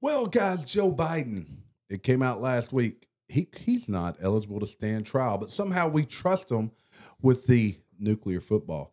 Well, 0.00 0.26
guys, 0.26 0.64
Joe 0.64 0.92
Biden. 0.92 1.46
It 1.90 2.04
came 2.04 2.22
out 2.22 2.40
last 2.40 2.72
week. 2.72 3.08
He 3.26 3.48
he's 3.58 3.88
not 3.88 4.16
eligible 4.20 4.60
to 4.60 4.66
stand 4.66 5.06
trial, 5.06 5.38
but 5.38 5.50
somehow 5.50 5.88
we 5.88 6.06
trust 6.06 6.52
him 6.52 6.70
with 7.20 7.46
the 7.48 7.78
nuclear 7.98 8.40
football. 8.40 8.92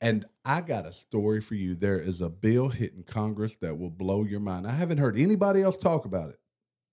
And 0.00 0.24
I 0.46 0.62
got 0.62 0.86
a 0.86 0.92
story 0.92 1.42
for 1.42 1.54
you. 1.54 1.74
There 1.74 2.00
is 2.00 2.22
a 2.22 2.30
bill 2.30 2.70
hitting 2.70 3.02
Congress 3.02 3.56
that 3.58 3.78
will 3.78 3.90
blow 3.90 4.24
your 4.24 4.40
mind. 4.40 4.66
I 4.66 4.72
haven't 4.72 4.98
heard 4.98 5.18
anybody 5.18 5.60
else 5.60 5.76
talk 5.76 6.06
about 6.06 6.30
it. 6.30 6.38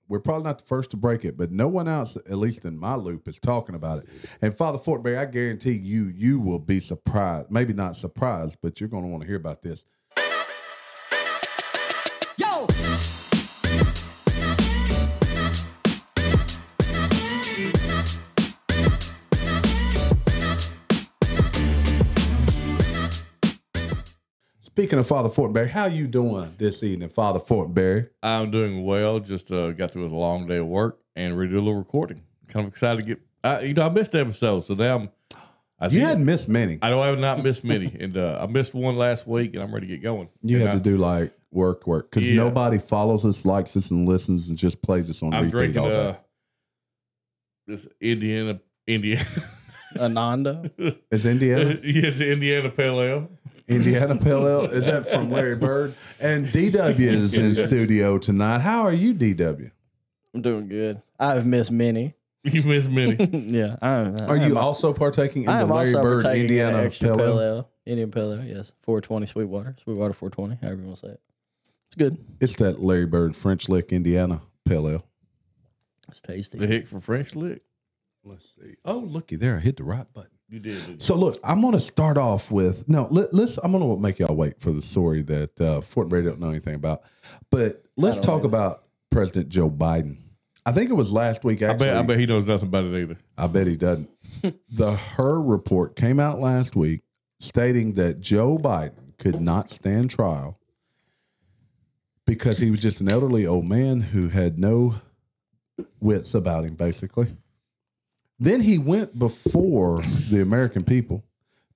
We're 0.10 0.20
probably 0.20 0.44
not 0.44 0.60
the 0.60 0.66
first 0.66 0.92
to 0.92 0.98
break 0.98 1.24
it, 1.24 1.38
but 1.38 1.52
no 1.52 1.70
one 1.70 1.88
else, 1.88 2.18
at 2.18 2.38
least 2.38 2.66
in 2.66 2.78
my 2.78 2.96
loop, 2.96 3.28
is 3.28 3.40
talking 3.40 3.74
about 3.74 4.00
it. 4.00 4.10
And 4.42 4.56
Father 4.56 4.80
Fortenberry, 4.80 5.18
I 5.18 5.26
guarantee 5.26 5.74
you, 5.74 6.06
you 6.08 6.42
will 6.42 6.60
be 6.60 6.82
surprised. 6.82 7.50
Maybe 7.50 7.74
not 7.74 7.96
surprised, 7.96 8.58
but 8.62 8.82
you're 8.82 8.90
going 8.90 9.04
to 9.04 9.10
want 9.10 9.22
to 9.22 9.28
hear 9.28 9.38
about 9.38 9.62
this. 9.62 9.86
Speaking 24.86 25.00
of 25.00 25.08
Father 25.08 25.30
Fortenberry, 25.30 25.68
how 25.70 25.88
you 25.88 26.06
doing 26.06 26.54
this 26.60 26.84
evening, 26.84 27.10
Father 27.10 27.40
Fortenberry? 27.40 28.08
I'm 28.22 28.52
doing 28.52 28.84
well. 28.84 29.20
Just 29.20 29.52
uh, 29.52 29.72
got 29.72 29.90
through 29.90 30.06
a 30.06 30.10
long 30.10 30.46
day 30.46 30.58
of 30.58 30.68
work 30.68 31.00
and 31.16 31.36
ready 31.36 31.50
to 31.50 31.58
do 31.58 31.64
a 31.64 31.66
little 31.66 31.80
recording. 31.80 32.22
Kind 32.50 32.68
of 32.68 32.72
excited 32.72 32.98
to 33.02 33.04
get. 33.08 33.20
I, 33.44 33.62
you 33.62 33.74
know, 33.74 33.88
I 33.88 33.90
missed 33.90 34.14
episodes, 34.14 34.68
so 34.68 34.76
now 34.76 34.96
I'm. 34.96 35.10
I 35.80 35.88
You 35.88 36.02
hadn't 36.02 36.24
missed 36.24 36.48
many. 36.48 36.78
I 36.84 36.92
know 36.92 37.02
I 37.02 37.08
have 37.08 37.18
not 37.18 37.42
missed 37.42 37.64
many, 37.64 37.96
and 38.00 38.16
uh, 38.16 38.38
I 38.40 38.46
missed 38.46 38.76
one 38.76 38.96
last 38.96 39.26
week, 39.26 39.56
and 39.56 39.64
I'm 39.64 39.74
ready 39.74 39.88
to 39.88 39.94
get 39.98 40.04
going. 40.04 40.30
You 40.44 40.58
And 40.58 40.68
had 40.68 40.76
I, 40.76 40.78
to 40.78 40.84
do 40.84 40.98
like 40.98 41.34
work, 41.52 41.88
work, 41.88 42.12
because 42.12 42.30
Yeah. 42.30 42.36
nobody 42.44 42.78
follows 42.78 43.26
us, 43.26 43.44
likes 43.44 43.76
us, 43.76 43.90
and 43.90 44.08
listens, 44.08 44.50
and 44.50 44.56
just 44.58 44.84
plays 44.84 45.10
us 45.10 45.24
on 45.24 45.34
I'm 45.34 45.46
repeat 45.46 45.52
drinking 45.52 45.82
all 45.82 45.90
day. 45.90 46.10
uh, 46.10 46.16
this 47.66 47.88
Indiana 48.00 48.60
Indiana. 48.86 49.26
Ananda. 50.00 50.70
Is 51.10 51.26
Indiana 51.26 51.80
yes, 51.84 52.22
Indiana 52.22 52.70
Pale 52.70 53.02
Ale. 53.02 53.30
Indiana 53.68 54.16
Pale 54.16 54.48
Ale? 54.48 54.66
Is 54.72 54.86
that 54.86 55.08
from 55.08 55.30
Larry 55.32 55.56
Bird? 55.58 55.96
And 56.20 56.48
DW 56.48 57.00
is 57.00 57.34
in 57.34 57.56
studio 57.56 58.18
tonight. 58.18 58.60
How 58.60 58.84
are 58.84 58.94
you, 58.94 59.14
DW? 59.14 59.72
I'm 60.34 60.42
doing 60.42 60.68
good. 60.68 61.02
I've 61.20 61.46
missed 61.46 61.72
many. 61.72 62.14
You 62.44 62.62
missed 62.64 62.90
many. 62.90 63.16
yeah. 63.58 63.78
I, 63.82 63.90
I 63.90 64.26
Are 64.28 64.38
you 64.38 64.44
am, 64.52 64.58
also 64.58 64.94
partaking 64.94 65.44
in 65.44 65.50
I 65.50 65.58
the 65.58 65.64
am 65.64 65.70
Larry 65.70 65.88
also 65.88 66.02
Bird 66.04 66.22
partaking 66.24 66.46
in 66.46 66.52
Indiana 66.52 66.78
an 66.80 66.86
extra 66.86 67.08
Pale 67.08 67.18
pale 67.18 67.28
Ale? 67.28 67.42
ale. 67.42 67.70
Indian 67.88 68.12
pale 68.12 68.34
ale, 68.34 68.44
yes. 68.44 68.72
420 68.84 69.26
Sweetwater. 69.26 69.76
Sweetwater 69.84 70.14
420, 70.14 70.60
however 70.62 70.82
you 70.82 70.88
want 70.88 71.00
to 71.00 71.06
say 71.08 71.12
it. 71.14 71.22
It's 71.88 71.96
good. 71.96 72.18
It's 72.40 72.56
that 72.58 72.82
Larry 72.82 73.06
Bird 73.08 73.36
French 73.36 73.68
Lick 73.70 73.92
Indiana 73.92 74.42
Pale 74.66 74.90
Ale. 74.90 75.06
It's 76.10 76.22
tasty. 76.22 76.58
the 76.60 76.68
hick 76.68 76.88
for 76.88 77.00
French 77.00 77.36
lick. 77.36 77.64
Let's 78.24 78.54
see. 78.62 78.76
Oh, 78.86 78.98
looky 78.98 79.36
there. 79.38 79.58
I 79.58 79.60
hit 79.62 79.78
the 79.78 79.84
right 79.84 80.12
button. 80.14 80.30
You 80.50 80.60
did. 80.60 80.86
didn't? 80.86 81.02
So 81.02 81.16
look, 81.16 81.40
I'm 81.44 81.62
going 81.62 81.74
to 81.74 81.80
start 81.80 82.18
off 82.18 82.52
with 82.52 82.88
no. 82.88 83.08
Let, 83.10 83.34
us 83.34 83.58
I'm 83.64 83.72
going 83.72 83.84
to 83.84 84.02
make 84.02 84.20
y'all 84.20 84.36
wait 84.36 84.60
for 84.60 84.72
the 84.72 84.82
story 84.82 85.24
that 85.24 85.60
uh, 85.60 85.82
Fortenberry 85.82 86.26
don't 86.26 86.40
know 86.40 86.50
anything 86.50 86.76
about, 86.76 87.02
but 87.52 87.84
let's 87.98 88.20
talk 88.20 88.40
either. 88.40 88.48
about 88.48 88.84
President 89.10 89.50
Joe 89.50 89.70
Biden. 89.70 90.18
I 90.66 90.72
think 90.72 90.90
it 90.90 90.96
was 90.96 91.12
last 91.12 91.44
week. 91.44 91.62
I 91.64 91.74
bet. 91.74 91.96
I 91.96 92.02
bet 92.02 92.20
he 92.20 92.26
knows 92.26 92.46
nothing 92.48 92.70
about 92.70 92.86
it 92.86 93.02
either. 93.02 93.18
I 93.38 93.48
bet 93.48 93.68
he 93.68 93.76
doesn't. 93.76 94.10
the 94.70 94.96
Hur 94.96 95.42
report 95.42 95.96
came 95.96 96.20
out 96.20 96.40
last 96.40 96.76
week 96.76 97.02
stating 97.40 97.94
that 97.94 98.20
Joe 98.20 98.58
Biden 98.58 99.18
could 99.18 99.42
not 99.42 99.70
stand 99.70 100.10
trial 100.10 100.60
because 102.26 102.60
he 102.60 102.72
was 102.72 102.82
just 102.82 103.02
an 103.02 103.10
elderly 103.10 103.46
old 103.46 103.66
man 103.66 104.02
who 104.02 104.30
had 104.30 104.58
no 104.58 104.96
wits 106.00 106.34
about 106.34 106.66
him, 106.66 106.76
basically. 106.76 107.36
Then 108.40 108.62
he 108.62 108.78
went 108.78 109.18
before 109.18 110.00
the 110.30 110.42
American 110.42 110.84
people 110.84 111.24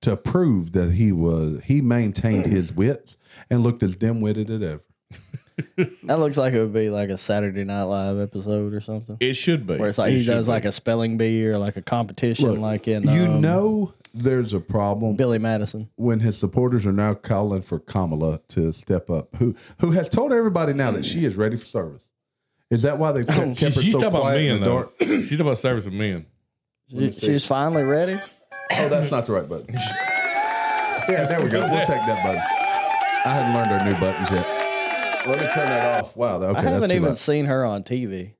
to 0.02 0.16
prove 0.16 0.72
that 0.72 0.92
he 0.92 1.12
was 1.12 1.62
he 1.64 1.80
maintained 1.80 2.46
his 2.46 2.72
wits 2.72 3.16
and 3.50 3.62
looked 3.62 3.82
as 3.82 3.96
dim-witted 3.96 4.50
as 4.50 4.62
ever. 4.62 4.82
That 6.04 6.18
looks 6.18 6.38
like 6.38 6.54
it 6.54 6.58
would 6.60 6.72
be 6.72 6.88
like 6.88 7.10
a 7.10 7.18
Saturday 7.18 7.64
Night 7.64 7.82
Live 7.82 8.18
episode 8.18 8.72
or 8.72 8.80
something. 8.80 9.18
It 9.20 9.34
should 9.34 9.66
be. 9.66 9.76
Where 9.76 9.90
it's 9.90 9.98
like 9.98 10.10
It 10.12 10.16
he 10.18 10.22
should 10.22 10.30
does 10.32 10.46
be. 10.46 10.52
like 10.52 10.64
a 10.64 10.72
spelling 10.72 11.18
bee 11.18 11.44
or 11.46 11.58
like 11.58 11.76
a 11.76 11.82
competition, 11.82 12.48
Look, 12.52 12.60
like 12.60 12.88
in 12.88 13.02
you 13.10 13.24
um, 13.26 13.42
know 13.42 13.92
there's 14.14 14.54
a 14.54 14.60
problem 14.60 15.16
Billy 15.16 15.36
Madison. 15.38 15.90
when 15.96 16.20
his 16.20 16.38
supporters 16.38 16.86
are 16.86 16.92
now 16.92 17.12
calling 17.12 17.60
for 17.60 17.78
Kamala 17.78 18.40
to 18.48 18.72
step 18.72 19.10
up, 19.10 19.36
who 19.36 19.54
who 19.80 19.90
has 19.90 20.08
told 20.08 20.32
everybody 20.32 20.72
now 20.72 20.92
that 20.92 21.04
she 21.04 21.26
is 21.26 21.36
ready 21.36 21.56
for 21.56 21.66
service. 21.66 22.06
Is 22.70 22.80
that 22.82 22.96
why 22.98 23.12
they 23.12 23.24
kept, 23.24 23.58
She- 23.58 23.64
kept 23.66 23.74
her 23.76 23.82
she's 23.82 23.92
so 23.92 23.98
talking 24.00 24.08
about 24.08 24.20
quiet 24.22 24.40
in 24.40 24.48
men 24.48 24.60
the 24.60 24.64
though. 24.66 24.74
dark? 24.76 24.92
she's 24.98 25.28
talking 25.30 25.40
about 25.42 25.58
service 25.58 25.84
of 25.84 25.92
men. 25.92 26.24
She, 26.90 27.12
she's 27.12 27.46
finally 27.46 27.82
ready. 27.84 28.18
Oh, 28.78 28.88
that's 28.88 29.10
not 29.10 29.26
the 29.26 29.32
right 29.32 29.48
button. 29.48 29.74
yeah, 31.08 31.26
there 31.26 31.40
we 31.42 31.50
go. 31.50 31.60
We'll 31.60 31.86
take 31.86 31.88
that 32.06 32.22
button. 32.24 32.40
I 33.24 33.34
hadn't 33.34 33.54
learned 33.54 33.70
our 33.72 33.84
new 33.84 33.98
buttons 34.00 34.30
yet. 34.30 34.46
Let 35.26 35.38
me 35.40 35.46
turn 35.52 35.68
that 35.68 36.02
off. 36.02 36.16
Wow. 36.16 36.36
Okay, 36.36 36.58
I 36.58 36.62
haven't 36.62 36.80
that's 36.80 36.90
too 36.92 36.96
even 36.96 37.08
loud. 37.10 37.18
seen 37.18 37.44
her 37.46 37.64
on 37.64 37.82
TV, 37.82 38.34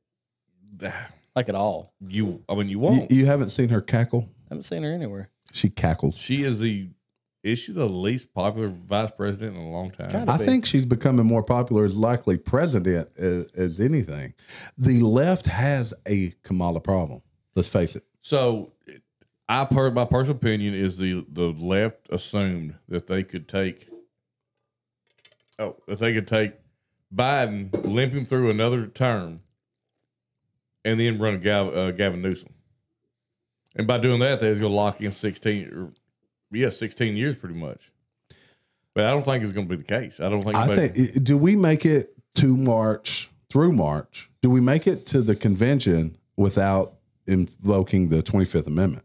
like 1.36 1.48
at 1.48 1.54
all. 1.54 1.92
You, 2.08 2.42
I 2.48 2.54
mean, 2.54 2.66
you 2.68 2.70
You, 2.72 2.78
won't. 2.78 3.10
you 3.10 3.26
haven't 3.26 3.50
seen 3.50 3.68
her 3.68 3.80
cackle? 3.80 4.28
I 4.46 4.54
haven't 4.54 4.62
seen 4.64 4.82
her 4.82 4.92
anywhere. 4.92 5.30
She 5.52 5.68
cackles. 5.68 6.16
she 6.16 6.42
is 6.42 6.60
the. 6.60 6.88
Is 7.42 7.58
she 7.58 7.72
the 7.72 7.88
least 7.88 8.34
popular 8.34 8.68
vice 8.68 9.10
president 9.12 9.56
in 9.56 9.62
a 9.62 9.70
long 9.70 9.90
time? 9.92 10.10
Gotta 10.10 10.30
I 10.30 10.36
be. 10.36 10.44
think 10.44 10.66
she's 10.66 10.84
becoming 10.84 11.24
more 11.24 11.42
popular 11.42 11.86
as 11.86 11.96
likely 11.96 12.36
president 12.36 13.08
as, 13.16 13.46
as 13.56 13.80
anything. 13.80 14.34
The 14.76 15.00
left 15.00 15.46
has 15.46 15.94
a 16.06 16.34
Kamala 16.42 16.80
problem. 16.80 17.22
Let's 17.56 17.68
face 17.70 17.96
it. 17.96 18.04
So, 18.22 18.72
I 19.48 19.64
per 19.64 19.90
my 19.90 20.04
personal 20.04 20.36
opinion 20.36 20.74
is 20.74 20.98
the 20.98 21.24
the 21.30 21.48
left 21.48 22.08
assumed 22.10 22.74
that 22.88 23.06
they 23.06 23.22
could 23.22 23.48
take. 23.48 23.88
Oh, 25.58 25.76
that 25.88 25.98
they 25.98 26.14
could 26.14 26.28
take 26.28 26.54
Biden, 27.14 27.70
limp 27.84 28.12
him 28.12 28.24
through 28.24 28.50
another 28.50 28.86
term, 28.86 29.40
and 30.84 30.98
then 30.98 31.18
run 31.18 31.40
Gav, 31.40 31.76
uh, 31.76 31.90
Gavin 31.90 32.22
Newsom. 32.22 32.54
And 33.76 33.86
by 33.86 33.98
doing 33.98 34.20
that, 34.20 34.40
they're 34.40 34.54
going 34.54 34.62
to 34.62 34.68
lock 34.68 35.00
in 35.00 35.12
sixteen, 35.12 35.68
or, 35.68 35.92
yeah, 36.50 36.70
sixteen 36.70 37.16
years 37.16 37.36
pretty 37.36 37.56
much. 37.56 37.90
But 38.94 39.04
I 39.04 39.10
don't 39.10 39.24
think 39.24 39.44
it's 39.44 39.52
going 39.52 39.68
to 39.68 39.76
be 39.76 39.82
the 39.82 39.88
case. 39.88 40.20
I 40.20 40.28
don't 40.28 40.42
think. 40.42 40.56
I 40.56 40.66
think. 40.74 41.24
Do 41.24 41.36
we 41.36 41.56
make 41.56 41.84
it 41.84 42.14
to 42.36 42.56
March 42.56 43.30
through 43.50 43.72
March? 43.72 44.30
Do 44.42 44.50
we 44.50 44.60
make 44.60 44.86
it 44.86 45.06
to 45.06 45.22
the 45.22 45.36
convention 45.36 46.16
without 46.36 46.94
invoking 47.30 48.08
the 48.08 48.22
Twenty 48.22 48.46
Fifth 48.46 48.66
Amendment? 48.66 49.04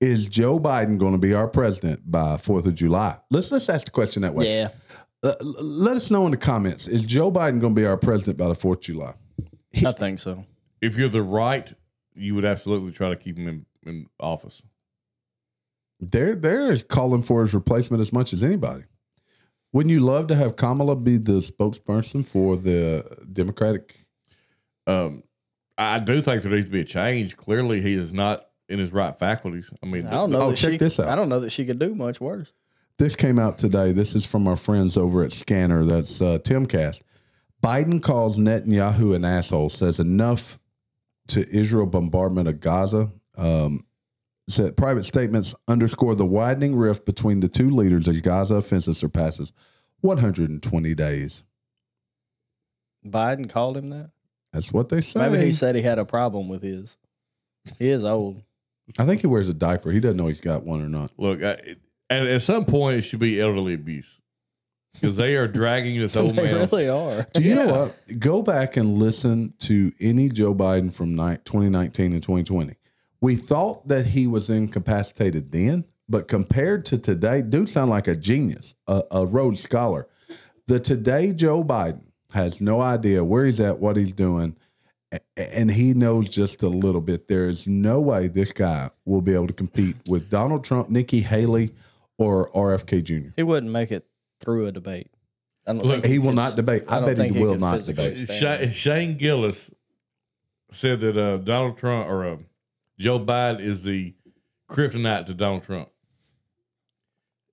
Is 0.00 0.28
Joe 0.28 0.58
Biden 0.60 0.96
going 0.98 1.12
to 1.12 1.18
be 1.18 1.34
our 1.34 1.48
president 1.48 2.10
by 2.10 2.36
Fourth 2.36 2.66
of 2.66 2.74
July? 2.74 3.18
Let's 3.30 3.50
let's 3.50 3.68
ask 3.68 3.86
the 3.86 3.90
question 3.90 4.22
that 4.22 4.34
way. 4.34 4.52
Yeah. 4.58 4.68
Uh, 5.22 5.34
let 5.40 5.96
us 5.96 6.10
know 6.10 6.24
in 6.26 6.30
the 6.30 6.36
comments. 6.36 6.86
Is 6.86 7.04
Joe 7.04 7.32
Biden 7.32 7.60
going 7.60 7.74
to 7.74 7.80
be 7.80 7.84
our 7.84 7.96
president 7.96 8.38
by 8.38 8.46
the 8.46 8.54
Fourth 8.54 8.78
of 8.78 8.84
July? 8.84 9.14
I 9.84 9.92
think 9.92 10.20
so. 10.20 10.44
if 10.80 10.96
you're 10.96 11.08
the 11.08 11.22
right, 11.22 11.72
you 12.14 12.34
would 12.36 12.44
absolutely 12.44 12.92
try 12.92 13.08
to 13.08 13.16
keep 13.16 13.36
him 13.36 13.48
in, 13.48 13.66
in 13.84 14.06
office. 14.20 14.62
They're 16.00 16.36
they're 16.36 16.76
calling 16.78 17.22
for 17.22 17.42
his 17.42 17.52
replacement 17.52 18.00
as 18.00 18.12
much 18.12 18.32
as 18.32 18.42
anybody. 18.42 18.84
Wouldn't 19.72 19.92
you 19.92 20.00
love 20.00 20.28
to 20.28 20.34
have 20.34 20.56
Kamala 20.56 20.96
be 20.96 21.18
the 21.18 21.40
spokesperson 21.40 22.26
for 22.26 22.56
the 22.56 23.04
Democratic? 23.32 24.06
Um, 24.86 25.24
I 25.78 26.00
do 26.00 26.20
think 26.20 26.42
there 26.42 26.50
needs 26.50 26.66
to 26.66 26.72
be 26.72 26.80
a 26.80 26.84
change. 26.84 27.36
Clearly, 27.36 27.80
he 27.80 27.94
is 27.94 28.12
not 28.12 28.48
in 28.68 28.80
his 28.80 28.92
right 28.92 29.16
faculties. 29.16 29.70
I 29.82 29.86
mean, 29.86 30.06
I 30.06 30.10
don't 30.10 30.30
know. 30.30 30.40
Oh, 30.40 30.54
check 30.54 30.72
she, 30.72 30.76
this 30.76 30.98
out. 30.98 31.08
I 31.08 31.14
don't 31.14 31.28
know 31.28 31.40
that 31.40 31.50
she 31.50 31.64
could 31.64 31.78
do 31.78 31.94
much 31.94 32.20
worse. 32.20 32.52
This 32.98 33.14
came 33.14 33.38
out 33.38 33.58
today. 33.58 33.92
This 33.92 34.16
is 34.16 34.26
from 34.26 34.48
our 34.48 34.56
friends 34.56 34.96
over 34.96 35.22
at 35.22 35.32
Scanner. 35.32 35.84
That's 35.84 36.20
uh, 36.20 36.38
Timcast. 36.38 37.02
Biden 37.62 38.02
calls 38.02 38.38
Netanyahu 38.38 39.14
an 39.14 39.24
asshole. 39.24 39.70
Says 39.70 40.00
enough 40.00 40.58
to 41.28 41.48
Israel 41.48 41.86
bombardment 41.86 42.48
of 42.48 42.60
Gaza. 42.60 43.12
Um, 43.36 43.86
said 44.48 44.76
private 44.76 45.04
statements 45.04 45.54
underscore 45.68 46.14
the 46.14 46.26
widening 46.26 46.74
rift 46.74 47.06
between 47.06 47.40
the 47.40 47.48
two 47.48 47.70
leaders 47.70 48.08
as 48.08 48.20
Gaza 48.20 48.56
offensive 48.56 48.96
surpasses 48.96 49.52
120 50.00 50.94
days. 50.94 51.44
Biden 53.06 53.48
called 53.48 53.76
him 53.76 53.90
that. 53.90 54.10
That's 54.52 54.72
what 54.72 54.88
they 54.88 55.00
say. 55.00 55.28
Maybe 55.28 55.44
he 55.44 55.52
said 55.52 55.74
he 55.74 55.82
had 55.82 55.98
a 55.98 56.04
problem 56.04 56.48
with 56.48 56.62
his. 56.62 56.96
He 57.78 57.88
is 57.88 58.04
old. 58.04 58.42
I 58.98 59.04
think 59.04 59.20
he 59.20 59.26
wears 59.26 59.48
a 59.48 59.54
diaper. 59.54 59.90
He 59.90 60.00
doesn't 60.00 60.16
know 60.16 60.28
he's 60.28 60.40
got 60.40 60.64
one 60.64 60.80
or 60.82 60.88
not. 60.88 61.12
look, 61.18 61.42
I, 61.42 61.58
at, 62.10 62.26
at 62.26 62.42
some 62.42 62.64
point, 62.64 62.98
it 62.98 63.02
should 63.02 63.20
be 63.20 63.40
elderly 63.40 63.74
abuse 63.74 64.18
because 64.94 65.16
they 65.16 65.36
are 65.36 65.46
dragging 65.46 66.00
this 66.00 66.16
old 66.16 66.34
man. 66.34 66.44
they 66.46 66.52
man. 66.54 66.68
really 66.70 66.88
are. 66.88 67.26
Do 67.34 67.42
you 67.42 67.54
know 67.54 67.66
what? 67.66 68.18
Go 68.18 68.42
back 68.42 68.76
and 68.76 68.96
listen 68.96 69.52
to 69.60 69.92
any 70.00 70.28
Joe 70.28 70.54
Biden 70.54 70.92
from 70.92 71.14
ni- 71.14 71.36
2019 71.44 72.12
and 72.12 72.22
2020. 72.22 72.74
We 73.20 73.36
thought 73.36 73.88
that 73.88 74.06
he 74.06 74.26
was 74.26 74.48
incapacitated 74.48 75.50
then, 75.52 75.84
but 76.08 76.28
compared 76.28 76.84
to 76.86 76.98
today, 76.98 77.42
dude 77.42 77.68
sound 77.68 77.90
like 77.90 78.08
a 78.08 78.16
genius, 78.16 78.74
a, 78.86 79.02
a 79.10 79.26
Rhodes 79.26 79.60
Scholar. 79.60 80.08
The 80.66 80.78
today 80.80 81.32
Joe 81.32 81.64
Biden 81.64 82.04
has 82.32 82.60
no 82.60 82.80
idea 82.80 83.24
where 83.24 83.44
he's 83.44 83.60
at, 83.60 83.78
what 83.78 83.96
he's 83.96 84.12
doing, 84.12 84.56
and 85.36 85.70
he 85.70 85.94
knows 85.94 86.28
just 86.28 86.62
a 86.62 86.68
little 86.68 87.00
bit. 87.00 87.28
There 87.28 87.48
is 87.48 87.66
no 87.66 88.00
way 88.00 88.28
this 88.28 88.52
guy 88.52 88.90
will 89.04 89.22
be 89.22 89.34
able 89.34 89.46
to 89.46 89.52
compete 89.54 89.96
with 90.06 90.28
Donald 90.30 90.64
Trump, 90.64 90.90
Nikki 90.90 91.20
Haley, 91.20 91.70
or 92.18 92.50
RFK 92.50 93.02
Jr. 93.02 93.30
He 93.36 93.42
wouldn't 93.42 93.72
make 93.72 93.90
it 93.90 94.06
through 94.40 94.66
a 94.66 94.72
debate. 94.72 95.10
I 95.66 95.72
don't 95.72 95.84
Look, 95.84 96.02
think 96.02 96.06
He 96.12 96.18
will 96.18 96.28
could- 96.28 96.36
not 96.36 96.56
debate. 96.56 96.84
I, 96.88 96.98
don't 96.98 97.06
bet 97.08 97.16
think 97.16 97.36
he 97.36 97.42
will 97.42 97.56
not 97.58 97.84
debate. 97.84 98.16
stand 98.18 98.72
Shane 98.72 99.16
Gillis 99.16 99.70
said 100.70 101.00
that 101.00 101.16
uh, 101.16 101.36
Donald 101.38 101.78
Trump 101.78 102.08
or 102.08 102.26
uh, 102.26 102.36
Joe 102.98 103.20
Biden 103.20 103.60
is 103.60 103.84
the 103.84 104.14
kryptonite 104.68 105.26
to 105.26 105.34
Donald 105.34 105.62
Trump 105.62 105.88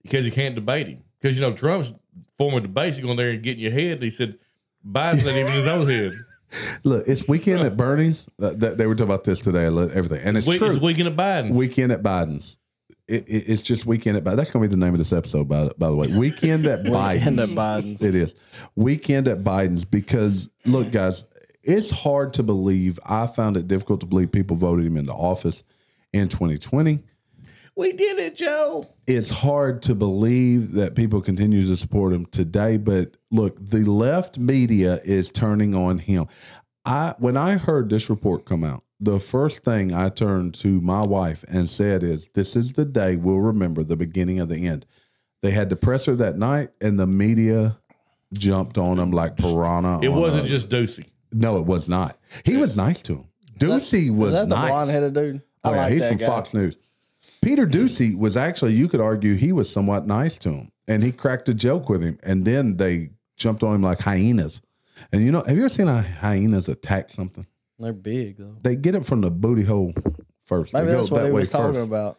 because 0.02 0.26
you 0.26 0.32
can't 0.32 0.56
debate 0.56 0.88
him. 0.88 1.04
Because 1.22 1.38
you 1.38 1.42
know 1.46 1.54
Trump's 1.54 1.94
former 2.38 2.60
debates, 2.60 2.98
you 2.98 3.04
go 3.04 3.12
in 3.12 3.18
there 3.18 3.30
and 3.32 3.42
get 3.44 3.54
in 3.56 3.60
your 3.60 3.72
head. 3.72 4.02
He 4.02 4.10
said 4.10 4.38
Biden's 4.88 5.24
not 5.26 5.34
even 5.36 5.48
in 5.48 5.52
his 5.54 5.68
own 5.68 5.88
head. 5.88 6.14
Look, 6.84 7.04
it's 7.08 7.28
weekend 7.28 7.62
at 7.64 7.76
Bernie's. 7.76 8.28
Uh, 8.42 8.54
th- 8.54 8.78
they 8.78 8.86
were 8.88 8.96
talking 8.96 9.08
about 9.12 9.24
this 9.24 9.40
today. 9.42 9.68
lo- 9.70 9.90
Everything, 9.94 10.22
and 10.24 10.38
it's 10.38 10.48
Week, 10.48 10.60
true. 10.60 10.72
it's 10.72 10.82
weekend 10.82 11.08
at 11.10 11.16
Biden's. 11.16 11.58
Weekend 11.58 11.92
at 11.92 12.02
Biden's. 12.04 12.58
It, 13.08 13.28
it, 13.28 13.44
it's 13.50 13.62
just 13.62 13.86
weekend 13.86 14.18
at 14.18 14.24
Biden. 14.24 14.36
That's 14.38 14.52
going 14.52 14.64
to 14.64 14.70
be 14.70 14.74
the 14.76 14.84
name 14.84 14.94
of 14.94 14.98
this 15.00 15.12
episode, 15.14 15.48
by, 15.48 15.70
by 15.78 15.90
the 15.90 15.96
way. 15.96 16.08
Weekend 16.08 16.66
at 16.66 16.84
Biden's. 16.84 17.16
Weekend 17.16 17.40
at 17.40 17.50
Biden's. 17.50 18.02
It 18.04 18.16
is 18.16 18.34
weekend 18.76 19.28
at 19.28 19.44
Biden's 19.44 19.86
because 19.86 20.50
look, 20.66 20.92
guys, 20.92 21.24
it's 21.64 21.92
hard 21.92 22.34
to 22.34 22.44
believe. 22.44 23.00
I 23.06 23.28
found 23.28 23.58
it 23.58 23.68
difficult 23.68 24.00
to 24.02 24.06
believe 24.06 24.32
people 24.32 24.56
voted 24.56 24.86
him 24.86 24.98
into 24.98 25.14
office 25.14 25.64
in 26.14 26.30
2020. 26.30 27.00
We 27.78 27.92
did 27.92 28.20
it, 28.20 28.36
Joe. 28.36 28.88
It's 29.06 29.30
hard 29.30 29.82
to 29.84 29.96
believe 29.96 30.74
that 30.74 30.96
people 30.96 31.22
continue 31.22 31.68
to 31.68 31.76
support 31.76 32.14
him 32.14 32.26
today. 32.28 32.78
But 32.78 33.18
look, 33.32 33.58
the 33.60 33.84
left 33.84 34.38
media 34.40 35.00
is 35.04 35.32
turning 35.32 35.76
on 35.76 36.00
him. 36.00 36.28
I 36.86 37.16
when 37.20 37.36
I 37.36 37.58
heard 37.58 37.90
this 37.90 38.10
report 38.10 38.46
come 38.46 38.64
out, 38.64 38.84
the 39.00 39.20
first 39.20 39.64
thing 39.66 39.94
I 39.94 40.10
turned 40.10 40.54
to 40.56 40.80
my 40.80 41.02
wife 41.04 41.44
and 41.50 41.70
said 41.70 42.02
is, 42.02 42.30
"This 42.34 42.56
is 42.56 42.74
the 42.74 42.86
day 42.86 43.18
we'll 43.18 43.40
remember 43.40 43.84
the 43.84 43.98
beginning 43.98 44.40
of 44.40 44.48
the 44.50 44.66
end." 44.66 44.86
They 45.44 45.52
had 45.52 45.70
the 45.70 45.76
presser 45.76 46.16
that 46.16 46.38
night, 46.38 46.70
and 46.80 46.98
the 47.00 47.06
media 47.08 47.78
jumped 48.34 48.78
on 48.78 48.98
him 49.00 49.12
like 49.12 49.36
piranha. 49.36 50.00
It 50.02 50.10
wasn't 50.14 50.46
a- 50.46 50.48
just 50.48 50.70
Doocy. 50.70 51.06
No, 51.34 51.58
it 51.58 51.66
was 51.66 51.90
not. 51.90 52.18
He 52.46 52.56
was 52.56 52.78
nice 52.78 53.02
to 53.04 53.16
him. 53.16 53.26
Doocy 53.60 54.10
was 54.10 54.32
Was 54.32 54.34
that 54.34 54.50
the 54.50 54.56
nice. 54.56 54.70
blonde 54.70 54.90
headed 54.90 55.14
dude? 55.14 55.42
I 55.64 55.70
Oh 55.70 55.74
yeah, 55.74 55.82
like 55.82 55.92
he's 55.92 56.02
that 56.02 56.08
from 56.10 56.18
guy. 56.18 56.26
Fox 56.26 56.54
News. 56.54 56.78
Peter 57.46 57.68
Doocy 57.68 58.18
was 58.18 58.36
actually, 58.36 58.74
you 58.74 58.88
could 58.88 59.00
argue, 59.00 59.36
he 59.36 59.52
was 59.52 59.70
somewhat 59.70 60.08
nice 60.08 60.38
to 60.40 60.50
him, 60.50 60.72
and 60.88 61.04
he 61.04 61.12
cracked 61.12 61.48
a 61.48 61.54
joke 61.54 61.90
with 61.90 62.02
him, 62.04 62.18
and 62.24 62.44
then 62.44 62.78
they 62.78 63.12
jumped 63.38 63.62
on 63.64 63.76
him 63.76 63.82
like 63.84 64.00
hyenas. 64.00 64.62
And 65.14 65.24
you 65.24 65.32
know, 65.32 65.42
have 65.46 65.56
you 65.56 65.62
ever 65.64 65.70
seen 65.70 65.88
a 65.88 66.02
hyenas 66.02 66.68
attack 66.68 67.10
something? 67.10 67.46
They're 67.78 67.94
big 67.94 68.38
though. 68.38 68.56
They 68.64 68.76
get 68.76 68.96
it 68.96 69.06
from 69.06 69.22
the 69.22 69.30
booty 69.30 69.64
hole 69.64 69.94
first. 70.46 70.74
Maybe 70.74 70.86
they 70.88 70.92
go 70.94 70.98
that's 70.98 71.12
what 71.12 71.20
that 71.20 71.26
he 71.28 71.32
way 71.34 71.40
was 71.42 71.50
talking 71.50 71.74
first, 71.76 71.88
about. 71.88 72.18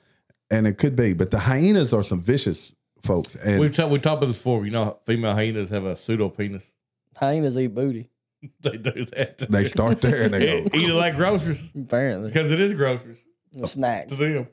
and 0.50 0.66
it 0.66 0.78
could 0.78 0.94
be. 0.94 1.12
But 1.14 1.30
the 1.30 1.38
hyenas 1.40 1.92
are 1.92 2.04
some 2.04 2.20
vicious 2.20 2.72
folks, 3.02 3.34
and 3.36 3.58
We've 3.58 3.74
talked 3.74 3.90
we 3.90 3.98
talked 3.98 4.18
about 4.18 4.26
this 4.26 4.36
before. 4.36 4.64
You 4.64 4.70
know, 4.72 4.98
female 5.06 5.34
hyenas 5.34 5.70
have 5.70 5.84
a 5.86 5.96
pseudo 5.96 6.28
penis. 6.28 6.72
Hyenas 7.16 7.56
eat 7.58 7.68
booty. 7.74 8.10
They 8.60 8.76
do 8.76 9.04
that. 9.06 9.38
they 9.38 9.64
start 9.64 10.02
there 10.02 10.22
and 10.22 10.34
they 10.34 10.58
Eat 10.60 10.64
go. 10.72 10.78
eat 10.78 10.88
it 10.90 10.94
like 10.94 11.16
groceries 11.16 11.68
Apparently, 11.74 12.28
because 12.28 12.52
it 12.52 12.60
is 12.60 12.74
groceries 12.74 13.24
snacks. 13.64 14.10
to 14.10 14.16
them. 14.16 14.46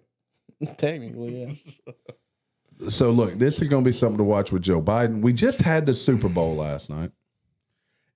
Technically, 0.78 1.42
yeah. 1.44 1.94
So 2.90 3.12
look, 3.12 3.34
this 3.34 3.62
is 3.62 3.70
going 3.70 3.84
to 3.84 3.90
be 3.90 3.94
something 3.94 4.18
to 4.18 4.24
watch 4.24 4.52
with 4.52 4.64
Joe 4.64 4.82
Biden. 4.82 5.22
We 5.22 5.34
just 5.34 5.62
had 5.62 5.86
the 5.86 5.94
Super 5.94 6.28
Bowl 6.30 6.56
last 6.56 6.90
night. 6.90 7.12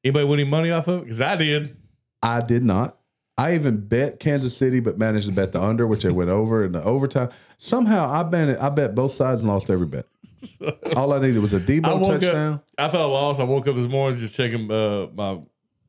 Anybody 0.04 0.26
winning 0.26 0.50
money 0.50 0.72
off 0.72 0.88
of 0.88 1.00
it? 1.00 1.04
Because 1.04 1.22
I 1.22 1.36
did. 1.36 1.78
I 2.22 2.40
did 2.42 2.64
not. 2.64 2.98
I 3.38 3.54
even 3.54 3.86
bet 3.88 4.20
Kansas 4.20 4.58
City, 4.58 4.80
but 4.80 4.98
managed 4.98 5.28
to 5.28 5.32
bet 5.32 5.52
the 5.52 5.62
under, 5.62 5.86
which 5.86 6.04
they 6.04 6.12
went 6.12 6.32
over 6.32 6.64
in 6.64 6.72
the 6.72 6.84
overtime. 6.84 7.30
Somehow 7.58 8.10
I 8.10 8.24
bet 8.24 8.62
I 8.62 8.70
bet 8.70 8.96
both 8.96 9.12
sides 9.14 9.42
and 9.42 9.50
lost 9.50 9.70
every 9.70 9.86
bet. 9.86 10.06
All 10.96 11.14
I 11.14 11.20
needed 11.20 11.40
was 11.40 11.54
a 11.54 11.60
Deebo 11.60 12.00
woke 12.00 12.20
touchdown. 12.22 12.54
up. 12.56 12.66
I 12.78 12.88
thought 12.90 13.02
I 13.02 13.06
lost. 13.06 13.40
I 13.40 13.44
woke 13.44 13.68
up 13.68 13.76
this 13.76 13.90
morning 13.90 14.20
just 14.20 14.36
checking 14.36 14.70
uh, 14.72 15.08
my 15.14 15.40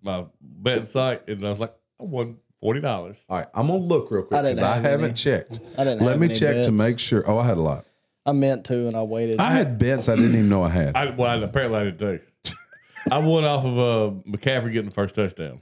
my 0.03 0.27
betting 0.41 0.85
site, 0.85 1.27
and 1.29 1.45
I 1.47 1.51
was 1.51 1.59
like, 1.61 1.75
I 2.01 2.05
won 2.05 2.37
forty 2.61 2.81
dollars. 2.81 3.17
All 3.29 3.39
right, 3.39 3.47
I'm 3.55 3.67
gonna 3.67 3.79
look 3.79 4.11
real 4.11 4.23
quick 4.23 4.39
I 4.39 4.43
didn't 4.43 4.57
because 4.57 4.71
I, 4.71 4.75
have 4.77 4.85
haven't 4.85 5.05
any. 5.07 5.15
checked. 5.15 5.61
I 5.77 5.85
didn't. 5.85 6.01
Let 6.01 6.11
have 6.13 6.21
me 6.21 6.27
any 6.27 6.35
check 6.35 6.55
to 6.57 6.57
bets. 6.57 6.71
make 6.71 6.99
sure. 6.99 7.29
Oh, 7.31 7.39
I 7.39 7.45
had 7.45 7.57
a 7.59 7.63
lot. 7.63 7.85
I 8.27 8.33
meant 8.33 8.67
to, 8.67 8.87
and 8.89 8.97
I 8.97 9.03
waited. 9.03 9.39
I 9.41 9.53
had 9.53 9.79
bets 9.79 10.09
I 10.09 10.17
didn't 10.17 10.33
even 10.33 10.49
know 10.49 10.63
I 10.63 10.69
had. 10.69 10.97
I 10.97 11.11
well, 11.11 11.31
I, 11.31 11.45
apparently 11.45 11.79
I 11.79 11.85
did 11.85 11.99
too. 11.99 12.55
I 13.11 13.19
won 13.19 13.45
off 13.45 13.65
of 13.65 13.79
uh, 13.79 14.31
McCaffrey 14.31 14.73
getting 14.73 14.91
the 14.91 14.95
first 14.95 15.15
touchdown. 15.15 15.61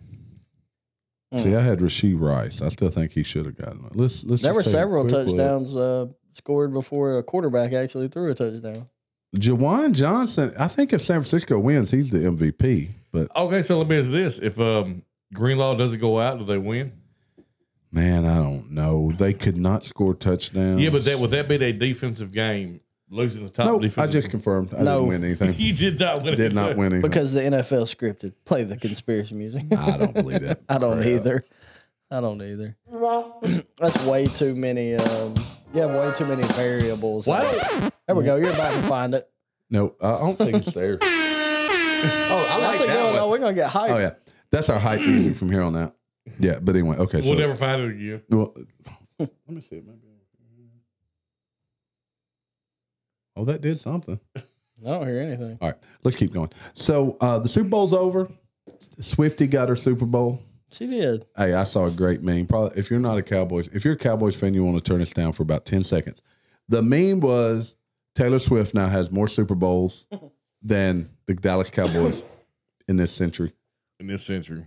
See, 1.37 1.55
I 1.55 1.61
had 1.61 1.81
Rasheed 1.81 2.19
Rice. 2.19 2.63
I 2.63 2.69
still 2.71 2.89
think 2.89 3.13
he 3.13 3.23
should 3.23 3.47
have 3.47 3.57
gotten 3.57 3.85
it. 3.87 3.95
Let's 3.97 4.25
let's. 4.25 4.43
there 4.43 4.55
were 4.55 4.63
take 4.63 4.69
a 4.69 4.71
several 4.71 5.03
quick 5.05 5.13
look. 5.13 5.27
touchdowns 5.27 5.77
uh, 5.77 6.07
scored 6.33 6.73
before 6.73 7.19
a 7.19 7.23
quarterback 7.23 7.73
actually 7.73 8.09
threw 8.09 8.31
a 8.31 8.35
touchdown. 8.35 8.89
Jauan 9.37 9.93
Johnson. 9.93 10.55
I 10.59 10.67
think 10.69 10.93
if 10.93 11.03
San 11.03 11.21
Francisco 11.21 11.59
wins, 11.59 11.91
he's 11.91 12.11
the 12.11 12.19
MVP. 12.21 12.91
But 13.13 13.29
Okay, 13.37 13.61
so 13.63 13.77
let 13.79 13.87
me 13.89 13.99
ask 13.99 14.11
this: 14.11 14.39
If 14.39 14.59
um, 14.59 15.03
Greenlaw 15.35 15.75
doesn't 15.77 16.01
go 16.01 16.21
out, 16.21 16.39
do 16.39 16.45
they 16.45 16.59
win? 16.59 16.93
man, 17.93 18.27
I 18.27 18.37
don't 18.43 18.73
know. 18.73 19.11
They 19.17 19.33
could 19.33 19.57
not 19.57 19.83
score 19.83 20.13
touchdowns. 20.15 20.83
Yeah, 20.83 20.91
but 20.91 21.05
that 21.07 21.19
would 21.19 21.31
that 21.31 21.49
be 21.49 21.55
a 21.55 21.73
defensive 21.73 22.31
game? 22.31 22.81
Losing 23.09 23.45
the 23.45 23.49
top 23.51 23.67
no. 23.67 23.79
defensive. 23.79 24.11
I 24.11 24.13
just 24.13 24.29
confirmed. 24.31 24.75
I 24.75 24.83
No. 24.83 24.97
didn't 24.99 25.09
win 25.09 25.25
anything. 25.25 25.55
you 25.59 25.73
did 25.73 25.99
not 25.99 26.23
win. 26.23 26.37
Did 26.37 26.55
not 26.55 26.77
win 26.77 26.93
anything. 26.93 27.09
Because 27.09 27.33
the 27.33 27.41
NFL 27.41 27.85
scripted. 27.85 28.35
Play 28.45 28.65
the 28.65 28.77
conspiracy 28.77 29.35
music. 29.35 29.63
I 29.75 29.97
don't 29.97 30.13
believe 30.13 30.43
that. 30.43 30.61
I 30.69 30.77
don't 30.79 30.97
crap. 30.99 31.07
either. 31.07 31.45
I 32.11 32.21
don't 32.21 32.43
either. 32.43 32.77
That's 33.79 34.05
way 34.05 34.27
too 34.27 34.55
many. 34.57 34.97
Um, 34.97 35.35
you 35.73 35.81
have 35.83 35.91
way 35.93 36.13
too 36.17 36.27
many 36.27 36.43
variables. 36.53 37.27
What? 37.27 37.93
There 38.07 38.15
we 38.17 38.25
go. 38.25 38.37
You're 38.37 38.51
about 38.53 38.75
to 38.75 38.83
find 38.89 39.15
it. 39.15 39.27
No, 39.71 39.95
I 40.03 40.11
don't 40.19 40.37
think 40.37 40.57
it's 40.57 40.75
there. 40.75 40.99
oh, 41.03 41.07
I 42.51 42.61
That's 42.61 42.81
like 42.81 42.89
a 42.91 42.93
good 42.93 43.05
one. 43.05 43.13
that 43.15 43.21
Oh, 43.21 43.23
one. 43.23 43.31
we're 43.31 43.39
gonna 43.39 43.55
get 43.55 43.71
hyped. 43.71 43.91
Oh 43.91 43.99
yeah, 43.99 44.15
that's 44.57 44.71
our 44.71 44.79
hype 44.79 45.01
music 45.01 45.37
from 45.37 45.51
here 45.51 45.63
on 45.63 45.77
out. 45.77 45.95
Yeah, 46.41 46.59
but 46.59 46.75
anyway, 46.75 46.97
okay. 46.97 47.21
We'll 47.21 47.39
never 47.39 47.55
find 47.55 47.83
it 47.83 47.91
again. 47.91 48.23
well, 48.31 48.55
let 49.19 49.31
me 49.49 49.61
see. 49.61 49.77
Maybe. 49.77 49.99
Oh, 53.37 53.45
that 53.45 53.61
did 53.61 53.79
something. 53.79 54.19
I 54.37 54.41
don't 54.81 55.07
hear 55.07 55.21
anything. 55.21 55.59
All 55.61 55.69
right, 55.69 55.79
let's 56.05 56.17
keep 56.17 56.33
going. 56.33 56.51
So 56.73 57.17
uh, 57.21 57.39
the 57.39 57.49
Super 57.49 57.69
Bowl's 57.69 57.93
over. 57.93 58.29
Swifty 59.01 59.47
got 59.47 59.69
her 59.69 59.77
Super 59.77 60.07
Bowl. 60.07 60.41
She 60.73 60.87
did. 60.87 61.27
Hey, 61.37 61.53
I 61.55 61.65
saw 61.65 61.87
a 61.87 61.91
great 61.91 62.23
meme. 62.23 62.47
Probably, 62.47 62.79
if 62.79 62.91
you're 62.91 62.99
not 62.99 63.19
a 63.19 63.23
Cowboys, 63.23 63.69
if 63.69 63.85
you're 63.85 63.95
a 63.95 63.99
Cowboys 63.99 64.39
fan, 64.39 64.55
you 64.55 64.65
want 64.65 64.77
to 64.79 64.83
turn 64.83 65.01
this 65.01 65.13
down 65.13 65.33
for 65.33 65.43
about 65.43 65.65
ten 65.67 65.85
seconds. 65.85 66.23
The 66.69 66.83
meme 66.83 67.21
was 67.21 67.75
Taylor 68.15 68.39
Swift 68.39 68.75
now 68.75 68.89
has 68.89 69.11
more 69.11 69.29
Super 69.29 69.55
Bowls 69.55 70.07
than 70.63 71.11
the 71.27 71.35
Dallas 71.35 71.71
Cowboys 71.71 72.23
in 72.89 72.97
this 72.97 73.13
century. 73.13 73.53
In 74.01 74.07
this 74.07 74.25
century. 74.25 74.67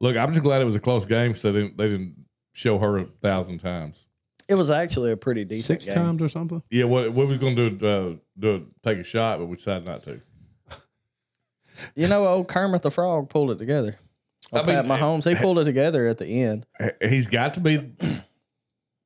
Look, 0.00 0.16
I'm 0.16 0.32
just 0.32 0.42
glad 0.42 0.60
it 0.60 0.64
was 0.66 0.76
a 0.76 0.80
close 0.80 1.04
game, 1.06 1.34
so 1.34 1.52
they 1.52 1.62
didn't, 1.62 1.78
they 1.78 1.88
didn't 1.88 2.14
show 2.52 2.78
her 2.78 2.98
a 2.98 3.04
thousand 3.22 3.58
times. 3.58 4.06
It 4.48 4.56
was 4.56 4.70
actually 4.70 5.12
a 5.12 5.16
pretty 5.16 5.44
decent 5.44 5.80
Six 5.80 5.86
game. 5.86 5.94
times 5.94 6.20
or 6.22 6.28
something. 6.28 6.62
Yeah, 6.70 6.84
what 6.84 7.10
what 7.12 7.26
was 7.26 7.38
going 7.38 7.56
to 7.56 7.70
do? 7.70 7.86
Uh, 7.86 8.14
do 8.38 8.66
take 8.82 8.98
a 8.98 9.02
shot, 9.04 9.38
but 9.38 9.46
we 9.46 9.56
decided 9.56 9.86
not 9.86 10.02
to. 10.04 10.20
You 11.96 12.06
know, 12.06 12.24
old 12.26 12.46
Kermit 12.46 12.82
the 12.82 12.90
Frog 12.90 13.28
pulled 13.30 13.50
it 13.50 13.58
together. 13.58 13.98
I 14.52 14.58
Old 14.58 14.66
mean, 14.68 14.76
Pat 14.76 14.84
Mahomes, 14.84 15.28
he 15.28 15.34
pulled 15.34 15.58
it 15.58 15.64
together 15.64 16.06
at 16.06 16.18
the 16.18 16.26
end. 16.26 16.66
He's 17.02 17.26
got 17.26 17.54
to 17.54 17.60
be. 17.60 17.90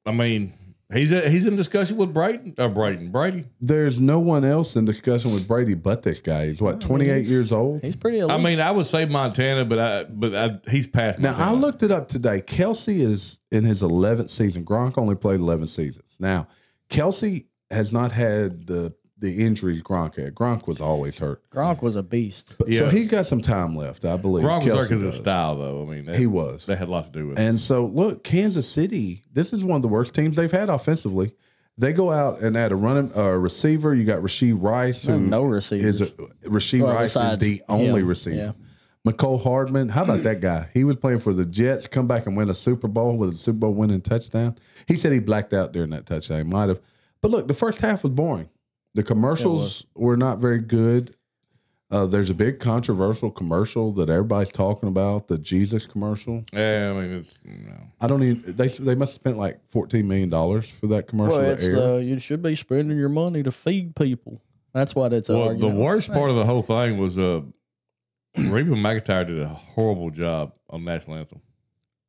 I 0.04 0.12
mean, 0.12 0.52
he's 0.92 1.10
he's 1.10 1.46
in 1.46 1.56
discussion 1.56 1.96
with 1.96 2.12
Brighton. 2.14 2.54
Uh, 2.58 2.68
Brayton 2.68 3.10
Brady. 3.10 3.44
There's 3.60 4.00
no 4.00 4.18
one 4.20 4.44
else 4.44 4.76
in 4.76 4.84
discussion 4.84 5.32
with 5.34 5.46
Brady 5.46 5.74
but 5.74 6.02
this 6.02 6.20
guy. 6.20 6.46
He's 6.48 6.60
what, 6.60 6.80
28 6.80 7.14
he's- 7.16 7.30
years 7.30 7.52
old? 7.52 7.82
He's 7.82 7.96
pretty 7.96 8.18
elite. 8.18 8.30
I 8.32 8.38
mean, 8.42 8.60
I 8.60 8.70
would 8.70 8.86
say 8.86 9.04
Montana, 9.04 9.64
but 9.64 9.78
I 9.78 10.04
but 10.04 10.34
I, 10.34 10.70
he's 10.70 10.86
past. 10.86 11.18
Now, 11.18 11.34
I 11.36 11.52
looked 11.52 11.82
it 11.82 11.90
up 11.92 12.08
today. 12.08 12.40
Kelce 12.40 13.00
is 13.00 13.38
in 13.50 13.64
his 13.64 13.82
11th 13.82 14.30
season. 14.30 14.64
Gronk 14.64 14.98
only 14.98 15.14
played 15.14 15.40
11 15.40 15.66
seasons. 15.68 16.16
Now, 16.18 16.48
Kelce 16.90 17.46
has 17.70 17.92
not 17.92 18.12
had 18.12 18.66
the 18.66 18.94
the 19.20 19.44
injuries 19.44 19.82
Gronk 19.82 20.16
had. 20.16 20.34
Gronk 20.34 20.66
was 20.66 20.80
always 20.80 21.18
hurt. 21.18 21.42
Gronk 21.50 21.82
was 21.82 21.96
a 21.96 22.02
beast. 22.02 22.54
But, 22.58 22.72
So 22.72 22.84
Yeah. 22.84 22.90
he's 22.90 23.08
got 23.08 23.26
some 23.26 23.40
time 23.40 23.74
left, 23.76 24.04
I 24.04 24.16
believe. 24.16 24.44
Gronk 24.44 24.58
was 24.64 24.66
there 24.66 24.76
Kelce 24.76 24.88
because 24.88 25.04
of 25.04 25.14
style, 25.14 25.56
though. 25.58 25.82
I 25.82 25.90
mean, 25.94 26.04
that, 26.06 26.16
He 26.16 26.26
was. 26.26 26.66
that 26.66 26.78
had 26.78 26.88
a 26.88 26.90
lot 26.90 27.12
to 27.12 27.18
do 27.18 27.28
with 27.28 27.38
it. 27.38 27.42
And 27.42 27.58
so, 27.58 27.84
look, 27.84 28.22
Kansas 28.24 28.68
City, 28.68 29.22
this 29.32 29.52
is 29.52 29.64
one 29.64 29.76
of 29.76 29.82
the 29.82 29.88
worst 29.88 30.14
teams 30.14 30.36
they've 30.36 30.50
had 30.52 30.68
offensively. 30.68 31.32
They 31.76 31.92
go 31.92 32.10
out 32.10 32.40
and 32.40 32.56
add 32.56 32.72
a 32.72 32.76
running 32.76 33.12
uh, 33.16 33.30
receiver. 33.30 33.94
You 33.94 34.04
got 34.04 34.20
Rasheed 34.20 34.56
Rice, 34.60 35.04
who 35.04 35.18
no 35.20 35.42
receivers. 35.42 36.00
is 36.00 36.02
a, 36.02 36.06
Rasheed 36.48 36.82
Well, 36.82 36.92
Rice 36.94 37.14
is 37.16 37.38
the 37.38 37.62
only 37.68 38.00
him, 38.00 38.06
receiver. 38.08 38.36
yeah. 38.36 38.52
Mecole 39.06 39.40
Hardman, 39.42 39.88
how 39.90 40.02
about 40.02 40.24
that 40.24 40.40
guy? 40.40 40.68
He 40.74 40.82
was 40.84 40.96
playing 40.96 41.20
for 41.20 41.32
the 41.32 41.46
Jets, 41.46 41.86
come 41.86 42.06
back 42.08 42.26
and 42.26 42.36
win 42.36 42.50
a 42.50 42.54
Super 42.54 42.88
Bowl 42.88 43.16
with 43.16 43.30
a 43.30 43.36
Super 43.36 43.58
Bowl 43.60 43.72
winning 43.74 44.00
touchdown. 44.00 44.56
He 44.86 44.96
said 44.96 45.12
he 45.12 45.20
blacked 45.20 45.52
out 45.54 45.72
during 45.72 45.90
that 45.90 46.04
touchdown. 46.04 46.38
He 46.38 46.44
might 46.44 46.68
have. 46.68 46.80
But 47.22 47.30
look, 47.30 47.48
the 47.48 47.54
first 47.54 47.80
half 47.80 48.02
was 48.02 48.12
boring. 48.12 48.48
The 48.98 49.04
commercials 49.04 49.86
were 49.94 50.16
not 50.16 50.40
very 50.40 50.58
good. 50.58 51.14
Uh, 51.88 52.04
there's 52.06 52.30
a 52.30 52.34
big 52.34 52.58
controversial 52.58 53.30
commercial 53.30 53.92
that 53.92 54.10
everybody's 54.10 54.50
talking 54.50 54.88
about, 54.88 55.28
the 55.28 55.38
Jesus 55.38 55.86
commercial. 55.86 56.44
Yeah, 56.52 56.92
I 56.96 57.00
mean, 57.00 57.12
it's 57.12 57.38
you 57.44 57.68
know. 57.68 57.78
I 58.00 58.08
don't 58.08 58.24
even. 58.24 58.56
They 58.56 58.66
they 58.66 58.96
must 58.96 59.12
have 59.12 59.20
spent 59.20 59.38
like 59.38 59.60
fourteen 59.68 60.08
million 60.08 60.30
dollars 60.30 60.68
for 60.68 60.88
that 60.88 61.06
commercial 61.06 61.38
Well, 61.38 61.46
to 61.46 61.52
it's 61.52 61.64
air. 61.68 61.76
the 61.76 62.04
you 62.04 62.18
should 62.18 62.42
be 62.42 62.56
spending 62.56 62.98
your 62.98 63.08
money 63.08 63.44
to 63.44 63.52
feed 63.52 63.94
people. 63.94 64.42
That's 64.74 64.96
what 64.96 65.12
it's. 65.12 65.28
Well, 65.28 65.56
the 65.56 65.68
worst 65.68 66.12
part 66.12 66.28
of 66.30 66.34
the 66.34 66.44
whole 66.44 66.62
thing 66.62 66.98
was 66.98 67.16
uh, 67.16 67.42
Reba 68.36 68.74
McEntire 68.74 69.28
did 69.28 69.40
a 69.40 69.46
horrible 69.46 70.10
job 70.10 70.54
on 70.68 70.84
national 70.84 71.18
anthem. 71.18 71.40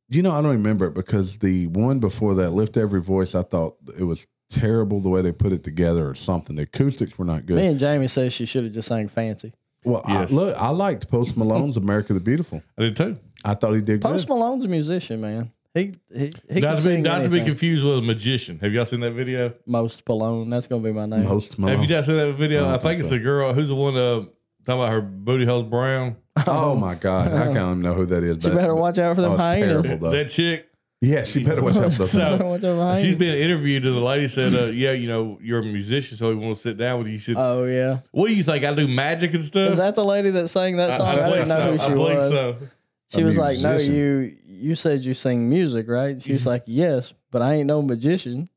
you 0.08 0.22
know, 0.22 0.32
I 0.32 0.42
don't 0.42 0.50
remember 0.50 0.86
it 0.88 0.94
because 0.94 1.38
the 1.38 1.68
one 1.68 2.00
before 2.00 2.34
that, 2.34 2.50
"Lift 2.50 2.76
Every 2.76 3.00
Voice," 3.00 3.36
I 3.36 3.42
thought 3.44 3.76
it 3.96 4.04
was 4.04 4.26
terrible 4.50 5.00
the 5.00 5.08
way 5.08 5.22
they 5.22 5.32
put 5.32 5.52
it 5.52 5.64
together 5.64 6.08
or 6.08 6.14
something. 6.14 6.56
The 6.56 6.62
acoustics 6.64 7.16
were 7.18 7.24
not 7.24 7.46
good. 7.46 7.56
Me 7.56 7.66
and 7.66 7.78
Jamie 7.78 8.08
says 8.08 8.32
she 8.32 8.44
should 8.46 8.64
have 8.64 8.72
just 8.72 8.88
sang 8.88 9.08
fancy. 9.08 9.52
well, 9.84 10.02
Yes. 10.06 10.30
I, 10.30 10.34
look, 10.34 10.56
I 10.58 10.68
liked 10.70 11.08
Post 11.08 11.36
Malone's 11.36 11.76
"America 11.76 12.12
the 12.12 12.20
Beautiful." 12.20 12.62
I 12.78 12.82
did 12.82 12.96
too. 12.96 13.16
I 13.44 13.54
thought 13.54 13.72
he 13.72 13.80
did 13.80 14.00
good. 14.00 14.02
Post 14.02 14.26
good. 14.26 14.34
Malone's 14.34 14.64
a 14.64 14.68
musician, 14.68 15.20
man. 15.20 15.52
He 15.72 15.94
he, 16.12 16.32
he 16.50 16.60
Not 16.60 16.60
can 16.60 16.60
to, 16.60 16.74
be, 16.74 16.76
sing 16.80 17.02
not 17.02 17.18
to 17.22 17.28
be 17.28 17.36
anything. 17.36 17.46
confused 17.46 17.84
with 17.84 17.98
a 17.98 18.02
magician. 18.02 18.58
Have 18.58 18.72
y'all 18.72 18.84
seen 18.84 19.00
that 19.00 19.12
video? 19.12 19.54
Most 19.66 20.02
Malone. 20.08 20.50
That's 20.50 20.66
gonna 20.66 20.82
be 20.82 20.92
my 20.92 21.06
name. 21.06 21.24
Post 21.24 21.58
Malone. 21.60 21.76
Have 21.78 21.88
you 21.88 21.94
guys 21.94 22.06
seen 22.06 22.16
that 22.16 22.32
video? 22.34 22.64
I 22.64 22.68
I, 22.68 22.70
don't 22.72 22.82
think 22.82 22.82
think 22.82 23.00
it's 23.00 23.08
so. 23.08 23.14
the 23.14 23.20
girl 23.20 23.52
who's 23.54 23.68
the 23.68 23.74
one 23.76 23.96
uh, 23.96 24.24
talking 24.66 24.82
about 24.82 24.90
her 24.90 25.00
booty 25.00 25.46
holes 25.46 25.66
brown. 25.66 26.16
oh 26.48 26.74
my 26.74 26.96
god, 26.96 27.28
I 27.32 27.44
can't 27.46 27.56
even 27.56 27.82
know 27.82 27.94
who 27.94 28.04
that 28.06 28.24
is. 28.24 28.36
You 28.44 28.50
but- 28.50 28.54
better 28.56 28.74
watch 28.74 28.98
out 28.98 29.14
for 29.14 29.22
them 29.22 29.30
Oh, 29.30 29.34
it's 29.34 29.42
hyenas. 29.42 29.86
terrible. 29.86 30.10
though. 30.10 30.16
That 30.16 30.30
chick. 30.30 30.69
Yeah, 31.02 31.22
she 31.24 31.42
better 31.42 31.62
watch 31.62 31.76
out 31.78 31.92
for 31.92 31.98
those. 32.00 32.10
So- 32.12 32.36
Watch 32.36 32.40
out 32.58 32.60
for 32.60 32.76
hyenas. 32.76 33.02
She's 33.02 33.14
being 33.14 33.40
interviewed, 33.40 33.86
and 33.86 33.96
the 33.96 34.00
lady 34.00 34.28
said, 34.28 34.54
uh, 34.54 34.66
"Yeah, 34.66 34.92
you 34.92 35.08
know, 35.08 35.38
you're 35.42 35.60
a 35.60 35.64
musician, 35.64 36.18
so 36.18 36.28
we 36.28 36.34
want 36.34 36.56
to 36.56 36.62
sit 36.62 36.76
down 36.76 36.98
with 37.02 37.10
you." 37.10 37.18
She 37.18 37.32
said, 37.32 37.36
Oh 37.38 37.64
yeah. 37.64 38.00
"What 38.12 38.28
do 38.28 38.34
you 38.34 38.44
think? 38.44 38.64
I 38.66 38.74
do 38.74 38.86
magic 38.86 39.32
and 39.32 39.42
stuff." 39.42 39.70
Is 39.72 39.76
that 39.78 39.94
the 39.94 40.04
lady 40.04 40.28
that 40.30 40.48
sang 40.48 40.76
that 40.76 40.96
song? 40.98 41.08
I, 41.18 41.30
didn't 41.30 41.48
know 41.48 41.72
who 41.72 41.78
she 41.78 41.84
I 41.84 41.94
believe 41.94 42.16
was. 42.18 42.30
so. 42.30 42.56
She 43.14 43.22
A 43.22 43.24
was 43.24 43.38
like, 43.38 43.58
"No, 43.60 43.70
musician. 43.70 43.94
you 43.94 44.36
you 44.46 44.74
said 44.74 45.04
you 45.04 45.14
sing 45.14 45.48
music, 45.48 45.88
right?" 45.88 46.20
She's 46.22 46.46
like, 46.46 46.64
"Yes, 46.66 47.14
but 47.30 47.40
I 47.40 47.54
ain't 47.54 47.66
no 47.66 47.80
magician 47.82 48.48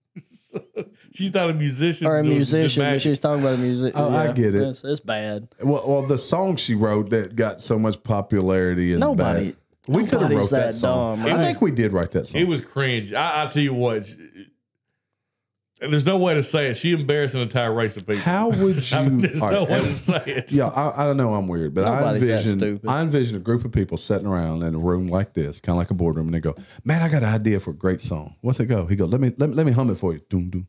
She's 1.13 1.33
not 1.33 1.49
a 1.49 1.53
musician 1.53 2.05
or 2.07 2.19
a 2.19 2.23
doing 2.23 2.39
just 2.39 2.53
musician." 2.53 2.81
But 2.81 2.85
magic. 2.87 3.01
she's 3.01 3.19
talking 3.19 3.41
about 3.41 3.55
a 3.55 3.57
music. 3.57 3.93
Oh, 3.95 4.09
I 4.09 4.31
get 4.33 4.53
it. 4.53 4.61
It's, 4.61 4.83
it's 4.83 4.99
bad. 4.99 5.47
Well, 5.63 5.83
well, 5.87 6.01
the 6.03 6.17
song 6.17 6.57
she 6.57 6.75
wrote 6.75 7.09
that 7.11 7.35
got 7.35 7.61
so 7.61 7.79
much 7.79 8.03
popularity 8.03 8.91
is 8.91 8.99
Nobody- 8.99 9.51
bad. 9.51 9.55
We 9.87 10.05
could 10.05 10.21
have 10.21 10.31
wrote 10.31 10.49
that, 10.51 10.67
that 10.67 10.73
song. 10.75 11.23
dumb, 11.23 11.39
I 11.39 11.43
think 11.43 11.61
we 11.61 11.71
did 11.71 11.91
write 11.93 12.11
that 12.11 12.27
song. 12.27 12.39
It 12.41 12.47
was 12.47 12.61
cringe. 12.61 13.13
I, 13.13 13.43
I 13.43 13.49
tell 13.49 13.61
you 13.61 13.73
what, 13.73 14.07
and 15.81 15.91
there's 15.91 16.05
no 16.05 16.17
way 16.17 16.33
to 16.33 16.43
say 16.43 16.67
it. 16.69 16.77
She 16.77 16.93
embarrassed 16.93 17.35
an 17.35 17.41
entire 17.41 17.73
race 17.73 17.97
of 17.97 18.07
people. 18.07 18.21
How 18.21 18.47
would 18.49 18.91
you? 18.91 18.97
I 18.97 19.03
mean, 19.09 19.19
there's 19.21 19.41
all 19.41 19.51
no 19.51 19.63
way 19.65 19.79
and- 19.79 19.85
to 19.87 19.93
say 19.93 20.23
it. 20.27 20.51
yeah, 20.51 20.67
I, 20.67 21.03
I 21.03 21.05
don't 21.05 21.17
know. 21.17 21.33
I'm 21.33 21.49
weird, 21.49 21.73
but 21.73 21.83
I 21.85 21.99
Nobody's 21.99 22.21
that 22.27 22.45
envision. 22.53 22.79
I 22.87 23.01
envision 23.01 23.35
a 23.35 23.39
group 23.39 23.65
of 23.65 23.73
people 23.73 23.97
sitting 23.97 24.25
around 24.25 24.63
in 24.63 24.75
a 24.75 24.79
room 24.79 25.07
like 25.07 25.33
this, 25.33 25.59
kind 25.59 25.75
of 25.75 25.77
like 25.79 25.91
a 25.91 25.93
boardroom, 25.93 26.27
and 26.27 26.33
they 26.35 26.39
go, 26.39 26.55
"Man, 26.85 27.01
I 27.01 27.09
got 27.09 27.23
an 27.23 27.29
idea 27.29 27.59
for 27.59 27.71
a 27.71 27.75
great 27.75 27.99
song. 27.99 28.35
What's 28.39 28.61
it 28.61 28.67
go?" 28.67 28.85
He 28.85 28.95
goes, 28.95 29.09
"Let 29.11 29.19
me 29.19 29.33
let 29.37 29.49
me, 29.49 29.55
let 29.55 29.65
me 29.65 29.73
hum 29.73 29.89
it 29.89 29.95
for 29.95 30.13
you." 30.13 30.21
Doom 30.29 30.49
doom. 30.49 30.67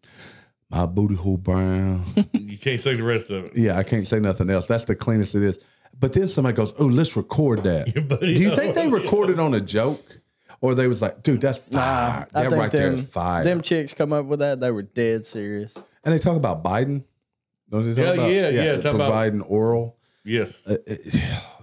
My 0.70 0.86
booty 0.86 1.14
hole 1.14 1.36
brown. 1.36 2.04
You 2.32 2.58
can't 2.58 2.80
say 2.80 2.96
the 2.96 3.04
rest 3.04 3.30
of 3.30 3.44
it. 3.44 3.56
yeah, 3.56 3.78
I 3.78 3.84
can't 3.84 4.06
say 4.06 4.18
nothing 4.18 4.50
else. 4.50 4.66
That's 4.66 4.86
the 4.86 4.96
cleanest 4.96 5.36
it 5.36 5.42
is. 5.44 5.58
But 5.98 6.12
then 6.12 6.28
somebody 6.28 6.56
goes, 6.56 6.72
"Oh, 6.78 6.86
let's 6.86 7.16
record 7.16 7.62
that." 7.64 7.88
Your 7.94 8.04
buddy 8.04 8.34
Do 8.34 8.40
you 8.42 8.50
think 8.54 8.74
they 8.74 8.88
recorded 8.88 9.38
on 9.38 9.54
a 9.54 9.60
joke, 9.60 10.20
or 10.60 10.74
they 10.74 10.86
was 10.88 11.00
like, 11.02 11.22
"Dude, 11.22 11.40
that's 11.40 11.58
fire. 11.58 12.26
I 12.34 12.42
that 12.42 12.52
right 12.52 12.70
there 12.70 12.90
them, 12.90 12.98
is 13.00 13.06
fire." 13.06 13.44
them 13.44 13.62
chicks 13.62 13.94
come 13.94 14.12
up 14.12 14.26
with 14.26 14.40
that. 14.40 14.60
They 14.60 14.70
were 14.70 14.82
dead 14.82 15.26
serious. 15.26 15.72
and 16.04 16.14
they 16.14 16.18
talk 16.18 16.36
about 16.36 16.62
Biden. 16.64 17.04
Don't 17.70 17.84
they 17.94 17.94
talk 17.94 18.16
Yeah, 18.16 18.22
about, 18.22 18.30
yeah, 18.30 18.48
yeah, 18.50 18.76
talk 18.76 18.94
about- 18.94 19.08
providing 19.10 19.40
oral. 19.42 19.96
Yes. 20.24 20.66
Uh, 20.66 20.76
uh, 20.88 20.94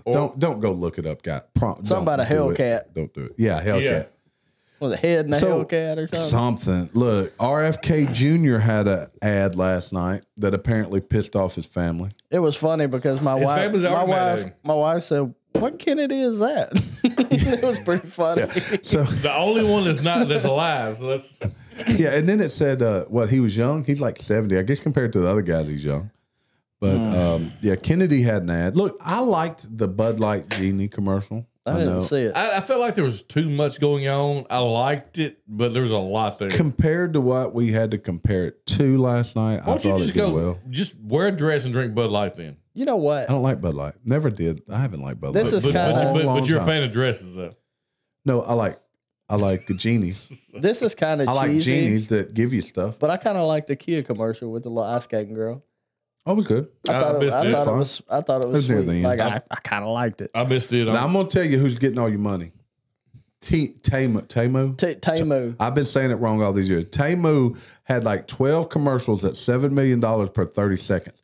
don't 0.12 0.40
don't 0.40 0.60
go 0.60 0.72
look 0.72 0.98
it 0.98 1.06
up, 1.06 1.22
guy. 1.24 1.42
Prom, 1.54 1.84
Something 1.86 2.04
about 2.04 2.20
a 2.20 2.30
do 2.30 2.50
it. 2.52 2.58
Hellcat. 2.58 2.94
Don't 2.94 3.14
do 3.14 3.26
it. 3.26 3.32
Yeah, 3.38 3.62
Hellcat. 3.64 3.82
Yeah. 3.84 4.04
Was 4.82 4.94
a 4.94 4.98
head 4.98 5.26
and 5.26 5.34
a 5.36 5.38
So, 5.40 5.64
Hellcat 5.64 5.98
or 5.98 6.08
something? 6.08 6.30
Something. 6.30 6.90
Look, 7.00 7.38
RFK 7.38 8.12
Jr. 8.14 8.58
had 8.58 8.88
a 8.88 9.10
ad 9.22 9.56
last 9.56 9.94
night 9.94 10.24
that 10.38 10.54
apparently 10.56 11.00
pissed 11.00 11.36
off 11.36 11.54
his 11.56 11.68
family. 11.68 12.10
It 12.32 12.40
was 12.40 12.56
funny 12.56 12.88
because 12.88 13.22
my 13.22 13.36
His 13.36 13.46
wife, 13.46 13.72
my 13.74 13.86
already 13.88 14.12
mad 14.12 14.40
at 14.40 14.44
wife, 14.46 14.54
my 14.64 14.74
wife 14.74 15.04
said, 15.04 15.34
"What 15.54 15.78
Kennedy 15.78 16.20
is 16.22 16.40
that?" 16.40 16.72
it 17.04 17.62
was 17.64 17.80
pretty 17.82 18.08
funny. 18.10 18.42
So 18.82 19.04
The 19.22 19.32
only 19.34 19.64
one 19.64 19.84
that's 19.86 20.02
not 20.02 20.28
that's 20.28 20.46
alive. 20.46 20.98
So 20.98 21.08
that's 21.08 21.34
yeah, 21.88 22.16
and 22.16 22.28
then 22.28 22.42
it 22.42 22.50
said 22.50 22.82
uh, 22.82 23.06
what 23.06 23.30
he 23.30 23.40
was 23.40 23.56
young. 23.56 23.86
He's 23.86 24.02
like 24.02 24.18
seventy, 24.18 24.58
I 24.58 24.64
guess, 24.64 24.80
compared 24.82 25.14
to 25.14 25.20
the 25.20 25.30
other 25.30 25.44
guys. 25.44 25.68
He's 25.68 25.86
young. 25.86 26.10
But 26.80 26.98
Hmm. 26.98 27.16
um, 27.16 27.54
yeah, 27.62 27.76
Kennedy 27.76 28.24
had 28.24 28.42
an 28.42 28.50
ad. 28.50 28.76
Look, 28.76 28.98
I 29.00 29.20
liked 29.20 29.78
the 29.78 29.88
Bud 29.88 30.20
Light 30.20 30.50
Genie 30.50 30.88
commercial. 30.88 31.46
I 31.65 31.77
didn't 31.77 32.01
see 32.03 32.22
it. 32.24 32.36
I, 32.36 32.58
I 32.58 32.60
felt 32.62 32.80
like 32.80 32.96
there 32.96 33.03
was 33.03 33.22
too 33.22 33.48
much 33.50 33.80
going 33.80 34.08
on. 34.08 34.46
I 34.50 34.58
liked 34.60 35.20
it, 35.20 35.38
but 35.48 35.74
there 35.74 35.84
was 35.84 35.91
a 35.91 35.98
lot 35.98 36.39
there. 36.39 36.50
compared 36.50 37.13
to 37.13 37.22
what 37.22 37.53
we 37.53 37.72
had 37.72 37.91
to 37.91 37.98
compare 38.00 38.46
it 38.46 38.65
to 38.68 38.98
last 38.98 39.36
night, 39.36 39.58
I 39.60 39.60
Why 39.60 39.65
don't 39.65 39.84
you 39.86 39.91
thought 39.91 39.96
it 39.98 40.03
just 40.06 40.13
did 40.15 40.20
go? 40.20 40.32
well. 40.32 40.60
Just 40.72 40.96
wear 41.00 41.27
a 41.27 41.32
dress 41.32 41.63
and 41.65 41.72
drink 41.74 41.94
Bud 41.94 42.10
Light 42.10 42.36
then. 42.36 42.58
You 42.74 42.86
know 42.86 42.96
what? 42.96 43.30
I 43.30 43.34
don't 43.34 43.44
like 43.44 43.62
Bud 43.62 43.75
Light. 43.75 43.94
Never 44.03 44.32
did. 44.32 44.63
I 44.72 44.80
haven't 44.82 45.01
liked 45.01 45.20
Bud 45.22 45.34
This 45.34 45.51
Light. 45.51 45.53
is 45.58 45.63
But, 45.65 45.74
kinda- 45.74 45.94
but, 45.94 46.00
you- 46.00 46.06
Long, 46.06 46.13
but, 46.15 46.25
long 46.25 46.39
but 46.39 46.48
you're 46.50 46.58
a 46.58 46.60
time. 46.62 46.68
fan 46.68 46.84
of 46.84 46.91
dresses 46.91 47.36
though. 47.36 47.56
No, 48.25 48.41
I 48.41 48.53
like 48.53 48.80
I 49.30 49.36
like 49.36 49.68
the 49.68 49.74
genies. 49.75 50.32
This 50.53 50.82
is 50.82 50.94
kind 50.96 51.22
of 51.22 51.30
I 51.30 51.32
like 51.34 51.58
genies 51.60 52.10
that 52.10 52.34
give 52.34 52.53
you 52.53 52.62
stuff. 52.62 52.98
but 53.00 53.10
I 53.10 53.18
kind 53.18 53.38
of 53.38 53.48
like 53.48 53.68
the 53.68 53.75
Kia 53.75 54.01
commercial 54.03 54.51
with 54.51 54.63
the 54.63 54.70
little 54.70 54.84
ice 54.91 55.03
skating 55.06 55.34
girl. 55.36 55.63
Oh, 56.25 56.34
it 56.34 56.36
was 56.36 56.48
good. 56.48 56.68
I 56.88 56.92
I 56.94 57.00
thought, 57.00 57.16
it, 57.16 57.20
missed 57.25 57.36
I 57.38 57.46
it. 57.48 57.51
thought 57.56 57.68
it 57.68 57.78
was. 57.78 58.01
I 58.10 58.22
thought 58.22 58.42
it 58.42 58.46
It 58.46 58.48
was 58.50 58.56
was 58.58 58.70
near 58.70 58.78
sweet. 58.80 58.88
the 58.88 58.94
end. 58.94 59.04
Like 59.04 59.20
I, 59.20 59.42
I 59.50 59.56
kind 59.62 59.84
of 59.84 59.90
liked 59.92 60.22
it. 60.22 60.32
I 60.36 60.44
missed 60.44 60.72
it. 60.72 60.86
Now 60.86 61.04
I'm 61.06 61.13
gonna 61.13 61.28
tell 61.28 61.44
you 61.46 61.58
who's 61.58 61.80
getting 61.80 61.98
all 61.98 62.10
your 62.10 62.20
money. 62.20 62.51
T 63.42 63.70
Tamu. 63.70 64.22
Tamu. 64.22 64.75
T- 64.75 64.96
Tamu. 64.96 65.56
I've 65.60 65.74
been 65.74 65.86
saying 65.86 66.12
it 66.12 66.16
wrong 66.16 66.44
all 66.44 66.54
these 66.54 66.70
years. 66.70 66.86
Tamu 66.90 67.56
had 67.84 68.04
like 68.04 68.28
12 68.28 68.70
commercials 68.70 69.25
at 69.25 69.34
$7 69.34 69.72
million 69.72 70.00
per 70.30 70.46
30 70.46 70.78
seconds. 70.78 71.24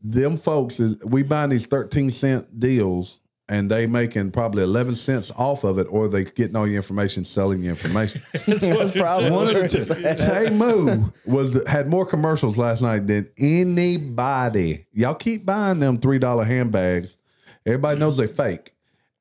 Them 0.00 0.36
folks 0.36 0.78
is 0.78 1.04
we 1.04 1.24
buying 1.24 1.50
these 1.50 1.66
13 1.66 2.10
cent 2.10 2.60
deals 2.60 3.18
and 3.48 3.70
they 3.70 3.86
making 3.86 4.30
probably 4.32 4.62
11 4.64 4.94
cents 4.96 5.30
off 5.36 5.62
of 5.64 5.78
it 5.78 5.86
or 5.90 6.08
they 6.08 6.24
getting 6.24 6.56
all 6.56 6.66
your 6.66 6.76
information, 6.76 7.24
selling 7.24 7.62
your 7.62 7.70
information. 7.70 8.20
That's 8.46 8.92
probably 8.96 9.30
One 9.30 9.46
of 9.46 9.54
the 9.54 9.60
what 9.60 9.70
two. 10.16 11.02
it 11.26 11.30
was 11.32 11.52
the, 11.52 11.68
had 11.70 11.86
more 11.88 12.04
commercials 12.04 12.58
last 12.58 12.82
night 12.82 13.06
than 13.06 13.28
anybody. 13.36 14.86
Y'all 14.92 15.14
keep 15.14 15.46
buying 15.46 15.78
them 15.80 15.96
$3 15.98 16.46
handbags. 16.46 17.16
Everybody 17.64 17.98
knows 18.00 18.16
they 18.16 18.26
fake 18.26 18.72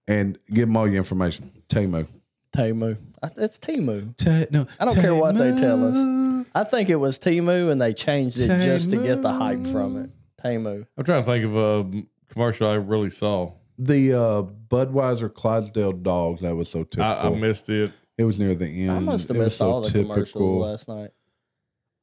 and 0.07 0.39
give 0.51 0.67
them 0.67 0.77
all 0.77 0.87
your 0.87 0.97
information. 0.97 1.51
Tamu. 1.67 2.07
Tamu. 2.51 2.95
I- 3.21 3.29
It's 3.37 3.57
Timu. 3.57 4.15
Ta- 4.17 4.45
no, 4.51 4.67
I 4.79 4.85
don't 4.85 4.95
care 4.99 5.15
what 5.15 5.35
they 5.37 5.51
tell 5.55 5.83
us. 5.85 6.47
I 6.53 6.63
think 6.63 6.89
it 6.89 6.95
was 6.95 7.17
Timu, 7.19 7.71
and 7.71 7.81
they 7.81 7.93
changed 7.93 8.39
it 8.39 8.47
just 8.61 8.89
to 8.91 8.97
get 8.97 9.21
the 9.21 9.33
hype 9.33 9.65
from 9.67 9.97
it. 10.03 10.09
Tamu. 10.41 10.85
I'm 10.97 11.03
trying 11.03 11.23
to 11.23 11.31
think 11.31 11.43
of 11.45 11.55
a 11.55 12.03
commercial 12.29 12.69
I 12.69 12.75
really 12.75 13.09
saw. 13.09 13.51
The 13.77 14.13
uh, 14.13 14.41
Budweiser 14.69 15.33
Clydesdale 15.33 15.91
dogs. 15.93 16.41
That 16.41 16.55
was 16.55 16.69
so 16.69 16.83
typical. 16.83 17.03
I, 17.05 17.27
I 17.27 17.29
missed 17.29 17.67
it. 17.69 17.91
it 18.17 18.23
was 18.23 18.39
near 18.39 18.55
the 18.55 18.67
end. 18.87 18.91
I 18.91 18.99
must 18.99 19.27
have 19.27 19.37
It 19.37 19.39
was 19.39 19.45
missed 19.47 19.57
so 19.57 19.71
all 19.71 19.81
the 19.81 19.91
commercials 19.91 20.61
last 20.63 20.87
night. 20.87 21.11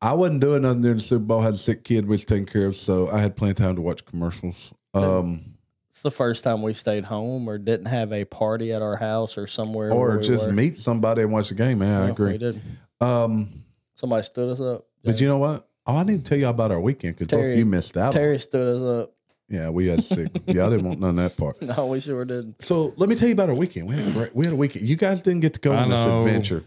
I 0.00 0.14
wasn't 0.14 0.41
doing 0.41 0.62
nothing 0.62 0.83
during 0.83 0.99
the 0.99 1.05
Super 1.05 1.25
Bowl. 1.25 1.41
had 1.43 1.55
a 1.55 1.59
sick 1.59 1.85
kid 1.85 2.05
we 2.07 2.11
was 2.11 2.25
taking 2.25 2.45
care 2.47 2.67
of, 2.67 2.75
so 2.76 3.09
I 3.09 3.21
had 3.21 3.37
plenty 3.37 3.52
of 3.52 3.57
time 3.59 3.76
to 3.76 3.81
watch 3.83 4.05
commercials. 4.05 4.75
Um, 4.95 5.55
It's 5.91 6.02
the 6.02 6.11
first 6.11 6.43
time 6.43 6.61
we 6.61 6.73
stayed 6.75 7.05
home 7.05 7.49
or 7.49 7.57
didn't 7.57 7.87
have 7.87 8.12
a 8.12 8.25
party 8.25 8.73
at 8.73 8.83
our 8.83 8.97
house 8.97 9.38
or 9.38 9.47
somewhere. 9.47 9.91
where 9.95 10.11
or 10.12 10.17
we 10.19 10.23
just 10.25 10.47
were. 10.49 10.52
meet 10.52 10.76
somebody 10.76 11.23
and 11.23 11.31
watch 11.33 11.50
the 11.50 11.55
game. 11.55 11.79
Man, 11.79 12.02
I 12.02 12.07
No, 12.07 12.12
agree. 12.12 12.33
We 12.33 12.38
did. 12.38 12.61
Um, 13.00 13.64
Somebody 13.95 14.25
stood 14.25 14.49
us 14.50 14.61
up. 14.61 14.87
but 15.05 15.21
you 15.21 15.29
know 15.29 15.38
what? 15.38 15.69
Oh, 15.87 15.97
I 15.97 16.02
need 16.05 16.25
to 16.25 16.29
tell 16.29 16.38
you 16.38 16.49
about 16.49 16.71
our 16.73 16.81
weekend 16.81 17.14
because 17.17 17.29
both 17.29 17.41
of 17.41 17.47
Terry- 17.47 17.59
you 17.59 17.64
missed 17.67 17.97
out. 17.97 18.07
on 18.07 18.09
it. 18.11 18.12
Terry 18.12 18.38
stood 18.41 18.76
us 18.76 18.83
up. 18.83 19.14
Yeah, 19.52 19.68
we 19.68 19.87
had 19.87 20.02
sick. 20.02 20.30
yeah, 20.47 20.66
I 20.66 20.71
didn't 20.71 20.85
want 20.87 20.99
none 21.00 21.11
of 21.11 21.16
that 21.16 21.37
part. 21.37 21.61
No, 21.76 21.87
we 21.87 22.00
sure 22.00 22.25
did. 22.25 22.54
So 22.64 22.92
let 22.97 23.09
me 23.09 23.14
tell 23.14 23.28
you 23.28 23.35
about 23.35 23.50
our 23.50 23.54
weekend. 23.54 23.87
We 23.87 23.94
had 23.97 24.09
a 24.09 24.11
great, 24.12 24.35
we 24.35 24.44
had 24.47 24.54
a 24.54 24.56
weekend. 24.56 24.88
You 24.88 24.97
guys 24.97 25.21
didn't 25.23 25.40
get 25.40 25.52
to 25.54 25.61
go 25.61 25.73
I 25.75 25.82
on 25.82 25.90
this 25.90 26.04
know. 26.04 26.21
adventure, 26.21 26.64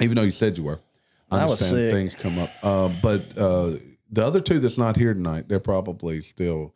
even 0.00 0.14
though 0.16 0.22
you 0.22 0.30
said 0.32 0.56
you 0.56 0.64
were. 0.64 0.78
I 1.30 1.40
I 1.40 1.44
was 1.44 1.52
understand 1.62 1.74
sick. 1.74 1.92
things 1.92 2.14
come 2.14 2.38
up, 2.38 2.50
uh, 2.62 2.88
but 3.02 3.36
uh, 3.36 3.76
the 4.10 4.24
other 4.24 4.38
two 4.40 4.58
that's 4.60 4.78
not 4.78 4.96
here 4.96 5.12
tonight, 5.14 5.48
they're 5.48 5.58
probably 5.60 6.20
still 6.20 6.74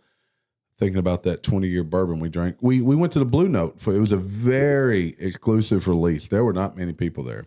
thinking 0.78 0.98
about 0.98 1.22
that 1.24 1.42
twenty 1.42 1.68
year 1.68 1.84
bourbon 1.84 2.18
we 2.20 2.28
drank. 2.28 2.56
We 2.60 2.80
we 2.80 2.96
went 2.96 3.12
to 3.12 3.18
the 3.18 3.24
Blue 3.26 3.48
Note 3.48 3.78
for 3.80 3.94
it 3.94 4.00
was 4.00 4.12
a 4.12 4.16
very 4.16 5.14
exclusive 5.18 5.86
release. 5.86 6.28
There 6.28 6.42
were 6.44 6.52
not 6.54 6.76
many 6.76 6.92
people 6.92 7.22
there. 7.22 7.44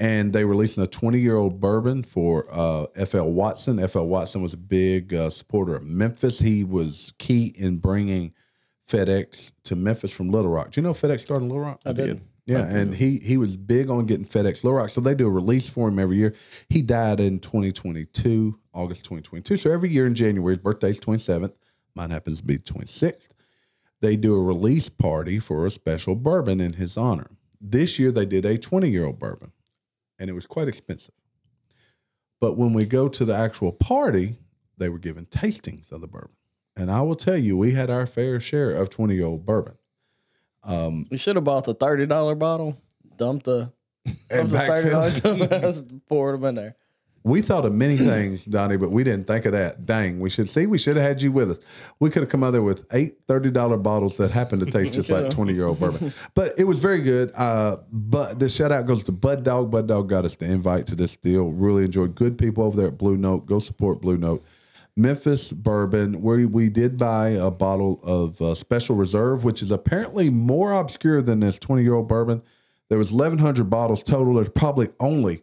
And 0.00 0.32
they 0.32 0.44
releasing 0.44 0.82
a 0.82 0.86
20 0.86 1.18
year 1.18 1.36
old 1.36 1.60
bourbon 1.60 2.04
for 2.04 2.46
uh, 2.52 2.86
FL 3.04 3.22
Watson. 3.22 3.86
FL 3.88 4.02
Watson 4.02 4.42
was 4.42 4.52
a 4.52 4.58
big 4.58 5.12
uh, 5.12 5.30
supporter 5.30 5.74
of 5.76 5.84
Memphis. 5.84 6.38
He 6.38 6.62
was 6.62 7.12
key 7.18 7.52
in 7.56 7.78
bringing 7.78 8.32
FedEx 8.88 9.52
to 9.64 9.76
Memphis 9.76 10.12
from 10.12 10.30
Little 10.30 10.50
Rock. 10.50 10.70
Do 10.70 10.80
you 10.80 10.86
know 10.86 10.94
FedEx 10.94 11.20
started 11.20 11.44
in 11.44 11.50
Little 11.50 11.64
Rock? 11.64 11.80
I 11.84 11.92
did. 11.92 12.20
Yeah, 12.46 12.64
and 12.64 12.94
he 12.94 13.18
he 13.18 13.36
was 13.36 13.58
big 13.58 13.90
on 13.90 14.06
getting 14.06 14.24
FedEx 14.24 14.64
Little 14.64 14.74
Rock. 14.74 14.88
So 14.88 15.02
they 15.02 15.14
do 15.14 15.26
a 15.26 15.30
release 15.30 15.68
for 15.68 15.88
him 15.88 15.98
every 15.98 16.16
year. 16.16 16.34
He 16.70 16.80
died 16.80 17.20
in 17.20 17.40
2022, 17.40 18.58
August 18.72 19.04
2022. 19.04 19.58
So 19.58 19.70
every 19.70 19.90
year 19.90 20.06
in 20.06 20.14
January, 20.14 20.54
his 20.54 20.62
birthday's 20.62 20.98
27th. 20.98 21.52
Mine 21.94 22.08
happens 22.08 22.38
to 22.38 22.44
be 22.44 22.56
26th. 22.56 23.28
They 24.00 24.16
do 24.16 24.34
a 24.34 24.42
release 24.42 24.88
party 24.88 25.38
for 25.38 25.66
a 25.66 25.70
special 25.70 26.14
bourbon 26.14 26.58
in 26.58 26.74
his 26.74 26.96
honor. 26.96 27.26
This 27.60 27.98
year 27.98 28.10
they 28.10 28.24
did 28.24 28.46
a 28.46 28.56
20 28.56 28.88
year 28.88 29.04
old 29.04 29.18
bourbon, 29.18 29.52
and 30.18 30.28
it 30.30 30.32
was 30.34 30.46
quite 30.46 30.68
expensive. 30.68 31.14
But 32.40 32.56
when 32.56 32.72
we 32.72 32.84
go 32.86 33.08
to 33.08 33.24
the 33.24 33.34
actual 33.34 33.72
party, 33.72 34.36
they 34.76 34.88
were 34.88 34.98
given 34.98 35.26
tastings 35.26 35.90
of 35.90 36.00
the 36.00 36.06
bourbon. 36.06 36.30
And 36.76 36.90
I 36.90 37.00
will 37.02 37.16
tell 37.16 37.36
you, 37.36 37.56
we 37.56 37.72
had 37.72 37.90
our 37.90 38.06
fair 38.06 38.38
share 38.38 38.70
of 38.72 38.88
20 38.90 39.14
year 39.14 39.26
old 39.26 39.44
bourbon. 39.44 39.74
Um, 40.62 41.06
You 41.10 41.18
should 41.18 41.34
have 41.36 41.44
bought 41.44 41.64
the 41.64 41.74
thirty 41.74 42.06
dollar 42.06 42.34
bottle. 42.34 42.80
Dumped 43.16 43.46
the, 43.46 43.72
and 44.30 44.48
dumped 44.48 44.50
the 44.50 44.58
thirty 44.58 44.90
dollars. 44.90 45.20
backfill. 45.20 46.00
poured 46.08 46.36
them 46.40 46.44
in 46.50 46.54
there. 46.54 46.76
We 47.24 47.42
thought 47.42 47.64
of 47.64 47.74
many 47.74 47.96
things, 48.12 48.44
Donnie, 48.44 48.76
but 48.76 48.90
we 48.90 49.04
didn't 49.04 49.26
think 49.26 49.44
of 49.44 49.52
that. 49.52 49.86
Dang, 49.86 50.20
we 50.20 50.30
should 50.30 50.48
see, 50.48 50.66
we 50.66 50.78
should 50.78 50.96
have 50.96 51.04
had 51.04 51.22
you 51.22 51.32
with 51.32 51.50
us. 51.50 51.58
We 52.00 52.10
could 52.10 52.22
have 52.22 52.30
come 52.30 52.44
out 52.44 52.52
there 52.52 52.62
with 52.62 52.86
eight 52.92 53.26
$30 53.26 53.82
bottles 53.82 54.16
that 54.16 54.30
happened 54.30 54.64
to 54.64 54.70
taste 54.70 54.94
just 54.94 55.10
like 55.10 55.30
20 55.30 55.52
year 55.52 55.66
old 55.66 55.80
bourbon. 55.80 56.12
But 56.34 56.58
it 56.58 56.64
was 56.64 56.80
very 56.80 57.02
good. 57.02 57.32
Uh, 57.34 57.78
but 57.90 58.38
the 58.38 58.48
shout 58.48 58.70
out 58.72 58.86
goes 58.86 59.02
to 59.04 59.12
Bud 59.12 59.44
Dog. 59.44 59.70
Bud 59.70 59.88
Dog 59.88 60.08
got 60.08 60.24
us 60.24 60.36
the 60.36 60.46
invite 60.50 60.86
to 60.88 60.94
this 60.94 61.16
deal. 61.16 61.50
Really 61.50 61.84
enjoyed 61.84 62.14
good 62.14 62.38
people 62.38 62.64
over 62.64 62.76
there 62.76 62.88
at 62.88 62.98
Blue 62.98 63.16
Note. 63.16 63.46
Go 63.46 63.58
support 63.58 64.00
Blue 64.00 64.16
Note. 64.16 64.44
Memphis 64.96 65.52
bourbon, 65.52 66.22
where 66.22 66.46
we 66.48 66.68
did 66.68 66.98
buy 66.98 67.28
a 67.28 67.52
bottle 67.52 68.00
of 68.02 68.42
uh, 68.42 68.54
Special 68.54 68.96
Reserve, 68.96 69.44
which 69.44 69.62
is 69.62 69.70
apparently 69.70 70.28
more 70.28 70.72
obscure 70.72 71.22
than 71.22 71.38
this 71.40 71.58
20 71.58 71.82
year 71.82 71.94
old 71.94 72.08
bourbon. 72.08 72.42
There 72.88 72.98
was 72.98 73.12
1,100 73.12 73.70
bottles 73.70 74.02
total. 74.02 74.34
There's 74.34 74.48
probably 74.48 74.88
only, 74.98 75.42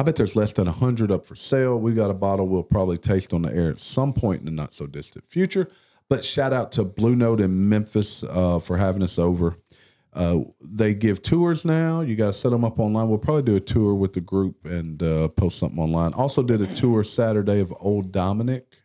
I 0.00 0.02
bet 0.02 0.16
there's 0.16 0.34
less 0.34 0.54
than 0.54 0.64
100 0.64 1.12
up 1.12 1.26
for 1.26 1.36
sale. 1.36 1.78
We 1.78 1.92
got 1.92 2.10
a 2.10 2.14
bottle 2.14 2.48
we'll 2.48 2.62
probably 2.62 2.96
taste 2.96 3.34
on 3.34 3.42
the 3.42 3.52
air 3.52 3.68
at 3.68 3.78
some 3.78 4.14
point 4.14 4.40
in 4.40 4.46
the 4.46 4.50
not 4.50 4.72
so 4.72 4.86
distant 4.86 5.26
future. 5.26 5.70
But 6.08 6.24
shout 6.24 6.54
out 6.54 6.72
to 6.72 6.84
Blue 6.84 7.14
Note 7.14 7.38
in 7.38 7.68
Memphis 7.68 8.24
uh, 8.24 8.60
for 8.60 8.78
having 8.78 9.02
us 9.02 9.18
over. 9.18 9.58
Uh, 10.14 10.38
they 10.58 10.94
give 10.94 11.20
tours 11.20 11.66
now. 11.66 12.00
You 12.00 12.16
got 12.16 12.28
to 12.28 12.32
set 12.32 12.48
them 12.48 12.64
up 12.64 12.80
online. 12.80 13.10
We'll 13.10 13.18
probably 13.18 13.42
do 13.42 13.56
a 13.56 13.60
tour 13.60 13.94
with 13.94 14.14
the 14.14 14.22
group 14.22 14.64
and 14.64 15.02
uh, 15.02 15.28
post 15.28 15.58
something 15.58 15.78
online. 15.78 16.14
Also, 16.14 16.42
did 16.42 16.62
a 16.62 16.74
tour 16.74 17.04
Saturday 17.04 17.60
of 17.60 17.70
Old 17.78 18.10
Dominick 18.10 18.78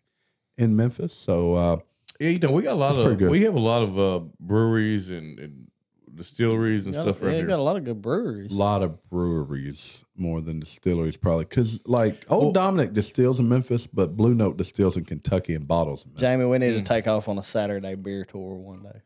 in 0.57 0.75
Memphis. 0.75 1.13
So, 1.13 1.53
uh, 1.55 1.77
Yeah, 2.19 2.31
you 2.31 2.39
know, 2.39 2.51
we 2.51 2.63
got 2.63 2.73
a 2.73 2.75
lot 2.75 2.97
of 2.97 3.21
we 3.21 3.43
have 3.43 3.55
a 3.55 3.59
lot 3.59 3.83
of 3.83 3.97
uh, 3.97 4.19
breweries 4.41 5.09
and, 5.09 5.39
and 5.39 5.71
distilleries 6.15 6.85
and 6.85 6.93
Got- 6.95 7.01
stuff 7.03 7.17
yeah, 7.21 7.25
right 7.27 7.31
you 7.33 7.37
here. 7.39 7.47
got 7.47 7.59
a 7.59 7.63
lot 7.63 7.75
of 7.77 7.83
good 7.83 8.01
breweries. 8.01 8.51
a 8.51 8.55
lot 8.55 8.81
of 8.83 9.09
breweries 9.09 10.03
more 10.15 10.41
than 10.41 10.59
distilleries, 10.59 11.17
probably. 11.17 11.45
Because, 11.45 11.79
like, 11.85 12.25
Old 12.29 12.53
Dominick 12.53 12.93
distills 12.93 13.39
in 13.39 13.49
Memphis, 13.49 13.85
but 13.87 14.15
Blue 14.15 14.33
Note 14.33 14.57
distills 14.57 14.97
in 14.97 15.05
Kentucky 15.05 15.53
and 15.55 15.67
bottles 15.67 16.03
in 16.05 16.11
Memphis. 16.11 16.21
Jamie, 16.21 16.45
we 16.45 16.57
need 16.57 16.73
Mm. 16.73 16.77
to 16.77 16.83
take 16.83 17.07
off 17.07 17.27
on 17.27 17.37
a 17.37 17.43
Saturday 17.43 17.95
beer 17.95 18.25
tour 18.25 18.55
one 18.55 18.83
day. 18.83 19.01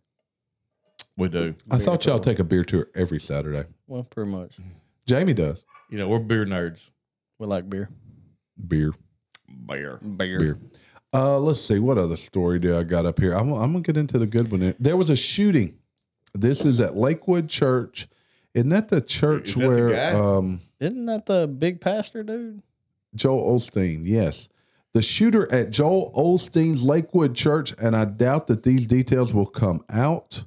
we 1.18 1.28
do. 1.28 1.54
I 1.70 1.80
thought 1.80 2.06
y'all 2.06 2.20
take 2.20 2.40
a 2.40 2.44
beer 2.46 2.64
tour 2.64 2.88
every 2.96 3.20
Saturday. 3.20 3.68
Well, 3.88 4.04
pretty 4.04 4.32
much. 4.32 4.58
Jamie 5.06 5.34
does. 5.34 5.66
You 5.90 5.98
know, 5.98 6.08
we're 6.08 6.20
beer 6.20 6.46
nerds. 6.46 6.90
We 7.40 7.48
like 7.48 7.70
beer. 7.70 7.90
Beer. 8.68 8.94
Beer. 9.66 9.98
Beer. 10.02 10.40
Beer. 10.40 10.60
Uh, 11.14 11.40
let's 11.40 11.60
see. 11.60 11.80
What 11.80 11.98
other 11.98 12.16
story 12.18 12.60
do 12.60 12.78
I 12.78 12.84
got 12.84 13.06
up 13.06 13.20
here? 13.20 13.34
I'm, 13.34 13.52
I'm 13.52 13.72
going 13.72 13.84
to 13.84 13.92
get 13.92 13.98
into 14.00 14.18
the 14.20 14.28
good 14.28 14.52
one. 14.52 14.76
There 14.80 14.96
was 14.96 15.10
a 15.10 15.16
shooting. 15.16 15.78
This 16.34 16.64
is 16.66 16.80
at 16.80 16.96
Lakewood 16.96 17.50
Church. 17.50 18.08
Isn't 18.54 18.70
that 18.70 18.90
the 18.90 19.02
church 19.02 19.50
Is 19.50 19.56
that 19.56 19.62
the 19.62 19.68
where 19.68 19.90
guy? 19.92 20.12
um, 20.12 20.62
Isn't 20.80 21.06
that 21.06 21.26
the 21.26 21.48
big 21.48 21.82
pastor 21.82 22.24
dude? 22.24 22.62
Joel 23.16 23.58
Osteen? 23.60 24.02
Yes. 24.06 24.50
The 24.94 25.02
shooter 25.04 25.52
at 25.52 25.70
Joel 25.72 26.12
Osteen's 26.16 26.84
Lakewood 26.84 27.36
Church, 27.36 27.74
and 27.80 27.96
I 27.96 28.06
doubt 28.06 28.48
that 28.48 28.64
these 28.64 28.88
details 28.88 29.34
will 29.34 29.46
come 29.46 29.84
out. 29.90 30.44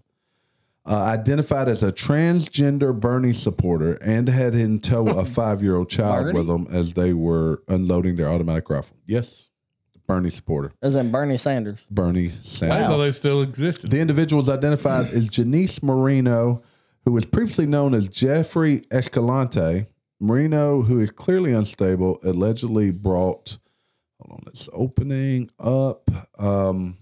Uh, 0.85 0.97
identified 0.97 1.69
as 1.69 1.85
a 1.85 1.93
transgender 1.93 2.93
Bernie 2.99 3.33
supporter 3.33 3.93
and 4.03 4.29
had 4.29 4.57
in 4.57 4.81
tow 4.81 5.07
a 5.07 5.25
five 5.39 5.63
year 5.63 5.77
old 5.77 5.89
child 5.89 6.25
Bernie? 6.25 6.39
with 6.39 6.49
them 6.49 6.67
as 6.73 6.95
they 6.95 7.13
were 7.13 7.63
unloading 7.69 8.17
their 8.17 8.29
automatic 8.29 8.69
rifle. 8.69 8.97
Yes. 9.07 9.49
Bernie 10.13 10.31
supporter. 10.31 10.73
As 10.83 10.95
in 10.97 11.11
Bernie 11.11 11.39
Sanders. 11.39 11.79
Bernie 11.91 12.27
I 12.29 12.31
Sanders. 12.31 12.59
didn't 12.79 12.91
know 12.91 12.99
they 12.99 13.13
still 13.13 13.41
existed. 13.43 13.91
The 13.91 14.01
individual 14.01 14.43
is 14.43 14.49
identified 14.49 15.09
as 15.09 15.29
Genesse 15.31 15.83
Moreno, 15.83 16.63
who 17.05 17.13
was 17.13 17.25
previously 17.25 17.67
known 17.67 17.95
as 17.95 18.09
Jeffrey 18.09 18.83
Escalante. 18.91 19.87
Marino, 20.21 20.83
who 20.83 21.01
is 21.01 21.11
clearly 21.11 21.53
unstable, 21.53 22.19
allegedly 22.23 22.91
brought, 22.93 23.59
hold 24.21 24.39
on, 24.39 24.45
it's 24.47 24.69
opening 24.73 25.51
up, 25.59 26.11
um, 26.39 26.99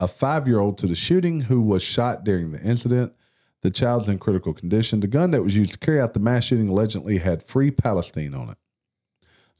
a 0.00 0.06
five 0.08 0.46
year 0.46 0.58
old 0.60 0.78
to 0.78 0.86
the 0.86 0.94
shooting 0.94 1.40
who 1.42 1.60
was 1.60 1.82
shot 1.82 2.22
during 2.24 2.52
the 2.52 2.60
incident. 2.62 3.12
The 3.62 3.70
child's 3.70 4.08
in 4.08 4.18
critical 4.18 4.54
condition. 4.54 5.00
The 5.00 5.06
gun 5.08 5.32
that 5.32 5.42
was 5.42 5.56
used 5.56 5.72
to 5.72 5.78
carry 5.78 6.00
out 6.00 6.14
the 6.14 6.20
mass 6.20 6.44
shooting 6.44 6.68
allegedly 6.68 7.18
had 7.18 7.42
Free 7.42 7.70
Palestine 7.72 8.34
on 8.34 8.50
it. 8.50 8.58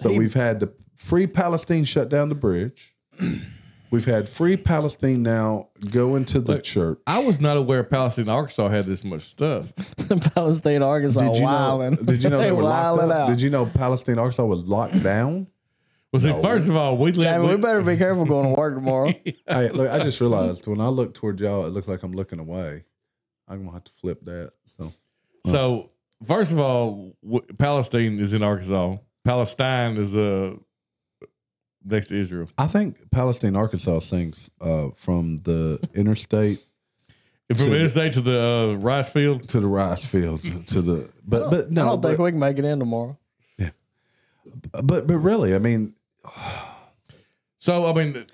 So 0.00 0.10
He- 0.10 0.18
we've 0.18 0.34
had 0.34 0.60
the 0.60 0.72
Free 0.96 1.26
Palestine 1.26 1.84
shut 1.84 2.08
down 2.08 2.28
the 2.28 2.34
bridge. 2.34 2.94
We've 3.90 4.04
had 4.04 4.28
Free 4.28 4.56
Palestine 4.56 5.22
now 5.22 5.68
go 5.90 6.16
into 6.16 6.40
the 6.40 6.54
Look, 6.54 6.64
church. 6.64 6.98
I 7.06 7.20
was 7.24 7.40
not 7.40 7.56
aware 7.56 7.84
Palestine, 7.84 8.28
Arkansas 8.28 8.68
had 8.68 8.86
this 8.86 9.04
much 9.04 9.22
stuff. 9.22 9.72
Palestine, 10.34 10.82
Arkansas, 10.82 11.20
Did 11.20 11.36
you 11.36 11.42
know? 11.42 11.46
wilding. 11.46 12.04
Did 12.04 12.22
you 12.24 12.30
know 12.30 12.38
they 12.38 12.50
were 12.50 12.64
locked 12.64 13.02
up? 13.02 13.10
out. 13.10 13.28
Did 13.28 13.40
you 13.40 13.48
know 13.50 13.64
Palestine, 13.64 14.18
Arkansas 14.18 14.44
was 14.44 14.64
locked 14.64 15.00
down? 15.02 15.46
Well, 16.12 16.20
see, 16.20 16.32
first 16.42 16.68
of 16.68 16.74
all, 16.76 16.96
we 16.98 17.12
live. 17.12 17.24
Jamie, 17.24 17.46
we 17.48 17.54
we- 17.56 17.62
better 17.62 17.80
be 17.82 17.96
careful 17.96 18.24
going 18.24 18.48
to 18.52 18.58
work 18.60 18.74
tomorrow. 18.74 19.12
I, 19.48 19.68
look, 19.68 19.88
I 19.90 19.98
just 20.00 20.20
realized 20.20 20.66
when 20.66 20.80
I 20.80 20.88
look 20.88 21.14
toward 21.14 21.38
y'all, 21.40 21.64
it 21.66 21.68
looks 21.70 21.86
like 21.88 22.02
I'm 22.02 22.12
looking 22.12 22.40
away. 22.40 22.84
I'm 23.48 23.60
gonna 23.60 23.72
have 23.72 23.84
to 23.84 23.92
flip 23.92 24.24
that. 24.24 24.52
So 24.78 24.92
So, 25.46 25.90
first 26.26 26.50
of 26.50 26.58
all, 26.58 27.14
w- 27.22 27.44
Palestine 27.58 28.18
is 28.18 28.32
in 28.34 28.42
Arkansas. 28.42 28.96
Palestine 29.24 29.96
is 29.96 30.16
uh, 30.16 30.54
next 31.86 32.06
to 32.08 32.20
Israel. 32.20 32.48
I 32.58 32.66
think 32.66 33.10
Palestine, 33.10 33.56
Arkansas 33.56 34.00
sings 34.00 34.50
uh, 34.60 34.88
from 34.94 35.36
the 35.38 35.78
interstate 35.94 36.62
From 37.48 37.58
To- 37.70 37.76
interstate 37.76 38.12
to 38.14 38.20
the 38.20 38.40
uh, 38.42 38.74
rice 38.74 39.08
field. 39.08 39.48
to 39.50 39.60
the 39.60 39.68
rice 39.68 40.04
fields 40.04 40.48
to 40.72 40.82
the. 40.82 41.10
But 41.24 41.50
but 41.50 41.70
no 41.70 41.82
I 41.82 41.84
don't 41.86 42.02
think 42.02 42.16
but, 42.18 42.22
we 42.24 42.30
can 42.32 42.40
make 42.40 42.58
it 42.58 42.64
in 42.64 42.78
tomorrow. 42.80 43.16
Yeah, 43.58 43.70
but 44.82 45.06
but 45.06 45.18
really, 45.18 45.54
I 45.54 45.58
mean, 45.58 45.94
So, 47.58 47.86
I 47.86 47.92
mean, 47.92 48.26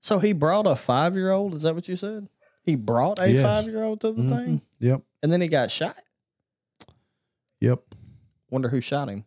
So 0.00 0.18
he 0.20 0.32
brought 0.32 0.66
a 0.66 0.76
five 0.76 1.14
year 1.16 1.30
old. 1.30 1.54
Is 1.54 1.62
that 1.62 1.74
what 1.74 1.88
you 1.88 1.96
said? 1.96 2.28
He 2.62 2.74
brought 2.76 3.18
a 3.20 3.30
Yes. 3.30 3.42
five 3.44 3.66
year 3.72 3.82
old 3.84 4.00
to 4.02 4.12
the 4.12 4.22
mhm, 4.22 4.28
thing, 4.30 4.62
Yep, 4.80 5.02
and 5.22 5.32
then 5.32 5.40
he 5.40 5.48
got 5.48 5.70
shot. 5.70 5.96
yep. 7.60 7.82
Wonder 8.50 8.68
who 8.68 8.80
shot 8.80 9.08
him. 9.08 9.24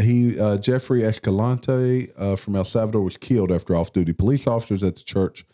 He 0.00 0.38
uh, 0.38 0.58
Jeffrey 0.58 1.04
Escalante 1.04 2.10
uh, 2.16 2.36
from 2.36 2.56
El 2.56 2.64
Salvador 2.64 3.02
was 3.02 3.16
killed 3.16 3.52
after 3.52 3.76
off-duty 3.76 4.12
police 4.12 4.46
officers 4.46 4.82
at 4.82 4.96
the 4.96 5.04
church 5.04 5.44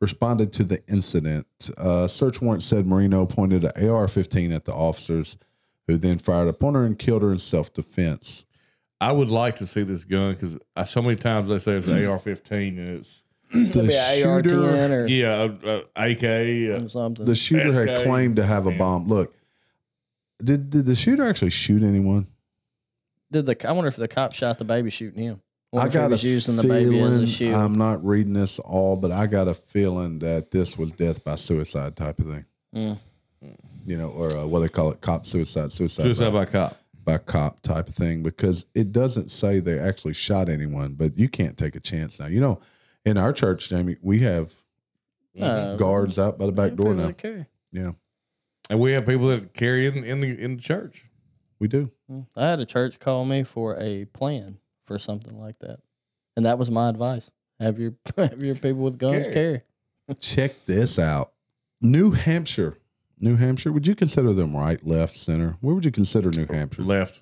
responded 0.00 0.52
to 0.54 0.64
the 0.64 0.82
incident. 0.88 1.46
Uh, 1.76 2.06
search 2.06 2.40
warrant 2.40 2.62
said 2.62 2.86
Moreno 2.86 3.26
pointed 3.26 3.64
an 3.64 3.72
AR-15 3.90 4.54
at 4.54 4.64
the 4.64 4.72
officers, 4.72 5.36
who 5.86 5.96
then 5.96 6.18
fired 6.18 6.48
upon 6.48 6.74
her 6.74 6.84
and 6.84 6.98
killed 6.98 7.22
her 7.22 7.32
in 7.32 7.38
self-defense. 7.38 8.44
I 9.00 9.12
would 9.12 9.28
like 9.28 9.56
to 9.56 9.66
see 9.66 9.82
this 9.82 10.04
gun 10.04 10.34
because 10.34 10.58
so 10.90 11.02
many 11.02 11.16
times 11.16 11.48
they 11.48 11.58
say 11.58 11.72
it's 11.72 11.86
an 11.86 12.04
AR-15 12.04 12.78
and 12.78 12.98
it's 12.98 13.22
The 13.52 13.82
Maybe 13.82 13.96
AR 14.24 14.42
shooter, 14.42 14.72
ten 14.72 14.92
or 14.92 15.06
yeah, 15.06 15.48
uh, 15.64 15.80
uh, 15.96 16.02
AK. 16.04 16.24
Uh, 16.82 16.88
something. 16.88 17.24
the 17.24 17.34
shooter 17.34 17.86
had 17.86 18.04
claimed 18.04 18.36
to 18.36 18.44
have 18.44 18.66
a 18.66 18.72
bomb. 18.72 19.06
Look, 19.06 19.34
did 20.42 20.68
did 20.70 20.84
the 20.84 20.94
shooter 20.94 21.26
actually 21.26 21.50
shoot 21.50 21.82
anyone? 21.82 22.26
Did 23.30 23.46
the 23.46 23.68
I 23.68 23.72
wonder 23.72 23.88
if 23.88 23.96
the 23.96 24.08
cop 24.08 24.32
shot 24.32 24.58
the 24.58 24.64
baby 24.64 24.90
shooting 24.90 25.22
him? 25.22 25.40
Wonder 25.70 25.84
I 25.84 25.86
if 25.88 25.92
he 25.92 25.98
got 25.98 26.06
a 26.06 26.10
was 26.10 26.24
using 26.24 26.56
the 26.56 26.62
feeling. 26.62 26.84
baby 26.90 27.00
as 27.00 27.20
a 27.20 27.26
shield. 27.26 27.54
I'm 27.54 27.76
not 27.76 28.04
reading 28.04 28.32
this 28.32 28.58
all, 28.58 28.96
but 28.96 29.12
I 29.12 29.26
got 29.26 29.48
a 29.48 29.54
feeling 29.54 30.18
that 30.20 30.50
this 30.50 30.78
was 30.78 30.92
death 30.92 31.22
by 31.24 31.34
suicide 31.34 31.94
type 31.96 32.18
of 32.20 32.26
thing. 32.26 32.44
Mm. 32.74 32.98
You 33.86 33.96
know, 33.98 34.08
or 34.08 34.34
uh, 34.36 34.46
what 34.46 34.60
they 34.60 34.68
call 34.68 34.90
it, 34.90 35.00
cop 35.00 35.26
suicide, 35.26 35.72
suicide, 35.72 36.02
Suicide 36.04 36.32
by, 36.32 36.44
by 36.44 36.50
cop. 36.50 36.76
by 37.04 37.18
cop 37.18 37.60
type 37.60 37.88
of 37.88 37.94
thing, 37.94 38.22
because 38.22 38.66
it 38.74 38.92
doesn't 38.92 39.30
say 39.30 39.60
they 39.60 39.78
actually 39.78 40.14
shot 40.14 40.48
anyone. 40.48 40.94
But 40.94 41.18
you 41.18 41.28
can't 41.28 41.56
take 41.56 41.74
a 41.76 41.80
chance 41.80 42.18
now. 42.18 42.26
You 42.26 42.40
know, 42.40 42.60
in 43.04 43.16
our 43.18 43.32
church, 43.32 43.68
Jamie, 43.68 43.96
we 44.02 44.20
have 44.20 44.52
Uh, 45.38 45.76
guards 45.76 46.18
out 46.18 46.38
by 46.38 46.46
the 46.46 46.52
back 46.52 46.74
door 46.76 46.94
now. 46.94 47.08
that. 47.08 47.46
Yeah, 47.72 47.92
And 48.70 48.80
we 48.80 48.92
have 48.92 49.06
people 49.06 49.28
that 49.28 49.52
carry 49.54 49.86
in 49.86 50.02
in 50.02 50.20
the 50.20 50.28
in 50.42 50.56
the 50.56 50.62
church. 50.62 51.04
We 51.58 51.68
do. 51.68 51.90
Mm. 52.10 52.26
I 52.36 52.48
had 52.48 52.60
a 52.60 52.66
church 52.66 52.98
call 52.98 53.24
me 53.24 53.44
for 53.44 53.78
a 53.78 54.06
plan 54.06 54.58
for 54.86 54.98
something 54.98 55.38
like 55.38 55.58
that, 55.60 55.80
and 56.36 56.44
that 56.44 56.58
was 56.58 56.70
my 56.70 56.88
advice: 56.88 57.30
have 57.60 57.78
your 57.78 57.94
have 58.16 58.42
your 58.42 58.54
people 58.54 58.82
with 58.82 58.98
guns 58.98 59.24
Carry. 59.24 59.34
carry. 59.34 59.62
Check 60.18 60.64
this 60.66 60.98
out. 60.98 61.32
New 61.80 62.12
Hampshire. 62.12 62.78
New 63.20 63.36
Hampshire, 63.36 63.72
would 63.72 63.86
you 63.86 63.96
consider 63.96 64.32
them 64.32 64.56
right, 64.56 64.86
left, 64.86 65.16
center? 65.16 65.56
Where 65.60 65.74
would 65.74 65.84
you 65.84 65.90
consider 65.90 66.30
New 66.30 66.46
Hampshire? 66.46 66.82
Left. 66.82 67.20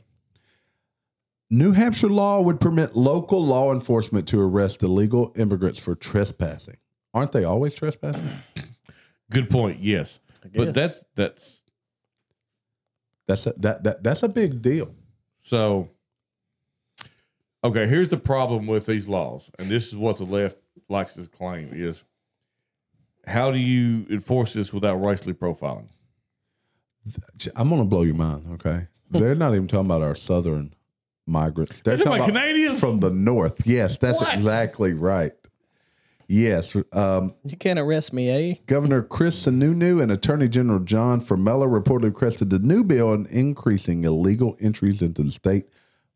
New 1.49 1.72
Hampshire 1.72 2.11
law 2.11 2.42
would 2.42 2.61
permit 2.61 2.94
local 2.94 3.44
law 3.44 3.72
enforcement 3.72 4.29
to 4.29 4.40
arrest 4.40 4.83
illegal 4.83 5.33
immigrants 5.37 5.79
for 5.79 5.94
trespassing 5.94 6.77
aren't 7.16 7.33
they 7.33 7.44
always 7.44 7.75
trespassing? 7.75 8.31
Good 9.31 9.51
point. 9.51 9.81
Yes, 9.81 10.20
but 10.55 10.75
that's 10.75 11.03
that's 11.16 11.62
That's 13.26 13.46
a, 13.46 13.52
that 13.58 13.82
that 13.84 14.02
that's 14.02 14.22
a 14.22 14.28
big 14.28 14.62
deal. 14.62 14.94
so. 15.42 15.88
Okay, 17.64 17.88
here's 17.88 18.10
the 18.10 18.16
problem 18.16 18.68
with 18.68 18.86
these 18.86 19.08
laws, 19.08 19.50
and 19.58 19.68
this 19.68 19.88
is 19.88 19.96
what 19.96 20.18
the 20.18 20.24
left 20.24 20.56
likes 20.88 21.14
to 21.14 21.26
claim: 21.26 21.70
is 21.72 22.04
how 23.26 23.50
do 23.50 23.58
you 23.58 24.06
enforce 24.08 24.52
this 24.52 24.72
without 24.72 24.96
racially 25.02 25.34
profiling? 25.34 25.88
I'm 27.56 27.68
gonna 27.68 27.84
blow 27.84 28.02
your 28.02 28.14
mind. 28.14 28.46
Okay, 28.54 28.86
they're 29.10 29.34
not 29.34 29.54
even 29.54 29.66
talking 29.66 29.86
about 29.86 30.02
our 30.02 30.14
southern 30.14 30.74
migrants. 31.26 31.82
They're 31.82 31.96
They're 31.96 32.04
talking 32.04 32.20
about 32.20 32.28
Canadians? 32.28 32.78
from 32.78 33.00
the 33.00 33.10
north. 33.10 33.66
Yes, 33.66 33.96
that's 33.96 34.20
What? 34.20 34.34
exactly 34.34 34.94
right. 34.94 35.32
Yes, 36.28 36.74
um, 36.92 37.34
you 37.44 37.56
can't 37.56 37.78
arrest 37.78 38.12
me, 38.12 38.28
eh? 38.30 38.54
Governor 38.66 39.02
Chris 39.02 39.46
Sununu 39.46 40.02
and 40.02 40.10
Attorney 40.10 40.48
General 40.48 40.80
John 40.80 41.20
Formella 41.20 41.68
reportedly 41.68 42.04
requested 42.06 42.52
a 42.52 42.58
new 42.58 42.82
bill 42.82 43.10
on 43.10 43.26
increasing 43.30 44.02
illegal 44.04 44.56
entries 44.60 45.02
into 45.02 45.22
the 45.22 45.30
state 45.30 45.66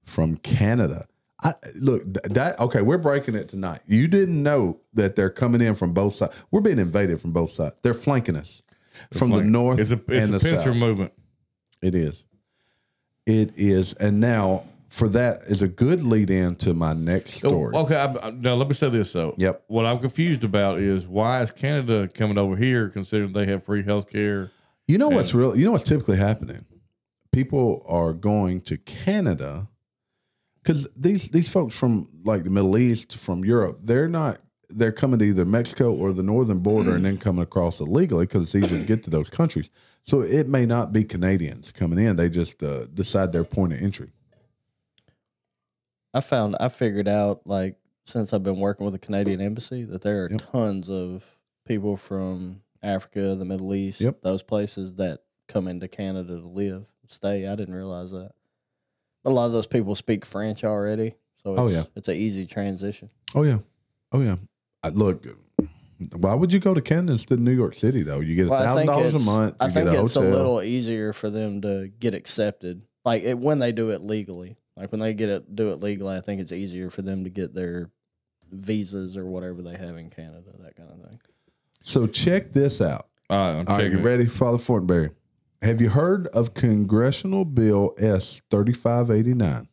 from 0.03 0.37
Canada. 0.38 1.07
I, 1.42 1.55
look, 1.77 2.03
that 2.25 2.59
okay, 2.59 2.83
we're 2.83 2.99
breaking 2.99 3.35
it 3.37 3.49
tonight. 3.49 3.81
You 3.87 4.09
didn't 4.09 4.42
know 4.42 4.81
that 4.94 5.14
they're 5.16 5.31
coming 5.31 5.61
in 5.61 5.75
from 5.75 5.92
both 5.94 6.14
sides. 6.14 6.35
We're 6.51 6.61
being 6.61 6.79
invaded 6.81 7.20
from 7.20 7.33
both 7.33 7.53
sides. 7.53 7.77
They're 7.83 7.94
flanking 7.94 8.37
us 8.37 8.62
from 9.14 9.31
the 9.31 9.42
north 9.42 9.79
It's 9.79 9.90
a 9.92 9.94
it's 9.94 10.09
and 10.09 10.35
a 10.35 10.38
the 10.38 10.44
pincer 10.44 10.64
south. 10.70 10.77
movement. 10.77 11.12
It 11.81 11.94
is. 11.94 12.25
It 13.27 13.53
is. 13.57 13.94
And 13.94 14.20
now 14.20 14.64
for 14.90 15.09
that 15.09 15.42
is 15.46 15.62
a 15.62 15.68
good 15.68 16.03
lead 16.03 16.31
in 16.31 16.57
to 16.57 16.74
my 16.74 16.92
next 16.92 17.35
story. 17.35 17.74
Okay, 17.76 17.94
I, 17.96 18.12
I- 18.26 18.31
now 18.33 18.55
let 18.55 18.66
me 18.68 18.74
say 18.74 18.90
this 18.90 19.12
though. 19.12 19.35
Yep. 19.38 19.64
What 19.68 19.87
I'm 19.87 20.00
confused 20.00 20.42
about 20.44 20.81
is 20.81 21.07
why 21.07 21.40
is 21.42 21.50
Canada 21.53 22.09
coming 22.12 22.37
over 22.37 22.57
here 22.57 22.88
considering 22.90 23.33
they 23.33 23.46
have 23.46 23.62
free 23.64 23.85
health 23.85 24.11
care? 24.11 24.50
You 24.88 24.98
know 24.98 25.09
what's 25.09 25.33
real? 25.33 25.57
You 25.57 25.64
know 25.64 25.72
what's 25.72 25.85
typically 25.85 26.16
happening? 26.16 26.64
People 27.33 27.85
are 27.88 28.12
going 28.12 28.61
to 28.62 28.76
Canada 28.76 29.68
because 30.62 30.88
these 30.96 31.29
these 31.29 31.48
folks 31.48 31.79
from 31.79 32.09
like 32.24 32.42
the 32.42 32.50
Middle 32.50 32.76
East, 32.76 33.16
from 33.16 33.44
Europe, 33.44 33.79
they're 33.85 34.09
not. 34.09 34.40
They're 34.72 34.92
coming 34.92 35.18
to 35.18 35.24
either 35.24 35.44
Mexico 35.44 35.92
or 35.92 36.12
the 36.12 36.22
northern 36.22 36.61
border 36.61 36.94
and 36.94 37.05
then 37.05 37.18
coming 37.26 37.42
across 37.42 37.81
illegally 37.81 38.26
because 38.26 38.42
it's 38.55 38.55
easier 38.64 38.79
to 38.79 38.85
get 38.85 39.03
to 39.03 39.11
those 39.11 39.29
countries. 39.29 39.68
So 40.05 40.20
it 40.20 40.46
may 40.48 40.64
not 40.64 40.92
be 40.92 41.03
Canadians 41.05 41.72
coming 41.72 41.98
in; 42.05 42.14
they 42.16 42.29
just 42.29 42.62
uh, 42.62 42.87
decide 42.87 43.33
their 43.33 43.42
point 43.44 43.72
of 43.72 43.81
entry. 43.81 44.11
I 46.14 46.20
found 46.20 46.57
I 46.61 46.68
figured 46.68 47.09
out 47.09 47.42
like 47.46 47.77
since 48.05 48.33
I've 48.33 48.42
been 48.42 48.59
working 48.59 48.85
with 48.85 48.94
the 48.94 48.99
Canadian 48.99 49.40
embassy 49.40 49.85
that 49.85 50.03
there 50.03 50.25
are 50.25 50.31
Yep. 50.31 50.42
tons 50.53 50.90
of 50.90 51.25
people 51.66 51.96
from 51.96 52.62
Africa, 52.83 53.37
the 53.38 53.44
Middle 53.44 53.75
East, 53.75 54.01
Yep. 54.01 54.23
those 54.23 54.42
places 54.42 54.94
that 54.94 55.20
come 55.49 55.68
into 55.68 55.87
Canada 55.88 56.40
to 56.40 56.46
live, 56.49 56.87
stay. 57.07 57.46
I 57.46 57.55
didn't 57.55 57.75
realize 57.75 58.11
that. 58.11 58.33
But 59.23 59.31
a 59.31 59.35
lot 59.35 59.46
of 59.46 59.53
those 59.53 59.66
people 59.66 59.94
speak 59.94 60.25
French 60.25 60.64
already, 60.64 61.14
so 61.42 61.55
oh, 61.57 61.64
it's, 61.66 61.73
Oh, 61.75 61.77
yeah. 61.77 61.85
it's 61.94 62.09
an 62.09 62.16
easy 62.16 62.46
transition. 62.46 63.11
Oh 63.35 63.42
yeah, 63.42 63.59
oh 64.12 64.20
yeah. 64.23 64.37
I, 64.83 64.88
look, 64.88 65.25
why 66.16 66.35
would 66.35 66.53
you 66.53 66.59
go 66.59 66.73
to 66.73 66.81
Canada 66.81 67.12
instead 67.12 67.35
of 67.35 67.40
New 67.44 67.51
York 67.53 67.75
City 67.75 68.03
though? 68.03 68.20
You 68.20 68.35
get 68.35 68.46
a 68.46 68.51
Well, 68.51 68.62
thousand 68.64 68.87
dollars 68.87 69.14
a 69.14 69.18
month. 69.20 69.57
You 69.61 69.66
I 69.66 69.70
think 69.70 69.90
get 69.90 69.99
a 69.99 70.03
it's 70.03 70.16
a 70.16 70.20
little 70.20 70.62
easier 70.62 71.12
for 71.12 71.29
them 71.31 71.61
to 71.61 71.88
get 72.01 72.14
accepted, 72.14 72.83
like 73.05 73.23
it, 73.23 73.38
when 73.38 73.59
they 73.59 73.70
do 73.73 73.90
it 73.90 74.03
legally. 74.03 74.57
Like 74.81 74.93
when 74.93 75.01
they 75.01 75.12
get 75.12 75.29
it, 75.29 75.55
do 75.55 75.71
it 75.73 75.81
legally, 75.81 76.16
I 76.16 76.21
think 76.23 76.40
it's 76.40 76.53
easier 76.53 76.88
for 76.90 77.03
them 77.03 77.25
to 77.25 77.31
get 77.31 77.55
their 77.55 77.90
visas 78.51 79.14
or 79.16 79.27
whatever 79.27 79.61
they 79.61 79.77
have 79.77 79.99
in 79.99 80.09
Canada, 80.09 80.43
that 80.61 80.75
kind 80.75 80.88
of 80.90 81.07
thing. 81.07 81.21
So 81.85 82.07
check 82.07 82.53
this 82.55 82.81
out. 82.81 83.07
All 83.29 83.38
right, 83.38 83.51
I'm 83.61 83.69
All 83.69 83.77
right, 83.77 83.83
checking. 83.85 83.93
you 83.93 83.99
it. 83.99 84.03
ready, 84.11 84.27
Father 84.27 84.57
Fortenberry? 84.59 85.11
Have 85.61 85.83
you 85.83 85.90
heard 85.90 86.27
of 86.29 86.55
Congressional 86.55 87.45
Bill 87.45 87.95
S 87.99 88.40
thirty 88.51 88.73
five 88.73 89.11
eighty 89.11 89.35
nine? 89.35 89.69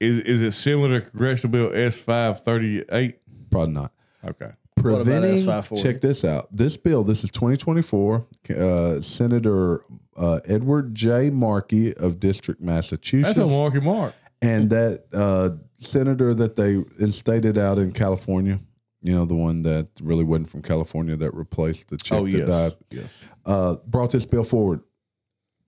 Is 0.00 0.18
is 0.24 0.42
it 0.42 0.52
similar 0.52 1.00
to 1.00 1.08
Congressional 1.10 1.52
Bill 1.52 1.70
S 1.72 2.02
five 2.02 2.40
thirty 2.40 2.84
eight? 2.90 3.20
Probably 3.50 3.74
not. 3.74 3.92
Okay. 4.24 4.50
Preventing. 4.82 5.76
Check 5.76 6.00
this 6.00 6.24
out. 6.24 6.46
This 6.54 6.76
bill. 6.76 7.04
This 7.04 7.24
is 7.24 7.30
twenty 7.30 7.56
twenty 7.56 7.82
four. 7.82 8.26
Uh, 8.50 9.00
Senator 9.00 9.84
uh, 10.16 10.40
Edward 10.46 10.94
J. 10.94 11.30
Markey 11.30 11.94
of 11.94 12.20
District 12.20 12.60
Massachusetts, 12.60 13.36
That's 13.36 13.48
a 13.48 13.50
Marky 13.50 13.80
Mark. 13.80 14.14
and 14.42 14.68
that 14.70 15.04
uh, 15.12 15.50
senator 15.76 16.34
that 16.34 16.56
they 16.56 16.74
instated 16.98 17.56
out 17.56 17.78
in 17.78 17.92
California. 17.92 18.60
You 19.04 19.14
know, 19.14 19.24
the 19.24 19.34
one 19.34 19.62
that 19.62 19.88
really 20.00 20.22
wasn't 20.22 20.50
from 20.50 20.62
California 20.62 21.16
that 21.16 21.34
replaced 21.34 21.88
the 21.88 21.96
chick 21.96 22.18
Oh 22.18 22.24
that 22.26 22.38
yes. 22.38 22.46
died. 22.48 22.72
Yes. 22.90 23.24
uh, 23.46 23.76
brought 23.86 24.10
this 24.12 24.24
bill 24.26 24.44
forward. 24.44 24.80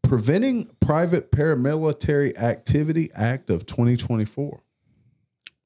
Preventing 0.03 0.67
Private 0.81 1.33
Paramilitary 1.33 2.37
Activity 2.39 3.11
Act 3.15 3.51
of 3.51 3.67
2024. 3.67 4.61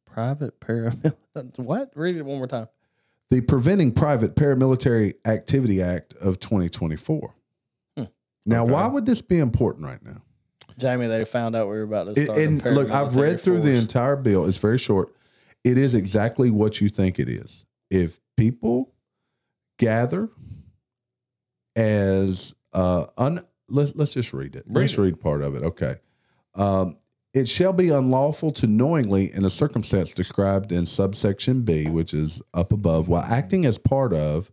Private 0.06 0.60
paramilitary. 0.60 1.14
What? 1.56 1.90
Read 1.94 2.16
it 2.16 2.24
one 2.24 2.38
more 2.38 2.46
time. 2.46 2.68
The 3.30 3.40
Preventing 3.42 3.92
Private 3.92 4.36
Paramilitary 4.36 5.14
Activity 5.26 5.82
Act 5.82 6.14
of 6.14 6.40
2024. 6.40 7.34
Hmm. 7.96 8.04
Now, 8.46 8.62
Okay. 8.62 8.72
why 8.72 8.86
would 8.86 9.04
this 9.06 9.20
be 9.20 9.38
important 9.38 9.84
right 9.86 10.02
now? 10.02 10.22
Jamie, 10.78 11.08
they 11.08 11.24
found 11.24 11.54
out 11.56 11.68
we 11.68 11.76
were 11.76 11.82
about 11.82 12.14
to 12.14 12.20
It- 12.20 12.24
start. 12.24 12.38
a 12.38 12.42
and 12.44 12.62
look, 12.64 12.90
I've 12.90 13.16
read 13.16 13.40
through 13.40 13.60
the 13.62 13.74
entire 13.74 14.16
bill. 14.16 14.46
It's 14.46 14.58
very 14.58 14.78
short. 14.78 15.14
It 15.64 15.76
is 15.76 15.94
exactly 15.94 16.50
what 16.50 16.80
you 16.80 16.88
think 16.88 17.18
it 17.18 17.28
is. 17.28 17.64
If 17.90 18.20
people 18.36 18.94
gather 19.78 20.30
as 21.76 22.54
uh 22.72 23.06
un 23.16 23.44
let's 23.68 23.94
let's 23.94 24.12
just 24.12 24.32
read 24.32 24.54
it. 24.56 24.64
Read 24.66 24.82
let's 24.82 24.92
it. 24.94 25.00
read 25.00 25.20
part 25.20 25.42
of 25.42 25.54
it. 25.56 25.62
Okay. 25.62 25.96
Um 26.54 26.96
it 27.38 27.48
shall 27.48 27.72
be 27.72 27.88
unlawful 27.88 28.50
to 28.50 28.66
knowingly, 28.66 29.32
in 29.32 29.44
a 29.44 29.50
circumstance 29.50 30.12
described 30.12 30.72
in 30.72 30.86
subsection 30.86 31.62
B, 31.62 31.88
which 31.88 32.12
is 32.12 32.42
up 32.52 32.72
above, 32.72 33.08
while 33.08 33.22
acting 33.22 33.64
as 33.64 33.78
part 33.78 34.12
of 34.12 34.50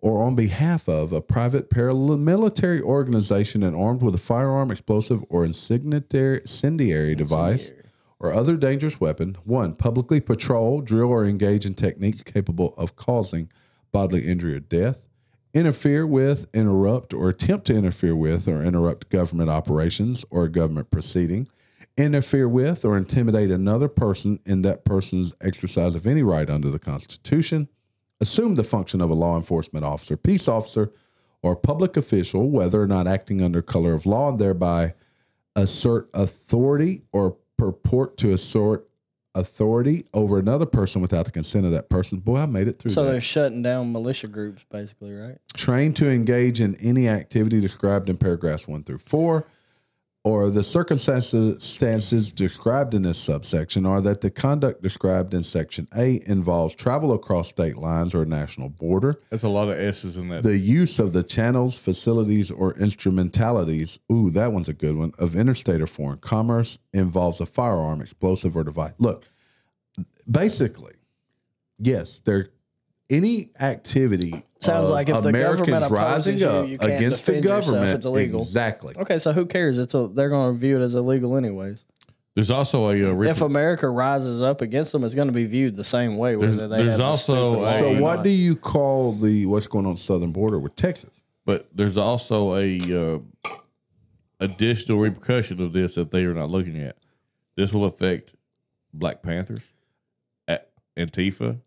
or 0.00 0.22
on 0.24 0.34
behalf 0.34 0.88
of 0.88 1.12
a 1.12 1.20
private 1.20 1.70
paramilitary 1.70 2.80
organization 2.80 3.62
and 3.62 3.76
armed 3.76 4.02
with 4.02 4.14
a 4.14 4.18
firearm, 4.18 4.70
explosive, 4.70 5.24
or 5.28 5.44
incendiary, 5.44 6.40
incendiary 6.40 7.14
device 7.14 7.70
or 8.18 8.32
other 8.32 8.56
dangerous 8.56 9.00
weapon, 9.00 9.36
one, 9.44 9.74
publicly 9.74 10.20
patrol, 10.20 10.80
drill, 10.80 11.08
or 11.08 11.24
engage 11.24 11.66
in 11.66 11.74
techniques 11.74 12.22
capable 12.22 12.74
of 12.76 12.94
causing 12.94 13.48
bodily 13.90 14.26
injury 14.26 14.54
or 14.54 14.60
death, 14.60 15.08
interfere 15.54 16.06
with, 16.06 16.46
interrupt, 16.54 17.12
or 17.12 17.28
attempt 17.28 17.66
to 17.66 17.74
interfere 17.74 18.14
with 18.14 18.46
or 18.46 18.62
interrupt 18.62 19.08
government 19.08 19.50
operations 19.50 20.24
or 20.30 20.48
government 20.48 20.90
proceeding, 20.90 21.48
interfere 21.96 22.48
with 22.48 22.84
or 22.84 22.96
intimidate 22.96 23.50
another 23.50 23.88
person 23.88 24.38
in 24.46 24.62
that 24.62 24.84
person's 24.84 25.32
exercise 25.40 25.94
of 25.94 26.06
any 26.06 26.22
right 26.22 26.48
under 26.48 26.70
the 26.70 26.78
Constitution, 26.78 27.68
assume 28.20 28.54
the 28.54 28.64
function 28.64 29.00
of 29.00 29.10
a 29.10 29.14
law 29.14 29.36
enforcement 29.36 29.84
officer, 29.84 30.16
peace 30.16 30.48
officer, 30.48 30.92
or 31.42 31.56
public 31.56 31.96
official, 31.96 32.50
whether 32.50 32.80
or 32.80 32.86
not 32.86 33.06
acting 33.06 33.42
under 33.42 33.60
color 33.60 33.94
of 33.94 34.06
law, 34.06 34.30
and 34.30 34.38
thereby 34.38 34.94
assert 35.56 36.08
authority 36.14 37.02
or 37.12 37.36
purport 37.58 38.16
to 38.16 38.32
assert 38.32 38.88
authority 39.34 40.04
over 40.12 40.38
another 40.38 40.66
person 40.66 41.00
without 41.00 41.24
the 41.24 41.30
consent 41.32 41.64
of 41.66 41.72
that 41.72 41.88
person. 41.88 42.18
Boy, 42.18 42.38
I 42.38 42.46
made 42.46 42.68
it 42.68 42.78
through 42.78 42.90
So 42.90 43.04
that. 43.04 43.12
they're 43.12 43.20
shutting 43.20 43.62
down 43.62 43.90
militia 43.90 44.28
groups, 44.28 44.62
basically, 44.70 45.12
right? 45.14 45.38
Trained 45.54 45.96
to 45.96 46.08
engage 46.10 46.60
in 46.60 46.74
any 46.76 47.08
activity 47.08 47.60
described 47.60 48.08
in 48.08 48.18
paragraphs 48.18 48.68
one 48.68 48.84
through 48.84 48.98
four, 48.98 49.46
or 50.24 50.50
the 50.50 50.62
circumstances 50.62 52.32
described 52.32 52.94
in 52.94 53.02
this 53.02 53.18
subsection 53.18 53.84
are 53.84 54.00
that 54.00 54.20
the 54.20 54.30
conduct 54.30 54.80
described 54.80 55.34
in 55.34 55.42
section 55.42 55.88
A 55.96 56.20
involves 56.26 56.76
travel 56.76 57.12
across 57.12 57.48
state 57.48 57.76
lines 57.76 58.14
or 58.14 58.24
national 58.24 58.68
border, 58.68 59.20
That's 59.30 59.42
a 59.42 59.48
lot 59.48 59.68
of 59.68 59.78
S's 59.78 60.16
in 60.16 60.28
that. 60.28 60.44
the 60.44 60.58
use 60.58 61.00
of 61.00 61.12
the 61.12 61.24
channels, 61.24 61.76
facilities, 61.76 62.52
or 62.52 62.72
instrumentalities, 62.74 63.98
ooh, 64.12 64.30
that 64.30 64.52
one's 64.52 64.68
a 64.68 64.72
good 64.74 64.96
one, 64.96 65.12
of 65.18 65.34
interstate 65.34 65.80
or 65.80 65.88
foreign 65.88 66.18
commerce 66.18 66.78
involves 66.92 67.40
a 67.40 67.46
firearm, 67.46 68.00
explosive, 68.00 68.56
or 68.56 68.62
device. 68.62 68.92
Look, 68.98 69.28
basically, 70.30 70.94
yes, 71.78 72.20
there 72.24 72.50
any 73.12 73.50
activity 73.60 74.42
Sounds 74.60 74.84
of 74.84 74.90
like 74.90 75.08
if 75.08 75.22
the 75.22 75.28
Americans 75.28 75.68
government 75.68 75.92
rising 75.92 76.34
opposes 76.36 76.40
you, 76.40 76.48
up 76.48 76.68
you 76.68 76.74
against 76.80 77.26
the 77.26 77.32
defend 77.32 77.44
yourself, 77.44 77.64
government, 77.66 77.96
it's 77.96 78.06
illegal. 78.06 78.42
exactly. 78.42 78.94
Okay, 78.96 79.18
so 79.18 79.32
who 79.32 79.44
cares? 79.46 79.78
It's 79.78 79.94
a, 79.94 80.08
they're 80.08 80.28
going 80.28 80.52
to 80.54 80.58
view 80.58 80.80
it 80.80 80.84
as 80.84 80.94
illegal 80.94 81.36
anyways. 81.36 81.84
There's 82.34 82.50
also 82.50 82.88
a 82.90 83.12
uh, 83.12 83.20
If 83.22 83.42
America 83.42 83.88
rises 83.90 84.40
up 84.40 84.60
against 84.62 84.92
them, 84.92 85.04
it's 85.04 85.14
going 85.14 85.28
to 85.28 85.34
be 85.34 85.44
viewed 85.44 85.76
the 85.76 85.84
same 85.84 86.16
way. 86.16 86.34
There's- 86.34 86.56
they 86.56 86.66
there's 86.66 86.92
have 86.92 87.00
also 87.00 87.64
a- 87.64 87.78
So, 87.78 88.00
what 88.00 88.22
do 88.22 88.30
you 88.30 88.56
call 88.56 89.12
the 89.12 89.44
what's 89.46 89.66
going 89.66 89.84
on 89.84 89.94
the 89.94 90.00
southern 90.00 90.32
border 90.32 90.58
with 90.58 90.74
Texas? 90.76 91.10
but 91.44 91.66
there's 91.74 91.96
also 91.98 92.54
a 92.56 92.78
uh, 93.44 93.50
additional 94.40 94.98
repercussion 94.98 95.60
of 95.60 95.72
this 95.72 95.96
that 95.96 96.10
they 96.10 96.24
are 96.24 96.34
not 96.34 96.50
looking 96.50 96.78
at. 96.78 96.96
This 97.56 97.72
will 97.72 97.84
affect 97.84 98.34
Black 98.94 99.22
Panthers, 99.22 99.64
A- 100.48 100.60
Antifa. 100.96 101.58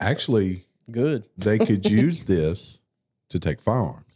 Actually, 0.00 0.66
Good. 0.90 1.24
they 1.38 1.58
could 1.58 1.88
use 1.88 2.24
this 2.24 2.80
to 3.28 3.38
take 3.38 3.60
firearms. 3.60 4.06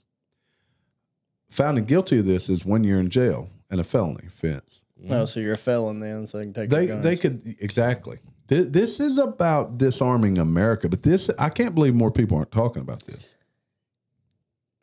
Found 1.51 1.87
guilty 1.87 2.19
of 2.19 2.27
this 2.27 2.49
is 2.49 2.65
one 2.65 2.85
year 2.85 2.99
in 3.01 3.09
jail 3.09 3.49
and 3.71 3.81
a 3.81 3.85
felony 3.85 4.27
offense. 4.27 4.83
Mm-hmm. 5.01 5.13
Oh, 5.13 5.25
so 5.25 5.41
you're 5.41 5.53
a 5.55 5.59
felon 5.59 6.01
then, 6.01 6.27
so 6.27 6.39
they 6.39 6.45
can 6.45 6.53
take 6.55 6.71
They 6.71 6.85
your 6.87 6.95
guns. 6.95 7.05
they 7.05 7.17
could 7.17 7.57
exactly. 7.61 8.19
Th- 8.49 8.69
This 8.69 9.01
is 9.01 9.19
about 9.19 9.79
disarming 9.79 10.39
America, 10.39 10.89
but 10.89 11.03
this 11.03 11.31
I 11.39 11.49
can't 11.49 11.75
believe 11.75 11.95
more 11.95 12.11
people 12.11 12.37
aren't 12.37 12.51
talking 12.53 12.83
about 12.83 13.05
this. 13.07 13.29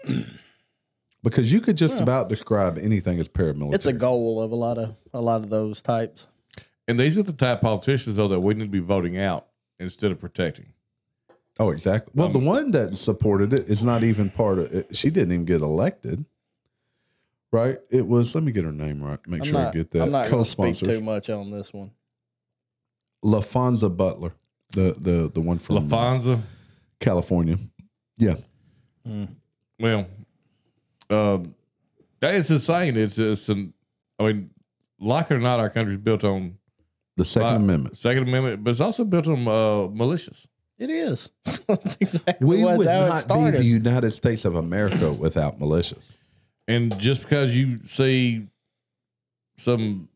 Because 1.24 1.54
you 1.54 1.62
could 1.62 1.78
just 1.78 1.94
Well, 1.96 2.04
about 2.04 2.28
describe 2.28 2.78
anything 2.78 3.18
as 3.18 3.30
paramilitary. 3.30 3.76
It's 3.76 3.86
a 3.86 3.94
goal 3.94 4.42
of 4.42 4.52
a 4.52 4.56
lot 4.56 4.78
of 4.78 4.96
a 5.14 5.22
lot 5.22 5.38
of 5.38 5.50
those 5.50 5.82
types. 5.82 6.28
And 6.86 7.00
these 7.00 7.18
are 7.18 7.24
the 7.24 7.32
type 7.32 7.60
of 7.60 7.62
politicians 7.62 8.18
though 8.18 8.28
that 8.28 8.42
we 8.42 8.54
need 8.54 8.66
to 8.66 8.70
be 8.70 8.80
voting 8.80 9.18
out 9.18 9.48
instead 9.80 10.12
of 10.12 10.20
protecting. 10.20 10.74
Oh, 11.60 11.70
exactly. 11.70 12.12
Well, 12.16 12.28
Um, 12.28 12.34
the 12.34 12.40
one 12.40 12.72
that 12.72 12.96
supported 12.96 13.54
it 13.54 13.70
is 13.70 13.84
not 13.84 14.04
even 14.04 14.30
part 14.30 14.60
of 14.60 14.74
it. 14.74 14.96
She 14.96 15.10
didn't 15.10 15.34
even 15.34 15.46
get 15.46 15.62
elected. 15.62 16.26
Right? 17.52 17.78
It 17.92 18.08
was, 18.08 18.34
let 18.34 18.44
me 18.44 18.52
get 18.52 18.66
her 18.66 18.72
name 18.72 19.04
right. 19.04 19.20
Make 19.28 19.42
I'm 19.42 19.46
sure 19.46 19.60
not, 19.60 19.68
I 19.68 19.72
get 19.72 19.92
that. 19.92 20.04
I'm 20.04 20.12
not 20.12 20.30
going 20.30 20.44
to 20.44 20.50
speak 20.50 20.78
too 20.78 21.02
much 21.02 21.30
on 21.30 21.52
this 21.52 21.72
one. 21.72 21.92
Laphonza 23.24 23.96
Butler, 23.96 24.34
the 24.72 24.96
the 25.00 25.32
the 25.34 25.40
one 25.40 25.58
from 25.58 25.78
LaFonza, 25.78 26.42
California. 27.00 27.58
Yeah. 28.18 28.36
well, 29.80 30.08
um, 31.10 31.56
that 32.20 32.36
is 32.36 32.52
insane. 32.52 32.98
It's 32.98 33.18
it's 33.18 33.48
an, 33.48 33.74
I 34.20 34.24
mean, 34.24 34.50
like 35.00 35.32
it 35.32 35.36
or 35.36 35.40
not, 35.40 35.60
our 35.60 35.70
country's 35.70 35.98
built 35.98 36.24
on 36.26 36.58
The 37.16 37.24
Second 37.24 37.48
Uh, 37.48 37.56
Amendment. 37.56 37.98
Second 37.98 38.28
Amendment, 38.28 38.64
but 38.64 38.72
it's 38.72 38.82
also 38.82 39.06
built 39.06 39.28
on 39.28 39.48
uh, 39.48 39.88
militias. 39.94 40.48
It 40.84 40.90
is. 40.90 41.30
That's 41.68 41.96
exactly 42.02 42.46
We 42.46 42.62
what, 42.66 42.78
would 42.78 42.88
how 42.88 43.08
not 43.08 43.28
be 43.30 43.52
the 43.58 43.64
United 43.64 44.12
States 44.12 44.44
of 44.44 44.56
America 44.56 45.14
without 45.14 45.58
militias. 45.58 46.18
And 46.68 46.98
just 47.00 47.22
because 47.22 47.56
you 47.56 47.78
see 47.88 48.48
some 49.58 50.10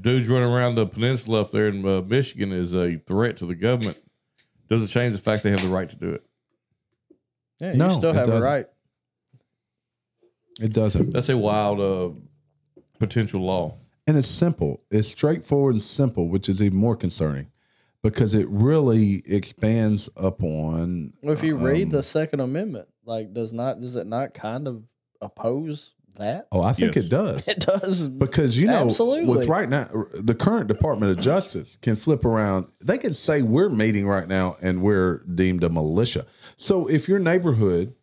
dudes 0.00 0.26
running 0.26 0.48
around 0.48 0.76
the 0.76 0.86
peninsula 0.86 1.42
up 1.42 1.52
there 1.52 1.68
in 1.68 1.86
uh, 1.86 2.00
Michigan 2.00 2.50
as 2.52 2.74
a 2.74 2.96
threat 3.06 3.36
to 3.38 3.46
the 3.46 3.54
government, 3.54 4.00
doesn't 4.70 4.88
change 4.88 5.12
the 5.12 5.18
fact 5.18 5.42
they 5.42 5.50
have 5.50 5.60
the 5.60 5.68
right 5.68 5.88
to 5.90 5.96
do 5.96 6.08
it. 6.08 6.24
yeah, 7.60 7.72
you 7.72 7.76
No, 7.78 7.90
still 7.90 8.10
it 8.10 8.14
have 8.14 8.26
a 8.28 8.30
doesn't. 8.30 8.42
right. 8.42 8.66
It 10.62 10.72
doesn't. 10.72 11.10
That's 11.12 11.28
a 11.28 11.36
wild 11.36 11.78
uh, 11.80 12.18
potential 12.98 13.42
law. 13.42 13.74
And 14.06 14.16
it's 14.16 14.28
simple. 14.28 14.80
It's 14.90 15.08
straightforward 15.08 15.74
and 15.74 15.82
simple, 15.82 16.28
which 16.30 16.48
is 16.48 16.62
even 16.62 16.78
more 16.78 16.96
concerning 16.96 17.48
because 18.10 18.34
it 18.34 18.48
really 18.48 19.22
expands 19.26 20.08
upon. 20.16 21.12
Well, 21.22 21.34
if 21.34 21.42
you 21.42 21.56
read 21.56 21.84
um, 21.84 21.90
the 21.90 22.02
Second 22.02 22.40
Amendment, 22.40 22.88
like, 23.04 23.32
does 23.32 23.52
not 23.52 23.80
does 23.80 23.96
it 23.96 24.06
not 24.06 24.34
kind 24.34 24.66
of 24.68 24.82
oppose 25.20 25.92
that? 26.16 26.46
Oh, 26.52 26.62
I 26.62 26.72
think 26.72 26.96
Yes. 26.96 27.06
it 27.06 27.08
does. 27.10 27.48
It 27.48 27.60
does. 27.60 28.08
Because 28.08 28.58
you 28.58 28.66
know, 28.66 28.84
Absolutely. 28.84 29.36
with 29.36 29.48
right 29.48 29.68
now, 29.68 29.88
the 30.14 30.34
current 30.34 30.68
Department 30.68 31.12
of 31.12 31.22
Justice 31.22 31.78
can 31.82 31.96
flip 31.96 32.24
around. 32.24 32.68
They 32.80 32.98
can 32.98 33.14
say 33.14 33.42
we're 33.42 33.68
meeting 33.68 34.06
right 34.06 34.28
now 34.28 34.56
and 34.60 34.82
we're 34.82 35.18
deemed 35.24 35.62
a 35.64 35.68
militia. 35.68 36.26
So 36.56 36.86
if 36.86 37.08
your 37.08 37.18
neighborhood, 37.18 37.94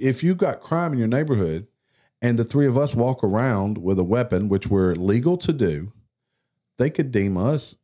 if 0.00 0.22
you 0.22 0.34
got 0.34 0.60
crime 0.60 0.92
in 0.92 0.98
your 0.98 1.08
neighborhood, 1.08 1.66
and 2.20 2.38
the 2.38 2.44
three 2.44 2.66
of 2.66 2.78
us 2.78 2.94
walk 2.94 3.24
around 3.24 3.78
with 3.78 3.98
a 3.98 4.04
weapon, 4.04 4.48
which 4.48 4.68
we're 4.68 4.94
legal 4.94 5.36
to 5.38 5.52
do, 5.52 5.92
they 6.78 6.88
could 6.88 7.10
deem 7.10 7.36
us 7.36 7.74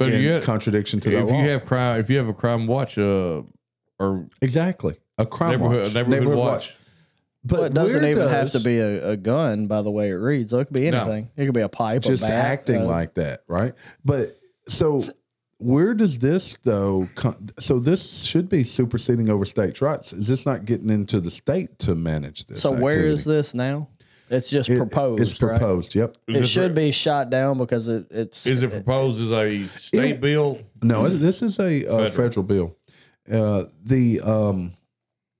But 0.00 0.12
in 0.12 0.22
you, 0.22 0.40
contradiction 0.40 0.98
to 1.00 1.10
if 1.10 1.26
the 1.26 1.30
law. 1.30 1.42
you 1.42 1.48
have 1.50 1.66
crime, 1.66 2.00
if 2.00 2.08
you 2.08 2.16
have 2.16 2.28
a 2.28 2.32
crime 2.32 2.66
watch, 2.66 2.96
uh, 2.96 3.42
or 3.98 4.26
exactly 4.40 4.96
a 5.18 5.26
crime 5.26 5.50
neighborhood, 5.60 5.94
watch, 5.94 6.06
neighborhood, 6.06 6.38
watch, 6.38 6.76
But 7.44 7.56
Well, 7.58 7.64
it 7.66 7.74
doesn't 7.74 8.00
where 8.00 8.10
even 8.10 8.28
have 8.28 8.50
to 8.52 8.60
be 8.60 8.78
a, 8.78 9.10
a 9.10 9.16
gun, 9.18 9.66
by 9.66 9.82
the 9.82 9.90
way 9.90 10.08
it 10.08 10.14
reads. 10.14 10.54
It 10.54 10.64
could 10.64 10.72
be 10.72 10.90
No. 10.90 11.02
anything. 11.02 11.28
It 11.36 11.44
could 11.44 11.54
be 11.54 11.60
a 11.60 11.68
pipe, 11.68 12.00
just 12.00 12.22
a 12.22 12.28
bat, 12.28 12.34
acting 12.34 12.80
uh, 12.80 12.86
like 12.86 13.12
that, 13.16 13.42
right? 13.46 13.74
But 14.02 14.40
so 14.68 15.04
where 15.58 15.92
does 15.92 16.18
this 16.20 16.56
though? 16.64 17.10
Come, 17.14 17.48
so 17.58 17.78
this 17.78 18.24
should 18.24 18.48
be 18.48 18.64
superseding 18.64 19.28
over 19.28 19.44
states' 19.44 19.82
rights. 19.82 20.14
Is 20.14 20.28
this 20.28 20.46
not 20.46 20.64
getting 20.64 20.88
into 20.88 21.20
the 21.20 21.30
state 21.30 21.78
to 21.80 21.94
manage 21.94 22.46
this? 22.46 22.62
So 22.62 22.72
where 22.72 23.04
is 23.04 23.26
this 23.26 23.52
now? 23.52 23.88
It's 24.30 24.48
just 24.48 24.68
It- 24.70 24.78
proposed. 24.78 25.20
It's 25.22 25.42
right? 25.42 25.58
proposed. 25.58 25.94
Yep. 25.94 26.16
Is 26.28 26.36
It 26.36 26.42
it 26.42 26.46
should 26.46 26.74
be 26.74 26.90
shot 26.92 27.30
down 27.30 27.58
because 27.58 27.88
it, 27.88 28.06
it's. 28.10 28.46
Is 28.46 28.62
it 28.62 28.70
proposed 28.70 29.20
as 29.20 29.32
a 29.32 29.66
state 29.76 30.10
It- 30.12 30.20
bill? 30.20 30.58
No, 30.82 31.08
this 31.08 31.42
is 31.42 31.58
a 31.58 31.86
uh, 31.86 31.90
Federal. 31.96 32.10
federal 32.10 32.44
bill. 32.44 32.76
Uh, 33.30 33.64
the 33.84 34.20
um, 34.20 34.72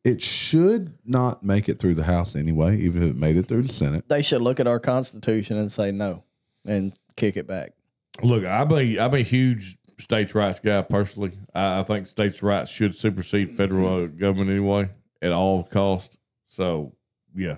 it 0.05 0.21
should 0.23 0.95
not 1.05 1.45
make 1.45 1.69
it 1.69 1.79
through 1.79 1.95
the 1.95 2.05
House 2.05 2.35
anyway, 2.35 2.79
even 2.81 3.03
if 3.03 3.11
it 3.11 3.17
made 3.17 3.37
it 3.37 3.47
through 3.47 3.63
the 3.63 3.73
Senate. 3.73 4.05
They 4.09 4.23
should 4.23 4.43
look 4.43 4.59
at 4.61 4.67
our 4.67 4.81
Constitution 4.81 5.57
and 5.57 5.71
say 5.71 5.91
no, 5.93 6.25
and 6.67 6.93
kick 7.17 7.37
it 7.37 7.47
back. 7.47 7.73
Look, 8.23 8.45
I'm 8.45 8.71
a 8.73 8.99
I'm 8.99 9.15
a 9.15 9.23
huge 9.23 9.77
states' 9.99 10.35
rights 10.35 10.59
guy 10.59 10.83
personally. 10.83 11.33
I, 11.55 11.81
I 11.81 11.83
think 11.85 12.07
states' 12.07 12.43
rights 12.43 12.71
should 12.71 12.95
supersede 12.95 13.51
federal 13.51 14.05
uh, 14.05 14.07
government 14.07 14.51
anyway 14.51 14.89
at 15.23 15.33
all 15.33 15.63
cost. 15.65 16.17
So 16.49 16.93
yeah, 17.37 17.57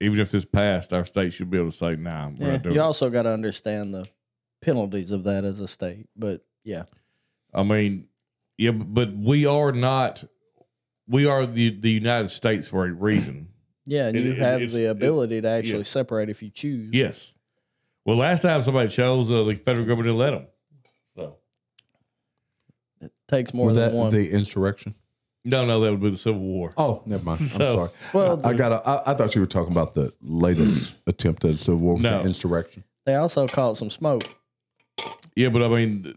even 0.00 0.18
if 0.20 0.30
this 0.30 0.44
passed, 0.44 0.92
our 0.92 1.04
state 1.04 1.32
should 1.32 1.50
be 1.50 1.58
able 1.58 1.70
to 1.70 1.76
say, 1.76 1.96
"Nah, 1.96 2.28
we're 2.30 2.46
Yeah, 2.46 2.52
not 2.52 2.62
doing 2.62 2.74
you 2.74 2.80
it." 2.80 2.84
also 2.84 3.10
got 3.10 3.22
to 3.22 3.30
understand 3.30 3.92
the 3.94 4.06
penalties 4.62 5.10
of 5.10 5.24
that 5.24 5.44
as 5.44 5.60
a 5.60 5.68
state. 5.68 6.06
But 6.16 6.44
yeah, 6.64 6.84
I 7.52 7.62
mean, 7.62 8.06
yeah, 8.58 8.70
but 8.72 8.94
but 8.94 9.12
we 9.16 9.46
are 9.46 9.72
not. 9.72 10.24
We 11.08 11.26
are 11.26 11.44
the 11.46 11.70
the 11.78 11.90
United 11.90 12.28
States 12.30 12.68
for 12.68 12.86
a 12.86 12.92
reason. 12.92 13.48
yeah, 13.86 14.06
and 14.08 14.16
It- 14.16 14.24
you 14.24 14.32
it- 14.32 14.38
have 14.38 14.60
it's- 14.62 14.72
the 14.72 14.84
it- 14.86 14.90
ability 14.90 15.40
to 15.42 15.48
actually 15.48 15.78
yeah. 15.78 15.82
separate 15.84 16.28
if 16.30 16.42
you 16.42 16.50
choose. 16.50 16.90
Yes. 16.92 17.34
Well, 18.06 18.16
last 18.16 18.40
time 18.42 18.62
somebody 18.62 18.88
chose, 18.88 19.30
uh, 19.30 19.44
the 19.44 19.56
federal 19.56 19.84
government 19.84 20.06
didn't 20.06 20.18
let 20.18 20.30
them. 20.30 20.46
So 21.16 21.36
It 23.02 23.12
takes 23.28 23.52
more 23.52 23.66
Was 23.66 23.76
than 23.76 23.90
that 23.90 23.96
one. 23.96 24.10
the 24.12 24.30
insurrection? 24.30 24.94
No, 25.44 25.64
no, 25.66 25.80
that 25.80 25.90
would 25.90 26.00
be 26.02 26.10
the 26.10 26.18
Civil 26.18 26.40
War. 26.40 26.72
Oh, 26.76 27.02
never 27.06 27.22
mind. 27.24 27.40
I'm 27.40 27.46
So- 27.48 27.74
sorry. 27.74 27.90
Well, 28.12 28.40
I 28.46 28.52
got. 28.52 28.86
I, 28.86 29.02
I 29.12 29.14
thought 29.14 29.34
you 29.34 29.40
were 29.40 29.46
talking 29.46 29.72
about 29.72 29.94
the 29.94 30.12
latest 30.22 30.96
attempt 31.06 31.44
at 31.44 31.56
civil 31.58 31.78
war 31.80 31.94
with 31.94 32.02
No. 32.02 32.20
the 32.22 32.26
insurrection. 32.28 32.84
they 33.06 33.14
also 33.14 33.46
caught 33.48 33.76
some 33.76 33.90
smoke. 33.90 34.24
Yeah, 35.36 35.48
but 35.48 35.62
I 35.62 35.68
mean, 35.68 36.14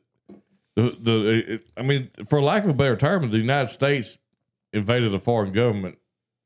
the 0.76 0.98
the 1.00 1.54
it, 1.54 1.68
I 1.78 1.84
mean, 1.84 2.10
for 2.28 2.42
lack 2.42 2.64
of 2.64 2.70
a 2.72 2.74
better 2.74 2.96
term, 2.98 3.30
the 3.32 3.38
United 3.38 3.70
States 3.70 4.18
invaded 4.74 5.14
a 5.14 5.20
foreign 5.20 5.52
government 5.54 5.98